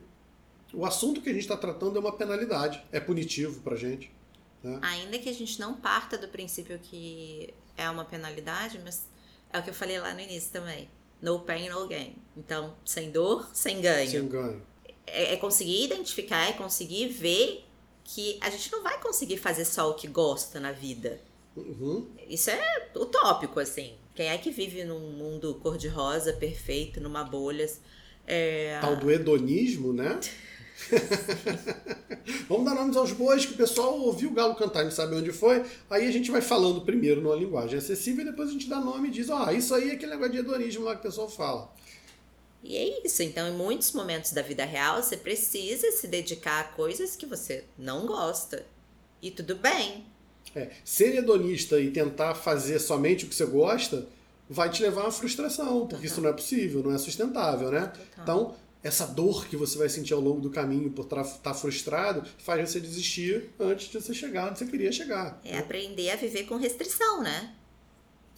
o 0.74 0.86
assunto 0.86 1.22
que 1.22 1.30
a 1.30 1.34
gente 1.34 1.44
está 1.44 1.56
tratando 1.56 1.96
é 1.96 2.02
uma 2.02 2.12
penalidade, 2.12 2.84
é 2.92 3.00
punitivo 3.00 3.62
para 3.62 3.76
a 3.76 3.78
gente. 3.78 4.12
Né? 4.62 4.78
Ainda 4.82 5.18
que 5.18 5.30
a 5.30 5.34
gente 5.34 5.58
não 5.62 5.76
parta 5.76 6.18
do 6.18 6.28
princípio 6.28 6.78
que 6.78 7.54
é 7.78 7.90
uma 7.90 8.04
penalidade, 8.04 8.82
mas 8.84 9.08
é 9.54 9.60
o 9.60 9.64
que 9.64 9.70
eu 9.70 9.74
falei 9.74 9.98
lá 9.98 10.14
no 10.14 10.20
início 10.20 10.52
também. 10.52 10.90
No 11.22 11.40
pain, 11.40 11.70
no 11.70 11.88
gain. 11.88 12.18
Então, 12.36 12.76
sem 12.84 13.12
dor, 13.12 13.50
sem 13.54 13.80
ganho. 13.80 14.12
Sem 14.12 14.28
ganho. 14.28 14.62
É, 15.08 15.36
é 15.36 15.38
conseguir 15.38 15.86
identificar, 15.86 16.50
é 16.50 16.52
conseguir 16.52 17.08
ver 17.08 17.66
que 18.04 18.38
a 18.42 18.50
gente 18.50 18.70
não 18.74 18.84
vai 18.84 19.00
conseguir 19.00 19.38
fazer 19.38 19.64
só 19.64 19.90
o 19.90 19.94
que 19.94 20.08
gosta 20.08 20.60
na 20.60 20.74
vida. 20.74 21.22
Uhum. 21.56 22.08
Isso 22.28 22.50
é 22.50 22.90
utópico, 22.96 23.60
assim. 23.60 23.96
Quem 24.14 24.28
é 24.28 24.38
que 24.38 24.52
vive 24.52 24.84
num 24.84 25.12
mundo 25.12 25.60
cor-de-rosa, 25.62 26.34
perfeito, 26.34 27.00
numa 27.00 27.24
bolha? 27.24 27.70
É... 28.28 28.80
Tal 28.82 28.96
do 28.96 29.12
hedonismo, 29.12 29.94
né? 29.94 30.20
Vamos 32.50 32.66
dar 32.66 32.76
nomes 32.76 32.98
aos 32.98 33.12
bois, 33.12 33.46
que 33.46 33.54
o 33.54 33.58
pessoal 33.58 33.98
ouviu 34.00 34.30
o 34.30 34.34
galo 34.34 34.56
cantar 34.56 34.82
e 34.82 34.86
não 34.86 34.92
sabe 34.92 35.16
onde 35.16 35.32
foi. 35.32 35.64
Aí 35.90 36.08
a 36.08 36.12
gente 36.12 36.32
vai 36.32 36.42
falando 36.42 36.82
primeiro 36.82 37.22
numa 37.22 37.36
linguagem 37.36 37.78
acessível 37.78 38.24
e 38.24 38.30
depois 38.30 38.50
a 38.50 38.54
gente 38.54 38.68
dá 38.68 38.80
nome 38.80 39.08
e 39.08 39.12
diz: 39.12 39.30
Ó, 39.30 39.46
oh, 39.46 39.52
isso 39.52 39.74
aí 39.74 39.92
é 39.92 39.94
aquele 39.94 40.12
negócio 40.12 40.34
de 40.34 40.40
hedonismo 40.40 40.84
lá 40.84 40.94
que 40.94 41.00
o 41.00 41.04
pessoal 41.04 41.30
fala. 41.30 41.74
E 42.64 42.76
é 42.76 43.06
isso. 43.06 43.22
Então, 43.22 43.48
em 43.48 43.54
muitos 43.54 43.92
momentos 43.92 44.34
da 44.34 44.42
vida 44.42 44.66
real, 44.66 45.02
você 45.02 45.16
precisa 45.16 45.92
se 45.92 46.08
dedicar 46.08 46.62
a 46.62 46.64
coisas 46.64 47.16
que 47.16 47.26
você 47.26 47.64
não 47.78 48.06
gosta. 48.06 48.66
E 49.22 49.30
tudo 49.32 49.56
bem. 49.56 50.06
É, 50.56 50.70
ser 50.86 51.16
hedonista 51.16 51.80
e 51.80 51.92
tentar 51.92 52.34
fazer 52.34 52.80
somente 52.80 53.26
o 53.26 53.28
que 53.28 53.36
você 53.36 53.46
gosta 53.46 54.08
vai 54.50 54.70
te 54.70 54.82
levar 54.82 55.02
a 55.02 55.06
uma 55.06 55.12
frustração, 55.12 55.82
porque 55.82 55.96
Total. 55.96 56.06
isso 56.06 56.22
não 56.22 56.30
é 56.30 56.34
possível, 56.34 56.82
não 56.84 56.94
é 56.94 56.98
sustentável, 56.98 57.72
né? 57.72 57.88
Total. 57.88 58.24
Então, 58.24 58.56
essa 58.86 59.08
dor 59.08 59.48
que 59.48 59.58
você 59.58 59.80
vai 59.80 59.90
sentir 59.90 60.14
ao 60.14 60.20
longo 60.22 60.40
do 60.40 60.52
caminho 60.52 60.92
por 60.92 61.06
estar 61.06 61.24
tá 61.24 61.54
frustrado 61.56 62.24
faz 62.38 62.70
você 62.70 62.80
desistir 62.80 63.50
antes 63.60 63.90
de 63.90 64.00
você 64.00 64.14
chegar 64.14 64.50
onde 64.50 64.60
você 64.60 64.66
queria 64.68 64.92
chegar. 64.92 65.42
É 65.44 65.58
aprender 65.58 66.12
a 66.12 66.16
viver 66.16 66.44
com 66.44 66.56
restrição, 66.56 67.24
né? 67.24 67.56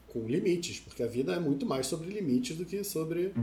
Com 0.07 0.25
limites, 0.25 0.79
porque 0.79 1.03
a 1.03 1.07
vida 1.07 1.33
é 1.33 1.39
muito 1.39 1.65
mais 1.65 1.85
sobre 1.85 2.09
limites 2.09 2.55
do 2.55 2.65
que 2.65 2.81
sobre. 2.85 3.33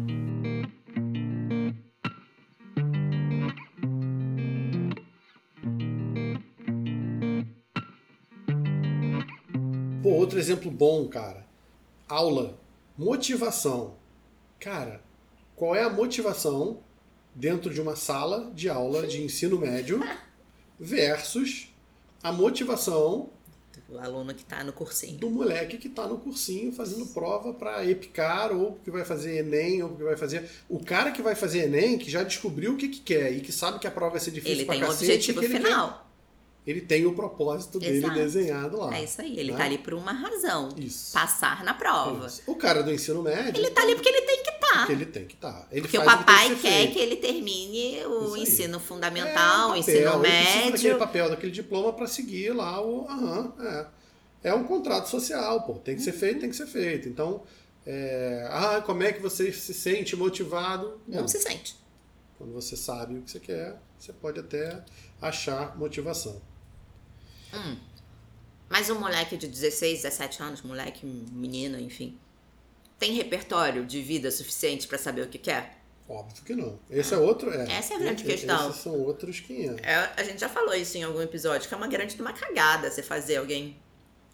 Outro 10.24 10.38
exemplo 10.38 10.70
bom, 10.70 11.06
cara. 11.08 11.46
Aula. 12.08 12.58
Motivação. 12.96 13.94
Cara, 14.58 15.00
qual 15.56 15.74
é 15.74 15.82
a 15.82 15.90
motivação 15.90 16.78
dentro 17.34 17.72
de 17.72 17.80
uma 17.80 17.96
sala 17.96 18.50
de 18.54 18.68
aula 18.68 19.06
de 19.06 19.22
ensino 19.22 19.58
médio 19.58 20.00
versus 20.78 21.68
a 22.22 22.32
motivação 22.32 23.30
do 23.88 23.98
aluno 23.98 24.32
que 24.32 24.42
está 24.42 24.64
no 24.64 24.72
cursinho. 24.72 25.18
Do 25.18 25.28
moleque 25.28 25.76
que 25.76 25.88
está 25.88 26.06
no 26.06 26.18
cursinho 26.18 26.72
fazendo 26.72 27.06
prova 27.06 27.52
para 27.52 27.84
EPICAR 27.84 28.52
ou 28.52 28.78
que 28.84 28.90
vai 28.90 29.04
fazer 29.04 29.38
ENEM 29.40 29.82
ou 29.82 29.96
que 29.96 30.02
vai 30.02 30.16
fazer. 30.16 30.48
O 30.68 30.82
cara 30.82 31.10
que 31.10 31.20
vai 31.20 31.34
fazer 31.34 31.64
ENEM, 31.64 31.98
que 31.98 32.10
já 32.10 32.22
descobriu 32.22 32.72
o 32.72 32.76
que, 32.76 32.88
que 32.88 33.00
quer 33.00 33.32
e 33.32 33.40
que 33.40 33.52
sabe 33.52 33.78
que 33.78 33.86
a 33.86 33.90
prova 33.90 34.12
vai 34.12 34.20
ser 34.20 34.30
difícil 34.30 34.58
ele 34.58 34.64
pra 34.64 34.74
tem 34.74 34.84
cacete. 34.84 35.32
Um 35.32 35.38
objetivo 35.38 35.42
final 35.42 36.03
ele 36.66 36.80
tem 36.80 37.04
o 37.04 37.14
propósito 37.14 37.78
dele 37.78 37.98
Exato. 37.98 38.14
desenhado 38.14 38.78
lá. 38.78 38.96
É 38.96 39.04
isso 39.04 39.20
aí, 39.20 39.38
ele 39.38 39.52
né? 39.52 39.58
tá 39.58 39.64
ali 39.64 39.76
por 39.76 39.92
uma 39.92 40.12
razão. 40.12 40.70
Isso. 40.78 41.12
Passar 41.12 41.62
na 41.62 41.74
prova. 41.74 42.26
Isso. 42.26 42.42
O 42.46 42.54
cara 42.54 42.82
do 42.82 42.90
ensino 42.90 43.22
médio. 43.22 43.60
Ele 43.60 43.70
tá 43.70 43.82
ali 43.82 43.94
porque 43.94 44.08
ele 44.08 44.22
tem 44.22 44.42
que 44.42 44.50
estar. 44.50 44.64
Tá. 44.64 44.78
Porque 44.78 44.92
ele 44.92 45.06
tem 45.06 45.26
que 45.26 45.34
estar. 45.34 45.52
Tá. 45.52 45.68
Ele 45.70 45.82
porque 45.82 45.98
o 45.98 46.04
papai 46.04 46.48
que 46.48 46.62
quer 46.62 46.78
feito. 46.78 46.92
que 46.94 46.98
ele 46.98 47.16
termine 47.16 48.04
o 48.06 48.36
ensino 48.36 48.80
fundamental, 48.80 49.70
é, 49.70 49.72
o 49.72 49.76
ensino 49.76 49.98
ele 49.98 50.18
médio. 50.18 50.72
daquele 50.72 50.94
papel, 50.94 51.30
daquele 51.30 51.52
diploma 51.52 51.92
para 51.92 52.06
seguir 52.06 52.54
lá 52.54 52.80
o. 52.80 53.06
Aham, 53.08 53.52
é. 53.60 53.86
É 54.44 54.54
um 54.54 54.64
contrato 54.64 55.08
social, 55.08 55.62
pô. 55.62 55.74
Tem 55.74 55.96
que 55.96 56.02
ser 56.02 56.12
feito, 56.12 56.40
tem 56.40 56.50
que 56.50 56.56
ser 56.56 56.66
feito. 56.66 57.08
Então, 57.08 57.42
é... 57.86 58.46
ah, 58.50 58.82
como 58.84 59.02
é 59.02 59.12
que 59.12 59.20
você 59.20 59.52
se 59.52 59.72
sente 59.72 60.16
motivado? 60.16 61.00
Não, 61.06 61.22
Não 61.22 61.28
se 61.28 61.40
sente. 61.40 61.76
Quando 62.36 62.52
você 62.52 62.76
sabe 62.76 63.16
o 63.16 63.22
que 63.22 63.30
você 63.30 63.40
quer, 63.40 63.78
você 63.98 64.12
pode 64.12 64.40
até 64.40 64.82
achar 65.20 65.78
motivação. 65.78 66.42
Hum. 67.54 67.76
Mas 68.68 68.90
um 68.90 68.98
moleque 68.98 69.36
de 69.36 69.46
16, 69.46 70.02
17 70.02 70.42
anos, 70.42 70.62
moleque, 70.62 71.06
menino, 71.06 71.78
enfim, 71.78 72.18
tem 72.98 73.12
repertório 73.12 73.84
de 73.84 74.02
vida 74.02 74.30
suficiente 74.30 74.88
para 74.88 74.98
saber 74.98 75.22
o 75.22 75.28
que 75.28 75.38
quer? 75.38 75.78
Óbvio 76.08 76.44
que 76.44 76.54
não. 76.54 76.78
Esse 76.90 77.14
é 77.14 77.16
outro. 77.16 77.50
É, 77.50 77.72
Essa 77.72 77.94
é 77.94 77.96
a 77.96 78.00
grande 78.00 78.24
questão. 78.24 78.70
Esses 78.70 78.82
são 78.82 78.92
outros 79.00 79.40
500. 79.40 79.82
É, 79.82 80.12
a 80.16 80.22
gente 80.22 80.38
já 80.40 80.48
falou 80.48 80.74
isso 80.74 80.98
em 80.98 81.02
algum 81.02 81.20
episódio, 81.22 81.66
que 81.66 81.74
é 81.74 81.76
uma 81.76 81.88
grande 81.88 82.14
de 82.14 82.20
uma 82.20 82.32
cagada 82.32 82.90
você 82.90 83.02
fazer 83.02 83.36
alguém 83.36 83.76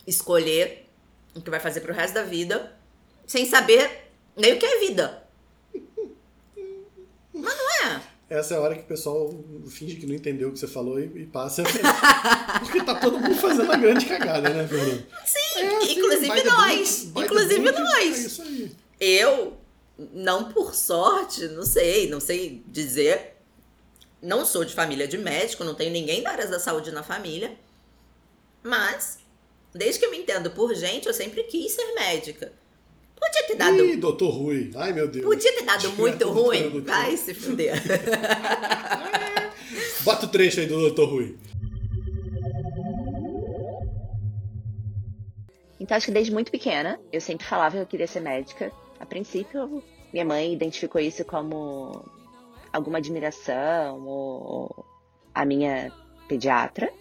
escolher 0.07 0.89
o 1.35 1.41
que 1.41 1.51
vai 1.51 1.61
fazer 1.61 1.81
pro 1.81 1.93
resto 1.93 2.14
da 2.14 2.25
vida 2.25 2.77
sem 3.27 3.47
saber 3.47 4.11
nem 4.37 4.55
o 4.55 4.59
que 4.59 4.66
é 4.66 4.79
vida. 4.81 5.29
Mas 7.33 7.57
não 7.57 7.87
é 7.87 8.03
essa 8.31 8.55
é 8.55 8.57
a 8.57 8.61
hora 8.61 8.76
que 8.76 8.83
o 8.83 8.87
pessoal 8.87 9.28
finge 9.68 9.97
que 9.97 10.07
não 10.07 10.14
entendeu 10.14 10.49
o 10.49 10.53
que 10.53 10.59
você 10.61 10.68
falou 10.68 11.01
e, 11.01 11.22
e 11.22 11.26
passa. 11.26 11.64
Porque 12.62 12.81
tá 12.85 12.95
todo 12.95 13.18
mundo 13.18 13.35
fazendo 13.35 13.72
a 13.72 13.76
grande 13.76 14.07
cagada, 14.07 14.51
né, 14.51 14.68
Fernando? 14.68 15.05
Sim, 15.26 15.59
é, 15.61 15.76
assim, 15.76 15.93
inclusive 15.99 16.45
nós. 16.45 17.03
inclusive 17.16 17.72
nós. 17.72 17.95
É 17.97 18.09
isso 18.09 18.43
aí. 18.43 18.72
Eu, 19.01 19.59
não 20.14 20.53
por 20.53 20.76
sorte, 20.76 21.49
não 21.49 21.64
sei, 21.64 22.09
não 22.09 22.20
sei 22.20 22.62
dizer. 22.68 23.37
Não 24.22 24.47
sou 24.47 24.64
de 24.64 24.74
família 24.74 25.09
de 25.09 25.18
médico, 25.18 25.64
não 25.64 25.74
tenho 25.74 25.91
ninguém 25.91 26.22
da 26.22 26.31
área 26.31 26.47
da 26.47 26.61
saúde 26.61 26.93
na 26.93 27.03
família. 27.03 27.59
Mas, 28.62 29.18
desde 29.74 29.99
que 29.99 30.07
eu 30.07 30.11
me 30.11 30.18
entendo 30.18 30.53
por 30.53 30.72
gente, 30.72 31.09
eu 31.09 31.14
sempre 31.14 31.43
quis 31.45 31.72
ser 31.72 31.95
médica. 31.95 32.53
Podia 33.21 33.47
ter 33.47 33.57
dado. 33.57 33.85
Ih, 33.85 33.97
doutor 33.97 34.31
Rui. 34.31 34.71
Ai, 34.75 34.93
meu 34.93 35.07
Deus. 35.07 35.25
Podia 35.25 35.55
ter 35.55 35.64
dado 35.64 35.93
muito 35.93 36.29
ruim. 36.31 36.81
Vai 36.81 37.16
se 37.16 37.35
fuder. 37.35 37.75
Bota 40.03 40.27
o 40.27 40.29
trecho 40.29 40.61
aí 40.61 40.66
do 40.66 40.81
doutor 40.81 41.09
Rui. 41.09 41.39
Então, 45.79 45.97
acho 45.97 46.07
que 46.07 46.12
desde 46.12 46.33
muito 46.33 46.51
pequena, 46.51 47.01
eu 47.12 47.21
sempre 47.21 47.47
falava 47.47 47.77
que 47.77 47.83
eu 47.83 47.87
queria 47.87 48.07
ser 48.07 48.21
médica. 48.21 48.73
A 48.99 49.07
princípio, 49.07 49.83
minha 50.12 50.25
mãe 50.25 50.53
identificou 50.53 51.01
isso 51.01 51.25
como 51.25 52.05
alguma 52.73 52.99
admiração, 52.99 54.07
ou 54.07 54.85
a 55.35 55.45
minha 55.45 55.93
pediatra, 56.29 56.93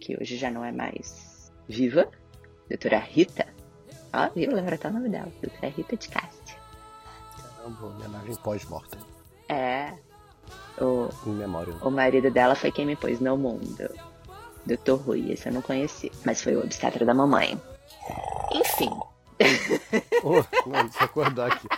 que 0.00 0.16
hoje 0.20 0.36
já 0.36 0.50
não 0.50 0.64
é 0.64 0.72
mais 0.72 1.52
viva, 1.68 2.08
doutora 2.68 2.98
Rita, 2.98 3.46
Ó, 4.14 4.30
viu? 4.34 4.54
Lembra 4.54 4.76
até 4.76 4.88
o 4.88 4.92
nome 4.92 5.08
dela. 5.08 5.32
Doutora 5.42 5.68
Rita 5.68 5.96
de 5.96 6.08
Cássia. 6.08 6.56
Caramba, 7.36 7.86
homenagem 7.86 8.34
pós-morta. 8.36 8.96
É. 9.48 9.92
O, 10.80 11.08
em 11.26 11.32
memória. 11.32 11.74
O 11.82 11.90
marido 11.90 12.30
dela 12.30 12.54
foi 12.54 12.70
quem 12.70 12.86
me 12.86 12.96
pôs 12.96 13.20
no 13.20 13.36
mundo. 13.36 13.90
Doutor 14.64 15.00
Rui, 15.00 15.32
esse 15.32 15.48
eu 15.48 15.52
não 15.52 15.62
conheci. 15.62 16.12
Mas 16.24 16.40
foi 16.40 16.54
o 16.54 16.60
obstetra 16.60 17.04
da 17.04 17.12
mamãe. 17.12 17.60
Enfim. 18.52 18.90
oh, 20.22 20.42
deixa 20.82 20.98
eu 21.00 21.04
acordar 21.04 21.52
aqui. 21.52 21.68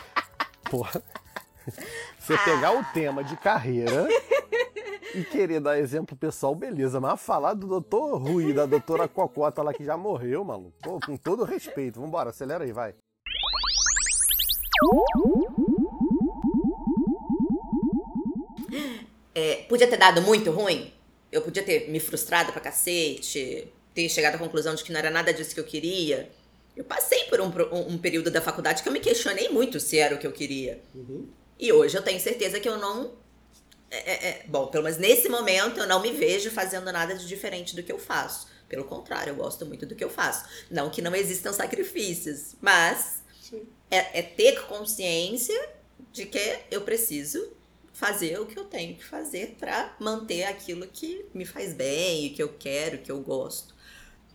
Porra. 0.70 1.03
Você 2.18 2.37
pegar 2.39 2.72
o 2.72 2.84
tema 2.93 3.24
de 3.24 3.37
carreira 3.37 4.09
e 5.17 5.25
querer 5.25 5.61
dar 5.61 5.79
exemplo 5.79 6.17
pessoal, 6.17 6.55
beleza. 6.55 7.01
Mas 7.01 7.21
falar 7.21 7.55
do 7.55 7.67
doutor 7.67 8.17
Rui, 8.19 8.53
da 8.53 8.67
doutora 8.67 9.09
Cocota 9.09 9.62
lá 9.62 9.73
que 9.73 9.85
já 9.85 9.97
morreu, 9.97 10.45
maluco. 10.45 10.77
Pô, 10.83 11.01
com 11.01 11.17
todo 11.17 11.45
respeito. 11.45 12.01
Vambora, 12.01 12.31
acelera 12.31 12.64
aí, 12.64 12.73
vai. 12.73 12.95
É, 19.35 19.57
podia 19.69 19.89
ter 19.89 19.97
dado 19.97 20.21
muito 20.21 20.51
ruim? 20.51 20.93
Eu 21.33 21.43
podia 21.43 21.62
ter 21.62 21.91
me 21.91 21.99
frustrado 21.99 22.53
pra 22.53 22.61
cacete, 22.61 23.73
ter 23.95 24.09
chegado 24.09 24.35
à 24.35 24.39
conclusão 24.39 24.75
de 24.75 24.85
que 24.85 24.93
não 24.93 24.99
era 24.99 25.11
nada 25.11 25.33
disso 25.33 25.55
que 25.55 25.61
eu 25.61 25.64
queria. 25.64 26.31
Eu 26.77 26.85
passei 26.85 27.25
por 27.25 27.41
um, 27.41 27.47
um, 27.47 27.95
um 27.95 27.99
período 27.99 28.31
da 28.31 28.43
faculdade 28.43 28.83
que 28.83 28.89
eu 28.89 28.93
me 28.93 29.01
questionei 29.01 29.49
muito 29.49 29.81
se 29.81 29.99
era 29.99 30.14
o 30.14 30.19
que 30.19 30.27
eu 30.27 30.33
queria. 30.33 30.83
Uhum. 30.95 31.27
E 31.59 31.73
hoje 31.73 31.97
eu 31.97 32.03
tenho 32.03 32.21
certeza 32.21 32.61
que 32.61 32.69
eu 32.69 32.77
não. 32.77 33.12
É, 33.91 33.97
é, 33.97 34.28
é, 34.28 34.45
bom, 34.49 34.66
pelo 34.66 34.84
menos 34.84 34.99
nesse 34.99 35.28
momento 35.28 35.78
eu 35.78 35.87
não 35.87 36.01
me 36.03 36.11
vejo 36.11 36.51
fazendo 36.51 36.91
nada 36.91 37.14
de 37.14 37.26
diferente 37.26 37.74
do 37.76 37.82
que 37.82 37.93
eu 37.93 37.99
faço. 37.99 38.49
Pelo 38.68 38.84
contrário, 38.84 39.30
eu 39.30 39.37
gosto 39.37 39.64
muito 39.64 39.87
do 39.87 39.95
que 39.95 40.03
eu 40.03 40.11
faço. 40.11 40.45
Não 40.70 40.91
que 40.91 41.01
não 41.01 41.14
existam 41.14 41.53
sacrifícios, 41.53 42.57
mas 42.61 43.22
é, 43.91 44.18
é 44.18 44.22
ter 44.22 44.62
consciência 44.66 45.70
de 46.12 46.26
que 46.26 46.59
eu 46.70 46.80
preciso 46.80 47.53
fazer 47.93 48.39
o 48.41 48.47
que 48.47 48.59
eu 48.59 48.64
tenho 48.64 48.97
que 48.97 49.05
fazer 49.05 49.57
para 49.59 49.97
manter 49.99 50.45
aquilo 50.45 50.87
que 50.87 51.24
me 51.32 51.47
faz 51.47 51.72
bem, 51.72 52.26
o 52.26 52.34
que 52.34 52.43
eu 52.43 52.53
quero, 52.59 52.97
o 52.97 52.99
que 52.99 53.11
eu 53.11 53.20
gosto. 53.20 53.74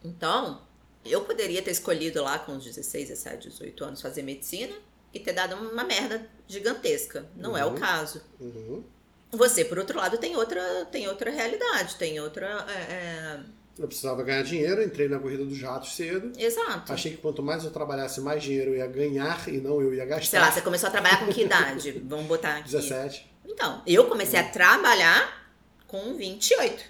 Então, 0.04 0.66
eu 1.06 1.24
poderia 1.26 1.62
ter 1.62 1.72
escolhido 1.72 2.24
lá 2.24 2.40
com 2.40 2.56
os 2.56 2.64
16, 2.64 3.10
17, 3.10 3.50
18 3.50 3.84
anos 3.84 4.02
fazer 4.02 4.22
medicina 4.24 4.74
e 5.14 5.20
ter 5.20 5.34
dado 5.34 5.56
uma 5.56 5.84
merda 5.84 6.28
gigantesca. 6.48 7.30
Não 7.36 7.52
uhum. 7.52 7.58
é 7.58 7.66
o 7.66 7.70
uhum. 7.70 7.76
caso. 7.76 8.22
Uhum. 8.40 8.84
Você, 9.32 9.64
por 9.64 9.80
outro 9.80 9.98
lado, 9.98 10.18
tem 10.18 10.36
outra, 10.36 10.86
tem 10.92 11.08
outra 11.08 11.32
realidade, 11.32 11.96
tem 11.96 12.20
outra. 12.20 12.66
É, 12.68 12.94
é... 12.94 13.40
Eu 13.80 13.88
precisava 13.88 14.22
ganhar 14.24 14.44
dinheiro, 14.44 14.84
entrei 14.84 15.08
na 15.08 15.18
corrida 15.18 15.46
dos 15.46 15.62
ratos 15.62 15.96
cedo. 15.96 16.34
Exato. 16.38 16.92
Achei 16.92 17.12
que 17.12 17.18
quanto 17.18 17.42
mais 17.42 17.64
eu 17.64 17.72
trabalhasse, 17.72 18.20
mais 18.20 18.44
dinheiro 18.44 18.72
eu 18.72 18.78
ia 18.78 18.88
ganhar 18.88 19.48
e 19.48 19.58
não 19.58 19.82
eu 19.82 19.94
ia 19.94 20.06
gastar. 20.06 20.30
Sei 20.30 20.40
lá, 20.40 20.52
você 20.52 20.62
começou 20.62 20.88
a 20.90 20.92
trabalhar 20.92 21.20
com 21.20 21.32
que 21.32 21.44
idade? 21.44 21.92
Vamos 22.06 22.26
botar 22.26 22.58
aqui. 22.58 22.70
17. 22.70 23.32
Então, 23.46 23.82
eu 23.88 24.08
comecei 24.08 24.40
a 24.40 24.50
trabalhar 24.50 25.48
com 25.88 26.14
28. 26.16 26.84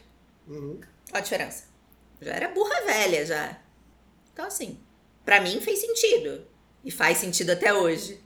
Uhum. 0.48 0.80
Olha 1.12 1.20
a 1.20 1.22
diferença. 1.22 1.66
Já 2.20 2.34
era 2.34 2.50
burra 2.50 2.82
velha, 2.86 3.26
já. 3.26 3.58
Então, 4.34 4.46
assim, 4.46 4.80
para 5.24 5.40
mim 5.40 5.62
fez 5.62 5.80
sentido. 5.80 6.46
E 6.84 6.90
faz 6.90 7.20
sentido 7.20 7.52
até 7.52 7.74
hoje. 7.74 8.20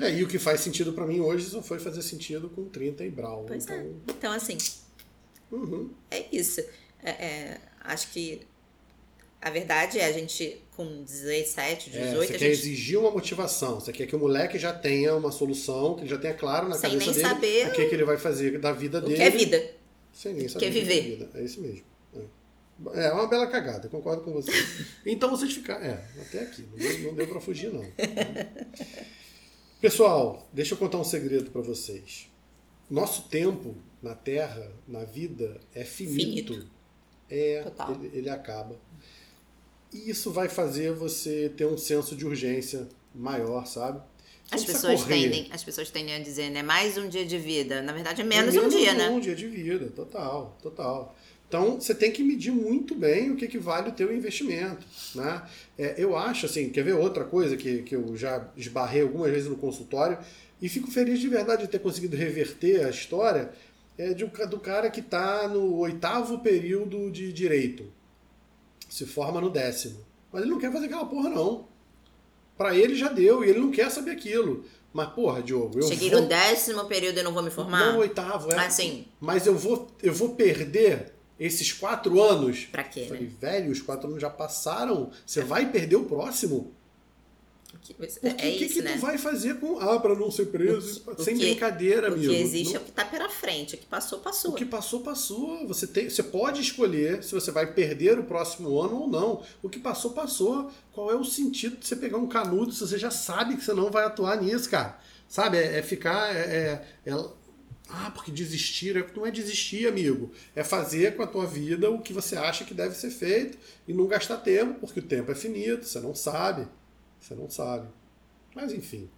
É, 0.00 0.12
e 0.14 0.24
o 0.24 0.28
que 0.28 0.38
faz 0.38 0.60
sentido 0.60 0.92
para 0.92 1.06
mim 1.06 1.20
hoje 1.20 1.46
só 1.46 1.62
foi 1.62 1.78
fazer 1.78 2.02
sentido 2.02 2.48
com 2.48 2.64
30 2.64 3.04
e 3.04 3.10
Brau. 3.10 3.44
Pois 3.46 3.64
então... 3.64 3.76
é. 3.76 3.86
Então, 4.08 4.32
assim, 4.32 4.56
uhum. 5.50 5.90
é 6.10 6.26
isso. 6.32 6.60
É, 7.02 7.10
é, 7.10 7.60
acho 7.82 8.10
que 8.10 8.40
a 9.40 9.50
verdade 9.50 9.98
é 9.98 10.06
a 10.06 10.12
gente 10.12 10.60
com 10.76 11.02
17, 11.02 11.90
18. 11.90 12.08
É, 12.08 12.14
você 12.14 12.26
quer 12.32 12.38
gente... 12.38 12.50
exigir 12.50 12.98
uma 12.98 13.10
motivação. 13.10 13.80
Você 13.80 13.92
quer 13.92 14.06
que 14.06 14.14
o 14.14 14.18
moleque 14.18 14.58
já 14.58 14.72
tenha 14.72 15.14
uma 15.14 15.30
solução, 15.30 15.94
que 15.94 16.02
ele 16.02 16.10
já 16.10 16.18
tenha 16.18 16.34
claro 16.34 16.68
na 16.68 16.76
Sem 16.76 16.90
cabeça 16.90 17.10
nem 17.10 17.14
dele 17.14 17.28
saber 17.28 17.68
o 17.68 17.72
que, 17.72 17.86
que 17.86 17.94
ele 17.94 18.04
vai 18.04 18.16
fazer 18.16 18.58
da 18.58 18.72
vida 18.72 18.98
o 18.98 19.00
dele. 19.00 19.16
Que 19.16 19.22
é 19.22 19.30
vida. 19.30 19.70
Sem 20.12 20.34
nem 20.34 20.48
saber. 20.48 20.58
Que 20.60 20.66
é 20.66 20.70
viver. 20.70 21.02
Que 21.02 21.08
é, 21.08 21.16
vida. 21.16 21.30
é 21.34 21.42
isso 21.42 21.60
mesmo. 21.60 21.84
É. 22.94 23.06
é 23.06 23.12
uma 23.12 23.26
bela 23.26 23.46
cagada, 23.46 23.88
concordo 23.88 24.22
com 24.22 24.32
você. 24.32 24.52
então 25.04 25.30
vocês 25.30 25.52
ficaram. 25.52 25.84
É, 25.84 26.04
até 26.20 26.40
aqui. 26.40 26.66
Não 26.70 26.78
deu, 26.78 26.98
não 27.00 27.14
deu 27.14 27.26
pra 27.28 27.40
fugir, 27.40 27.72
não. 27.72 27.84
Pessoal, 29.80 30.46
deixa 30.52 30.74
eu 30.74 30.78
contar 30.78 30.98
um 30.98 31.04
segredo 31.04 31.50
para 31.50 31.62
vocês. 31.62 32.28
Nosso 32.88 33.22
tempo 33.28 33.74
na 34.02 34.14
Terra, 34.14 34.70
na 34.86 35.04
vida, 35.04 35.58
é 35.74 35.84
finito. 35.84 36.54
finito. 36.54 36.70
É, 37.30 37.64
ele, 37.88 38.10
ele 38.18 38.30
acaba. 38.30 38.76
E 39.92 40.10
isso 40.10 40.30
vai 40.30 40.48
fazer 40.48 40.92
você 40.92 41.50
ter 41.56 41.66
um 41.66 41.78
senso 41.78 42.14
de 42.14 42.26
urgência 42.26 42.88
maior, 43.14 43.66
sabe? 43.66 44.02
as 44.50 44.64
pessoas, 44.64 45.04
tendem, 45.04 45.48
as 45.52 45.62
pessoas 45.62 45.90
tendem 45.90 46.14
a 46.14 46.18
dizer, 46.18 46.50
né? 46.50 46.62
Mais 46.62 46.98
um 46.98 47.08
dia 47.08 47.24
de 47.24 47.38
vida. 47.38 47.80
Na 47.82 47.92
verdade, 47.92 48.20
é 48.20 48.24
menos, 48.24 48.54
é 48.54 48.58
menos 48.58 48.74
um 48.74 48.78
dia, 48.78 48.92
um 48.92 48.96
né? 48.96 49.10
um 49.10 49.20
dia 49.20 49.34
de 49.34 49.46
vida, 49.46 49.86
total, 49.90 50.58
total. 50.60 51.16
Então, 51.50 51.80
você 51.80 51.92
tem 51.92 52.12
que 52.12 52.22
medir 52.22 52.52
muito 52.52 52.94
bem 52.94 53.32
o 53.32 53.34
que, 53.34 53.48
que 53.48 53.58
vale 53.58 53.88
o 53.88 53.92
teu 53.92 54.14
investimento, 54.14 54.86
né? 55.16 55.42
É, 55.76 55.96
eu 55.98 56.16
acho, 56.16 56.46
assim, 56.46 56.70
quer 56.70 56.84
ver 56.84 56.92
outra 56.92 57.24
coisa 57.24 57.56
que, 57.56 57.82
que 57.82 57.96
eu 57.96 58.16
já 58.16 58.48
esbarrei 58.56 59.02
algumas 59.02 59.32
vezes 59.32 59.48
no 59.48 59.56
consultório 59.56 60.16
e 60.62 60.68
fico 60.68 60.88
feliz 60.92 61.18
de 61.18 61.26
verdade 61.26 61.62
de 61.62 61.68
ter 61.68 61.80
conseguido 61.80 62.16
reverter 62.16 62.86
a 62.86 62.90
história 62.90 63.50
é 63.98 64.14
de, 64.14 64.24
do 64.24 64.60
cara 64.60 64.88
que 64.90 65.00
está 65.00 65.48
no 65.48 65.78
oitavo 65.78 66.38
período 66.38 67.10
de 67.10 67.32
direito, 67.32 67.92
se 68.88 69.04
forma 69.04 69.40
no 69.40 69.50
décimo. 69.50 69.98
Mas 70.30 70.42
ele 70.42 70.52
não 70.52 70.58
quer 70.60 70.72
fazer 70.72 70.86
aquela 70.86 71.06
porra, 71.06 71.30
não. 71.30 71.66
Para 72.56 72.76
ele 72.76 72.94
já 72.94 73.08
deu, 73.08 73.42
e 73.44 73.50
ele 73.50 73.58
não 73.58 73.72
quer 73.72 73.90
saber 73.90 74.12
aquilo. 74.12 74.64
Mas, 74.92 75.08
porra, 75.14 75.42
Diogo, 75.42 75.80
eu 75.80 75.88
Cheguei 75.88 76.10
vou... 76.10 76.22
no 76.22 76.28
décimo 76.28 76.84
período 76.84 77.18
e 77.18 77.22
não 77.24 77.32
vou 77.32 77.42
me 77.42 77.50
formar? 77.50 77.92
Não, 77.92 77.98
oitavo, 77.98 78.52
é. 78.52 78.56
Ah, 78.56 78.70
sim. 78.70 79.06
Mas 79.20 79.48
eu 79.48 79.56
vou, 79.56 79.88
eu 80.00 80.14
vou 80.14 80.36
perder 80.36 81.18
esses 81.40 81.72
quatro 81.72 82.22
anos. 82.22 82.66
Pra 82.70 82.84
quê, 82.84 83.06
Falei, 83.08 83.22
né? 83.22 83.30
velho, 83.40 83.72
os 83.72 83.80
quatro 83.82 84.08
anos 84.08 84.20
já 84.20 84.28
passaram. 84.30 85.10
Você 85.26 85.42
vai 85.42 85.72
perder 85.72 85.96
o 85.96 86.04
próximo? 86.04 86.72
Porque 87.72 87.94
é 88.22 88.30
o 88.30 88.36
que, 88.36 88.64
isso, 88.64 88.74
que 88.74 88.82
né? 88.82 88.94
tu 88.94 88.98
vai 89.00 89.16
fazer 89.16 89.58
com. 89.60 89.78
Ah, 89.78 89.98
pra 90.00 90.14
não 90.14 90.30
ser 90.30 90.46
preso? 90.46 91.02
O 91.06 91.22
Sem 91.22 91.34
que- 91.36 91.40
brincadeira, 91.46 92.10
O 92.10 92.14
amigo. 92.14 92.32
que 92.32 92.40
existe 92.40 92.74
Não- 92.74 92.80
é 92.80 92.82
o 92.82 92.86
que 92.86 92.92
tá 92.92 93.04
pela 93.04 93.28
frente. 93.28 93.74
O 93.76 93.78
que 93.78 93.86
passou, 93.86 94.18
passou. 94.18 94.50
O 94.50 94.54
que 94.54 94.64
passou, 94.64 95.00
passou. 95.00 95.66
Você, 95.68 95.86
tem, 95.86 96.10
você 96.10 96.22
pode 96.22 96.60
escolher 96.60 97.22
se 97.22 97.32
você 97.32 97.50
vai 97.52 97.72
perder 97.72 98.18
o 98.18 98.24
próximo 98.24 98.78
ano 98.80 99.02
ou 99.02 99.08
não. 99.08 99.42
O 99.62 99.68
que 99.68 99.78
passou, 99.78 100.10
passou. 100.10 100.70
Qual 100.92 101.10
é 101.10 101.14
o 101.16 101.24
sentido 101.24 101.76
de 101.76 101.86
você 101.86 101.94
pegar 101.96 102.18
um 102.18 102.26
canudo 102.26 102.72
se 102.72 102.80
você 102.80 102.98
já 102.98 103.10
sabe 103.10 103.56
que 103.56 103.64
você 103.64 103.72
não 103.72 103.90
vai 103.90 104.04
atuar 104.04 104.40
nisso, 104.42 104.68
cara? 104.68 104.98
Sabe? 105.28 105.56
É, 105.58 105.78
é 105.78 105.82
ficar. 105.82 106.34
É, 106.34 106.82
é- 107.06 107.10
é- 107.12 107.24
ah, 107.92 108.10
porque 108.10 108.30
desistir. 108.30 108.96
é- 108.96 109.06
Não 109.14 109.26
é 109.26 109.30
desistir, 109.30 109.86
amigo. 109.86 110.30
É 110.54 110.62
fazer 110.64 111.16
com 111.16 111.22
a 111.22 111.26
tua 111.26 111.46
vida 111.46 111.90
o 111.90 112.00
que 112.00 112.12
você 112.12 112.36
acha 112.36 112.64
que 112.64 112.72
deve 112.74 112.94
ser 112.94 113.10
feito 113.10 113.58
e 113.86 113.92
não 113.92 114.06
gastar 114.06 114.38
tempo, 114.38 114.74
porque 114.80 115.00
o 115.00 115.02
tempo 115.02 115.30
é 115.32 115.34
finito. 115.34 115.84
Você 115.86 116.00
não 116.00 116.14
sabe. 116.14 116.66
Você 117.20 117.34
não 117.34 117.50
sabe. 117.50 117.88
Mas 118.54 118.72
enfim. 118.72 119.08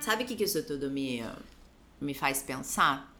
Sabe 0.00 0.24
o 0.24 0.26
que, 0.26 0.34
que 0.36 0.44
isso 0.44 0.62
tudo 0.64 0.90
me, 0.90 1.22
me 2.00 2.12
faz 2.14 2.42
pensar? 2.42 3.12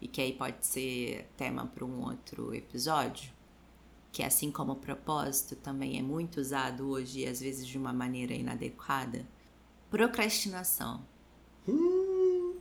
E 0.00 0.08
que 0.08 0.20
aí 0.20 0.32
pode 0.32 0.66
ser 0.66 1.26
tema 1.36 1.66
para 1.66 1.84
um 1.84 2.02
outro 2.02 2.54
episódio? 2.54 3.30
Que 4.12 4.22
assim 4.22 4.50
como 4.50 4.72
o 4.72 4.76
propósito 4.76 5.56
também 5.56 5.98
é 5.98 6.02
muito 6.02 6.38
usado 6.38 6.88
hoje 6.90 7.20
e 7.20 7.26
às 7.26 7.40
vezes 7.40 7.66
de 7.66 7.78
uma 7.78 7.92
maneira 7.94 8.34
inadequada. 8.34 9.26
Procrastinação. 9.90 11.02
Hum. 11.66 12.54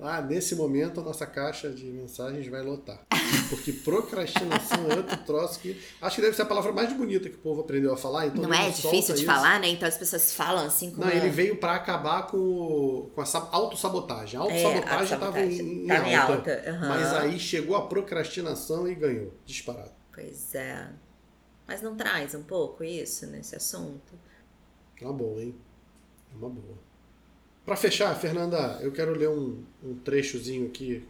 Ah, 0.00 0.20
nesse 0.20 0.56
momento 0.56 1.00
a 1.00 1.02
nossa 1.04 1.24
caixa 1.24 1.70
de 1.70 1.84
mensagens 1.84 2.46
vai 2.48 2.60
lotar. 2.62 3.00
Porque 3.48 3.72
procrastinação 3.72 4.90
é 4.90 4.96
outro 4.96 5.16
troço 5.24 5.60
que. 5.60 5.80
Acho 6.02 6.16
que 6.16 6.22
deve 6.22 6.34
ser 6.34 6.42
a 6.42 6.46
palavra 6.46 6.72
mais 6.72 6.92
bonita 6.92 7.28
que 7.30 7.36
o 7.36 7.38
povo 7.38 7.60
aprendeu 7.60 7.92
a 7.92 7.96
falar. 7.96 8.26
Então 8.26 8.42
Não 8.42 8.52
é 8.52 8.68
difícil 8.70 9.14
de 9.14 9.22
isso. 9.22 9.24
falar, 9.24 9.60
né? 9.60 9.68
Então 9.68 9.88
as 9.88 9.96
pessoas 9.96 10.34
falam 10.34 10.66
assim 10.66 10.90
com 10.90 11.00
Não, 11.00 11.08
ele 11.08 11.30
veio 11.30 11.56
pra 11.56 11.76
acabar 11.76 12.26
com, 12.26 13.10
com 13.14 13.22
essa 13.22 13.48
autossabotagem. 13.52 14.38
A 14.38 14.42
autossabotagem 14.42 15.04
estava 15.04 15.26
autossabotagem. 15.26 15.60
em, 15.66 15.84
em 15.84 15.86
Tava 15.86 16.08
em 16.08 16.14
alta. 16.16 16.32
alta, 16.34 16.64
aham. 16.70 16.88
Mas 16.88 17.12
aí 17.14 17.38
chegou 17.38 17.76
a 17.76 17.86
procrastinação 17.86 18.88
e 18.88 18.94
ganhou. 18.94 19.32
Disparado. 19.46 19.92
Pois 20.14 20.54
é. 20.54 20.88
Mas 21.66 21.82
não 21.82 21.96
traz 21.96 22.34
um 22.34 22.42
pouco 22.42 22.84
isso 22.84 23.26
nesse 23.26 23.56
assunto? 23.56 24.12
É 25.00 25.04
uma 25.04 25.12
boa, 25.12 25.42
hein? 25.42 25.54
É 26.32 26.36
uma 26.36 26.48
boa. 26.48 26.78
Pra 27.64 27.76
fechar, 27.76 28.14
Fernanda, 28.14 28.78
eu 28.82 28.92
quero 28.92 29.16
ler 29.16 29.30
um, 29.30 29.64
um 29.82 29.94
trechozinho 29.96 30.66
aqui 30.66 31.06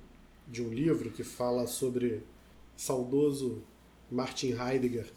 de 0.46 0.62
um 0.62 0.72
livro 0.72 1.10
que 1.10 1.24
fala 1.24 1.66
sobre 1.66 2.22
saudoso 2.76 3.62
Martin 4.10 4.52
Heidegger. 4.52 5.10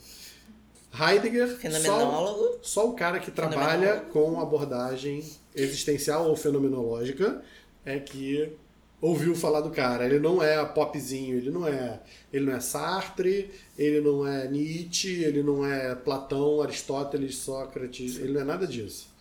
Heidegger, 0.99 1.49
só, 1.49 1.57
Fenomenólogo. 1.57 2.59
só 2.61 2.89
o 2.89 2.93
cara 2.93 3.19
que 3.19 3.29
trabalha 3.29 4.01
com 4.11 4.39
abordagem 4.39 5.23
existencial 5.53 6.27
ou 6.27 6.35
fenomenológica 6.35 7.43
é 7.85 7.99
que 7.99 8.57
ouviu 9.01 9.35
falar 9.35 9.61
do 9.61 9.69
cara. 9.69 10.05
Ele 10.05 10.19
não 10.19 10.41
é 10.41 10.63
popzinho, 10.65 11.37
ele 11.37 11.49
não 11.49 11.67
é, 11.67 11.99
ele 12.31 12.45
não 12.45 12.53
é 12.53 12.59
Sartre, 12.59 13.51
ele 13.77 14.01
não 14.01 14.27
é 14.27 14.47
Nietzsche, 14.47 15.23
ele 15.23 15.43
não 15.43 15.65
é 15.65 15.95
Platão, 15.95 16.61
Aristóteles, 16.61 17.37
Sócrates, 17.37 18.17
ele 18.17 18.33
não 18.33 18.41
é 18.41 18.43
nada 18.43 18.67
disso. 18.67 19.15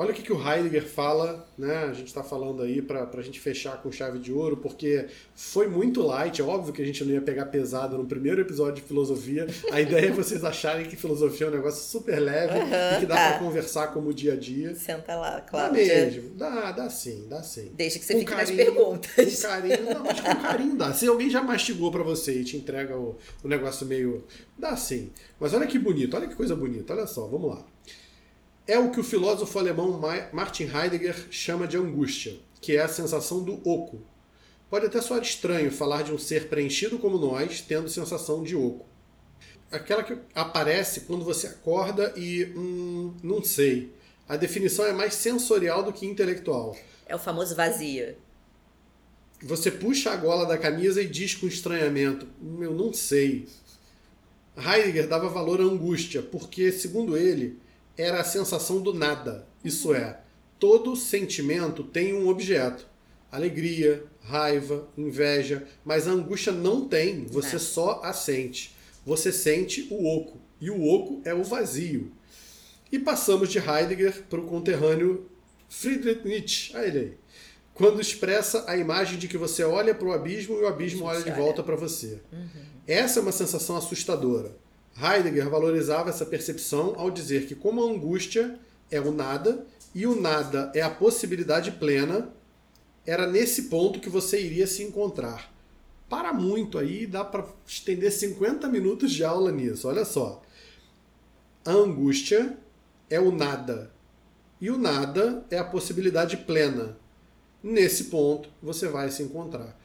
Olha 0.00 0.12
o 0.12 0.14
que, 0.14 0.22
que 0.22 0.32
o 0.32 0.50
Heidegger 0.50 0.86
fala, 0.86 1.46
né? 1.58 1.84
A 1.90 1.92
gente 1.92 2.06
está 2.06 2.22
falando 2.22 2.62
aí 2.62 2.80
para 2.80 3.06
a 3.12 3.20
gente 3.20 3.38
fechar 3.38 3.82
com 3.82 3.92
chave 3.92 4.18
de 4.18 4.32
ouro, 4.32 4.56
porque 4.56 5.08
foi 5.34 5.66
muito 5.66 6.00
light. 6.00 6.40
É 6.40 6.42
óbvio 6.42 6.72
que 6.72 6.80
a 6.80 6.86
gente 6.86 7.04
não 7.04 7.12
ia 7.12 7.20
pegar 7.20 7.44
pesado 7.44 7.98
no 7.98 8.06
primeiro 8.06 8.40
episódio 8.40 8.76
de 8.76 8.80
filosofia. 8.80 9.46
A 9.70 9.78
ideia 9.78 10.06
é 10.06 10.10
vocês 10.10 10.42
acharem 10.42 10.86
que 10.86 10.96
filosofia 10.96 11.48
é 11.48 11.50
um 11.50 11.52
negócio 11.52 11.82
super 11.82 12.18
leve 12.18 12.60
uhum, 12.60 12.96
e 12.96 13.00
que 13.00 13.04
dá 13.04 13.14
tá. 13.14 13.28
para 13.28 13.38
conversar 13.40 13.88
como 13.88 14.14
dia 14.14 14.32
a 14.32 14.36
dia. 14.36 14.74
Senta 14.74 15.14
lá, 15.16 15.38
claro. 15.42 15.74
Dá 15.74 15.78
mesmo, 15.78 16.30
dá, 16.30 16.72
dá 16.72 16.88
sim, 16.88 17.26
dá 17.28 17.42
sim. 17.42 17.70
Deixa 17.74 17.98
que 17.98 18.04
você 18.06 18.14
com 18.14 18.20
fique 18.20 18.32
carinho, 18.32 18.56
nas 18.56 18.64
perguntas. 18.64 19.36
Com 19.36 19.48
carinho, 19.48 19.84
não, 19.84 20.02
mas 20.02 20.20
com 20.20 20.36
carinho 20.36 20.76
dá. 20.76 20.94
Se 20.94 21.06
alguém 21.06 21.28
já 21.28 21.42
mastigou 21.42 21.92
para 21.92 22.02
você 22.02 22.40
e 22.40 22.44
te 22.44 22.56
entrega 22.56 22.96
o, 22.96 23.18
o 23.44 23.48
negócio 23.48 23.86
meio. 23.86 24.24
dá 24.58 24.74
sim. 24.78 25.10
Mas 25.38 25.52
olha 25.52 25.66
que 25.66 25.78
bonito, 25.78 26.16
olha 26.16 26.26
que 26.26 26.34
coisa 26.34 26.56
bonita, 26.56 26.94
olha 26.94 27.06
só, 27.06 27.26
vamos 27.26 27.50
lá 27.50 27.66
é 28.70 28.78
o 28.78 28.92
que 28.92 29.00
o 29.00 29.04
filósofo 29.04 29.58
alemão 29.58 30.00
Martin 30.32 30.62
Heidegger 30.62 31.26
chama 31.28 31.66
de 31.66 31.76
angústia, 31.76 32.36
que 32.60 32.76
é 32.76 32.80
a 32.80 32.88
sensação 32.88 33.42
do 33.42 33.54
oco. 33.68 34.00
Pode 34.70 34.86
até 34.86 35.00
soar 35.00 35.20
estranho 35.20 35.72
falar 35.72 36.02
de 36.02 36.12
um 36.12 36.18
ser 36.18 36.48
preenchido 36.48 36.96
como 37.00 37.18
nós 37.18 37.60
tendo 37.60 37.88
sensação 37.88 38.44
de 38.44 38.54
oco. 38.54 38.86
Aquela 39.72 40.04
que 40.04 40.16
aparece 40.32 41.00
quando 41.00 41.24
você 41.24 41.48
acorda 41.48 42.14
e. 42.16 42.44
Hum, 42.56 43.16
não 43.24 43.42
sei. 43.42 43.92
A 44.28 44.36
definição 44.36 44.86
é 44.86 44.92
mais 44.92 45.14
sensorial 45.14 45.82
do 45.82 45.92
que 45.92 46.06
intelectual. 46.06 46.76
É 47.06 47.16
o 47.16 47.18
famoso 47.18 47.56
vazio. 47.56 48.14
Você 49.42 49.72
puxa 49.72 50.12
a 50.12 50.16
gola 50.16 50.46
da 50.46 50.56
camisa 50.56 51.02
e 51.02 51.08
diz 51.08 51.34
com 51.34 51.48
estranhamento: 51.48 52.28
Eu 52.60 52.72
não 52.72 52.92
sei. 52.92 53.48
Heidegger 54.56 55.08
dava 55.08 55.28
valor 55.28 55.60
à 55.60 55.64
angústia, 55.64 56.22
porque, 56.22 56.70
segundo 56.70 57.16
ele, 57.16 57.58
era 58.00 58.20
a 58.20 58.24
sensação 58.24 58.80
do 58.80 58.94
nada. 58.94 59.46
Isso 59.64 59.94
é, 59.94 60.20
todo 60.58 60.96
sentimento 60.96 61.84
tem 61.84 62.14
um 62.14 62.28
objeto. 62.28 62.88
Alegria, 63.30 64.04
raiva, 64.22 64.88
inveja, 64.96 65.66
mas 65.84 66.08
a 66.08 66.12
angústia 66.12 66.52
não 66.52 66.88
tem, 66.88 67.26
você 67.26 67.58
só 67.58 68.00
a 68.02 68.12
sente. 68.12 68.74
Você 69.06 69.32
sente 69.32 69.86
o 69.90 70.06
oco, 70.06 70.38
e 70.60 70.70
o 70.70 70.84
oco 70.84 71.20
é 71.24 71.32
o 71.32 71.44
vazio. 71.44 72.12
E 72.90 72.98
passamos 72.98 73.48
de 73.48 73.58
Heidegger 73.58 74.24
para 74.28 74.40
o 74.40 74.46
conterrâneo 74.46 75.26
Friedrich 75.68 76.26
Nietzsche, 76.26 76.76
a 76.76 76.84
ele 76.84 76.98
aí, 76.98 77.12
quando 77.72 78.00
expressa 78.00 78.64
a 78.66 78.76
imagem 78.76 79.16
de 79.16 79.28
que 79.28 79.38
você 79.38 79.62
olha 79.62 79.94
para 79.94 80.08
o 80.08 80.12
abismo 80.12 80.58
e 80.58 80.62
o 80.62 80.66
abismo 80.66 81.04
olha 81.04 81.22
de 81.22 81.30
volta 81.30 81.62
para 81.62 81.76
você. 81.76 82.20
Uhum. 82.32 82.48
Essa 82.86 83.20
é 83.20 83.22
uma 83.22 83.32
sensação 83.32 83.76
assustadora. 83.76 84.54
Heidegger 85.02 85.48
valorizava 85.48 86.10
essa 86.10 86.26
percepção 86.26 86.94
ao 86.96 87.10
dizer 87.10 87.46
que, 87.46 87.54
como 87.54 87.82
a 87.82 87.90
angústia 87.90 88.58
é 88.90 89.00
o 89.00 89.12
nada 89.12 89.66
e 89.94 90.06
o 90.06 90.20
nada 90.20 90.70
é 90.74 90.82
a 90.82 90.90
possibilidade 90.90 91.72
plena, 91.72 92.32
era 93.06 93.26
nesse 93.26 93.64
ponto 93.64 94.00
que 94.00 94.08
você 94.08 94.40
iria 94.40 94.66
se 94.66 94.82
encontrar. 94.82 95.52
Para 96.08 96.32
muito 96.32 96.78
aí, 96.78 97.06
dá 97.06 97.24
para 97.24 97.46
estender 97.66 98.10
50 98.10 98.68
minutos 98.68 99.12
de 99.12 99.24
aula 99.24 99.50
nisso. 99.52 99.88
Olha 99.88 100.04
só. 100.04 100.42
A 101.64 101.72
angústia 101.72 102.56
é 103.08 103.20
o 103.20 103.30
nada 103.30 103.92
e 104.60 104.70
o 104.70 104.76
nada 104.76 105.44
é 105.50 105.58
a 105.58 105.64
possibilidade 105.64 106.36
plena. 106.38 106.96
Nesse 107.62 108.04
ponto 108.04 108.48
você 108.62 108.88
vai 108.88 109.10
se 109.10 109.22
encontrar. 109.22 109.78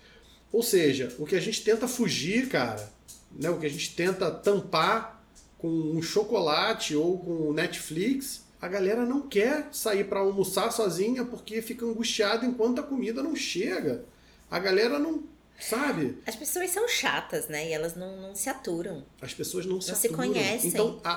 Ou 0.52 0.64
seja, 0.64 1.14
o 1.18 1.26
que 1.26 1.36
a 1.36 1.40
gente 1.40 1.64
tenta 1.64 1.88
fugir, 1.88 2.48
cara, 2.50 2.90
né, 3.36 3.50
o 3.50 3.60
que 3.60 3.66
a 3.66 3.70
gente 3.70 3.96
tenta 3.96 4.32
tampar 4.32 5.24
com 5.58 5.68
um 5.68 6.02
chocolate 6.02 6.96
ou 6.96 7.18
com 7.20 7.54
Netflix, 7.54 8.44
a 8.62 8.68
galera 8.68 9.06
não 9.06 9.22
quer 9.22 9.68
sair 9.72 10.06
para 10.06 10.20
almoçar 10.20 10.72
sozinha 10.72 11.26
porque 11.26 11.62
fica 11.62 11.86
angustiada 11.86 12.46
enquanto 12.46 12.80
a 12.80 12.84
comida 12.84 13.22
não 13.22 13.36
chega. 13.36 14.06
A 14.50 14.60
galera 14.60 15.00
não 15.00 15.24
sabe. 15.60 16.18
As 16.26 16.36
pessoas 16.36 16.70
são 16.70 16.88
chatas, 16.88 17.48
né? 17.48 17.70
E 17.70 17.74
elas 17.74 17.96
não, 17.96 18.22
não 18.22 18.36
se 18.36 18.50
aturam. 18.50 19.04
As 19.22 19.34
pessoas 19.34 19.66
não 19.66 19.80
se 19.82 19.90
não 19.90 19.98
aturam. 19.98 20.12
se 20.12 20.16
conhecem. 20.16 20.70
Então, 20.70 21.00
a, 21.04 21.12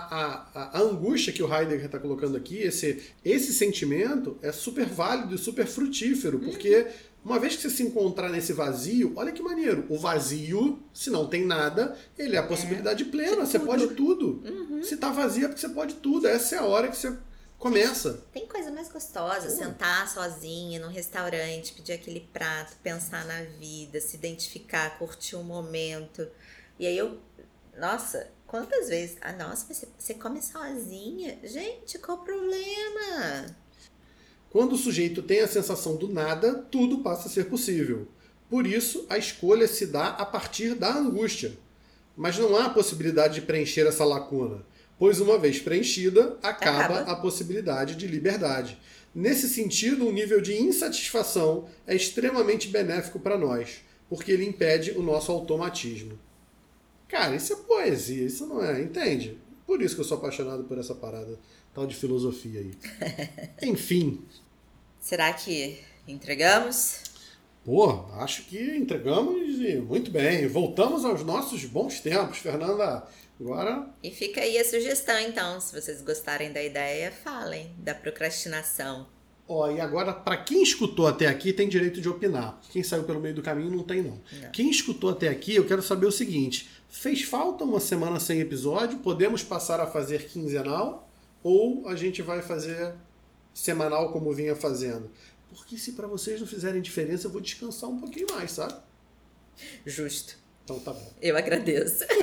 a, 0.55 0.79
a 0.79 0.81
angústia 0.81 1.33
que 1.33 1.43
o 1.43 1.53
Heidegger 1.53 1.87
está 1.87 1.99
colocando 1.99 2.37
aqui, 2.37 2.59
esse, 2.59 3.03
esse 3.25 3.53
sentimento, 3.53 4.39
é 4.43 4.53
super 4.53 4.87
válido 4.87 5.35
e 5.35 5.39
super 5.39 5.67
frutífero, 5.67 6.39
porque 6.39 6.77
uhum 6.77 7.08
uma 7.25 7.39
vez 7.39 7.57
que 7.57 7.63
você 7.63 7.71
se 7.71 7.83
encontrar 7.83 8.29
nesse 8.31 8.53
vazio, 8.53 9.13
olha 9.17 9.33
que 9.33 9.43
maneiro. 9.43 9.87
O 9.89 9.99
vazio, 9.99 10.83
se 10.95 11.11
não 11.11 11.27
tem 11.27 11.45
nada, 11.45 11.97
ele 12.17 12.37
é 12.37 12.39
a 12.39 12.45
é. 12.45 12.47
possibilidade 12.47 13.05
é, 13.05 13.07
plena. 13.07 13.45
Você 13.45 13.59
pode 13.59 13.89
tudo. 13.89 14.43
Uhum. 14.45 14.83
Se 14.83 14.97
tá 14.97 15.11
vazio 15.11 15.45
é 15.45 15.49
porque 15.49 15.61
você 15.61 15.69
pode 15.69 15.95
tudo. 15.97 16.27
Essa 16.27 16.57
é 16.57 16.59
a 16.59 16.65
hora 16.65 16.89
que 16.89 16.97
você 16.97 17.17
começa. 17.59 18.23
Tem 18.33 18.47
coisa 18.47 18.71
mais 18.71 18.89
gostosa, 18.89 19.51
sentar 19.51 20.09
sozinha 20.09 20.81
num 20.81 20.89
restaurante, 20.89 21.73
pedir 21.73 21.93
aquele 21.93 22.21
prato, 22.33 22.77
pensar 22.83 23.25
na 23.27 23.43
vida, 23.43 24.01
se 24.01 24.17
identificar, 24.17 24.97
curtir 24.99 25.37
o 25.37 25.41
um 25.41 25.45
momento. 25.45 26.27
E 26.79 26.87
aí 26.87 26.97
eu, 26.97 27.19
nossa, 27.77 28.31
quantas 28.47 28.89
vezes? 28.89 29.19
Ah, 29.21 29.33
nossa, 29.33 29.67
você, 29.67 29.89
você 29.99 30.15
come 30.15 30.41
sozinha? 30.41 31.39
Gente, 31.43 31.99
qual 31.99 32.19
o 32.19 32.25
problema? 32.25 33.55
Quando 34.51 34.73
o 34.73 34.79
sujeito 34.79 35.23
tem 35.23 35.41
a 35.41 35.49
sensação 35.49 35.97
do 35.97 36.09
nada, 36.09 36.55
tudo 36.71 36.99
passa 36.99 37.29
a 37.29 37.31
ser 37.31 37.45
possível. 37.45 38.09
Por 38.49 38.67
isso, 38.67 39.05
a 39.11 39.19
escolha 39.19 39.69
se 39.69 39.87
dá 39.87 40.09
a 40.09 40.25
partir 40.25 40.75
da 40.75 40.95
angústia. 40.95 41.53
Mas 42.17 42.39
não 42.39 42.57
há 42.57 42.67
a 42.67 42.71
possibilidade 42.71 43.35
de 43.35 43.43
preencher 43.43 43.87
essa 43.87 44.05
lacuna, 44.05 44.65
pois 44.99 45.21
uma 45.21 45.39
vez 45.39 45.61
preenchida, 45.61 46.37
acaba, 46.43 46.97
acaba. 46.97 47.13
a 47.13 47.17
possibilidade 47.17 47.95
de 47.95 48.07
liberdade. 48.07 48.79
Nesse 49.15 49.49
sentido, 49.49 50.05
o 50.05 50.09
um 50.09 50.13
nível 50.13 50.41
de 50.41 50.55
insatisfação 50.55 51.69
é 51.87 51.95
extremamente 51.95 52.69
benéfico 52.69 53.21
para 53.21 53.39
nós, 53.39 53.85
porque 54.09 54.33
ele 54.33 54.47
impede 54.47 54.93
o 54.93 55.03
nosso 55.03 55.31
automatismo. 55.31 56.19
Cara, 57.07 57.37
isso 57.37 57.53
é 57.53 57.57
poesia, 57.57 58.25
isso 58.25 58.47
não 58.47 58.65
é, 58.65 58.81
entende? 58.81 59.39
Por 59.67 59.83
isso 59.83 59.95
que 59.95 60.01
eu 60.01 60.05
sou 60.05 60.19
apaixonado 60.19 60.65
por 60.65 60.79
essa 60.79 60.95
parada 60.95 61.39
tal 61.79 61.87
de 61.87 61.95
filosofia 61.95 62.61
aí. 62.61 62.73
Enfim. 63.63 64.25
Será 65.01 65.33
que 65.33 65.79
entregamos? 66.09 67.03
Pô, 67.65 68.07
acho 68.15 68.45
que 68.45 68.59
entregamos 68.77 69.61
e 69.61 69.77
muito 69.77 70.11
bem. 70.11 70.49
Voltamos 70.49 71.05
aos 71.05 71.23
nossos 71.23 71.65
bons 71.65 72.01
tempos, 72.01 72.39
Fernanda. 72.39 73.07
Agora. 73.41 73.89
E 74.03 74.11
fica 74.11 74.41
aí 74.41 74.59
a 74.59 74.65
sugestão, 74.65 75.19
então. 75.21 75.61
Se 75.61 75.81
vocês 75.81 76.03
gostarem 76.03 76.53
da 76.53 76.63
ideia, 76.63 77.13
falem 77.13 77.71
da 77.79 77.95
procrastinação. 77.95 79.07
Ó, 79.47 79.71
e 79.71 79.81
agora, 79.81 80.13
para 80.13 80.37
quem 80.37 80.63
escutou 80.63 81.07
até 81.07 81.27
aqui, 81.27 81.53
tem 81.53 81.69
direito 81.69 82.01
de 82.01 82.09
opinar. 82.09 82.61
Quem 82.71 82.83
saiu 82.83 83.05
pelo 83.05 83.21
meio 83.21 83.35
do 83.35 83.43
caminho 83.43 83.71
não 83.71 83.85
tem, 83.85 84.03
não. 84.03 84.21
não. 84.43 84.51
Quem 84.51 84.69
escutou 84.69 85.11
até 85.11 85.29
aqui, 85.29 85.55
eu 85.55 85.67
quero 85.67 85.83
saber 85.83 86.07
o 86.07 86.13
seguinte: 86.13 86.69
fez 86.89 87.23
falta 87.23 87.65
uma 87.65 87.79
semana 87.79 88.19
sem 88.19 88.41
episódio? 88.41 88.99
Podemos 88.99 89.43
passar 89.45 89.81
a 89.81 89.87
fazer 89.87 90.27
quinzenal? 90.27 91.08
Ou 91.43 91.89
a 91.89 91.97
gente 91.97 92.23
vai 92.23 92.43
fazer 92.43 92.95
semanal 93.55 94.13
como 94.13 94.33
vinha 94.33 94.55
fazendo. 94.55 95.11
Porque 95.49 95.77
se 95.77 95.93
para 95.93 96.07
vocês 96.07 96.41
não 96.41 96.47
fizerem 96.47 96.81
diferença, 96.81 97.27
eu 97.27 97.31
vou 97.31 97.41
descansar 97.41 97.89
um 97.91 97.99
pouquinho 97.99 98.27
mais, 98.31 98.53
sabe? 98.53 98.75
Justo. 99.85 100.37
Então 100.65 100.79
tá 100.79 100.93
bom. 100.93 101.13
Eu 101.21 101.37
agradeço. 101.37 102.05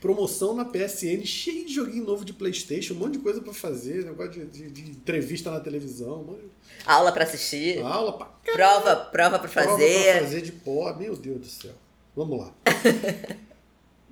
Promoção 0.00 0.54
na 0.54 0.64
PSN, 0.64 1.24
cheio 1.24 1.66
de 1.66 1.74
joguinho 1.74 2.04
novo 2.04 2.24
de 2.24 2.32
Playstation, 2.32 2.94
um 2.94 2.98
monte 2.98 3.14
de 3.14 3.18
coisa 3.20 3.40
para 3.40 3.52
fazer, 3.52 4.04
negócio 4.04 4.46
de, 4.46 4.68
de, 4.68 4.70
de, 4.70 4.90
entrevista 4.90 5.50
na 5.50 5.58
televisão. 5.58 6.38
Aula 6.84 7.10
para 7.10 7.24
assistir. 7.24 7.80
Aula 7.80 8.12
pra... 8.12 8.26
Prova, 8.26 8.96
prova 8.96 9.38
para 9.38 9.48
fazer. 9.48 9.68
Prova 9.68 10.12
pra 10.12 10.20
fazer 10.20 10.42
de 10.42 10.52
pó. 10.52 10.94
Meu 10.94 11.16
Deus 11.16 11.40
do 11.40 11.46
céu. 11.46 11.72
Vamos 12.14 12.38
lá. 12.38 12.54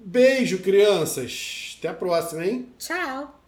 Beijo, 0.07 0.59
crianças. 0.59 1.77
Até 1.79 1.89
a 1.89 1.95
próxima, 1.95 2.45
hein? 2.45 2.69
Tchau. 2.79 3.44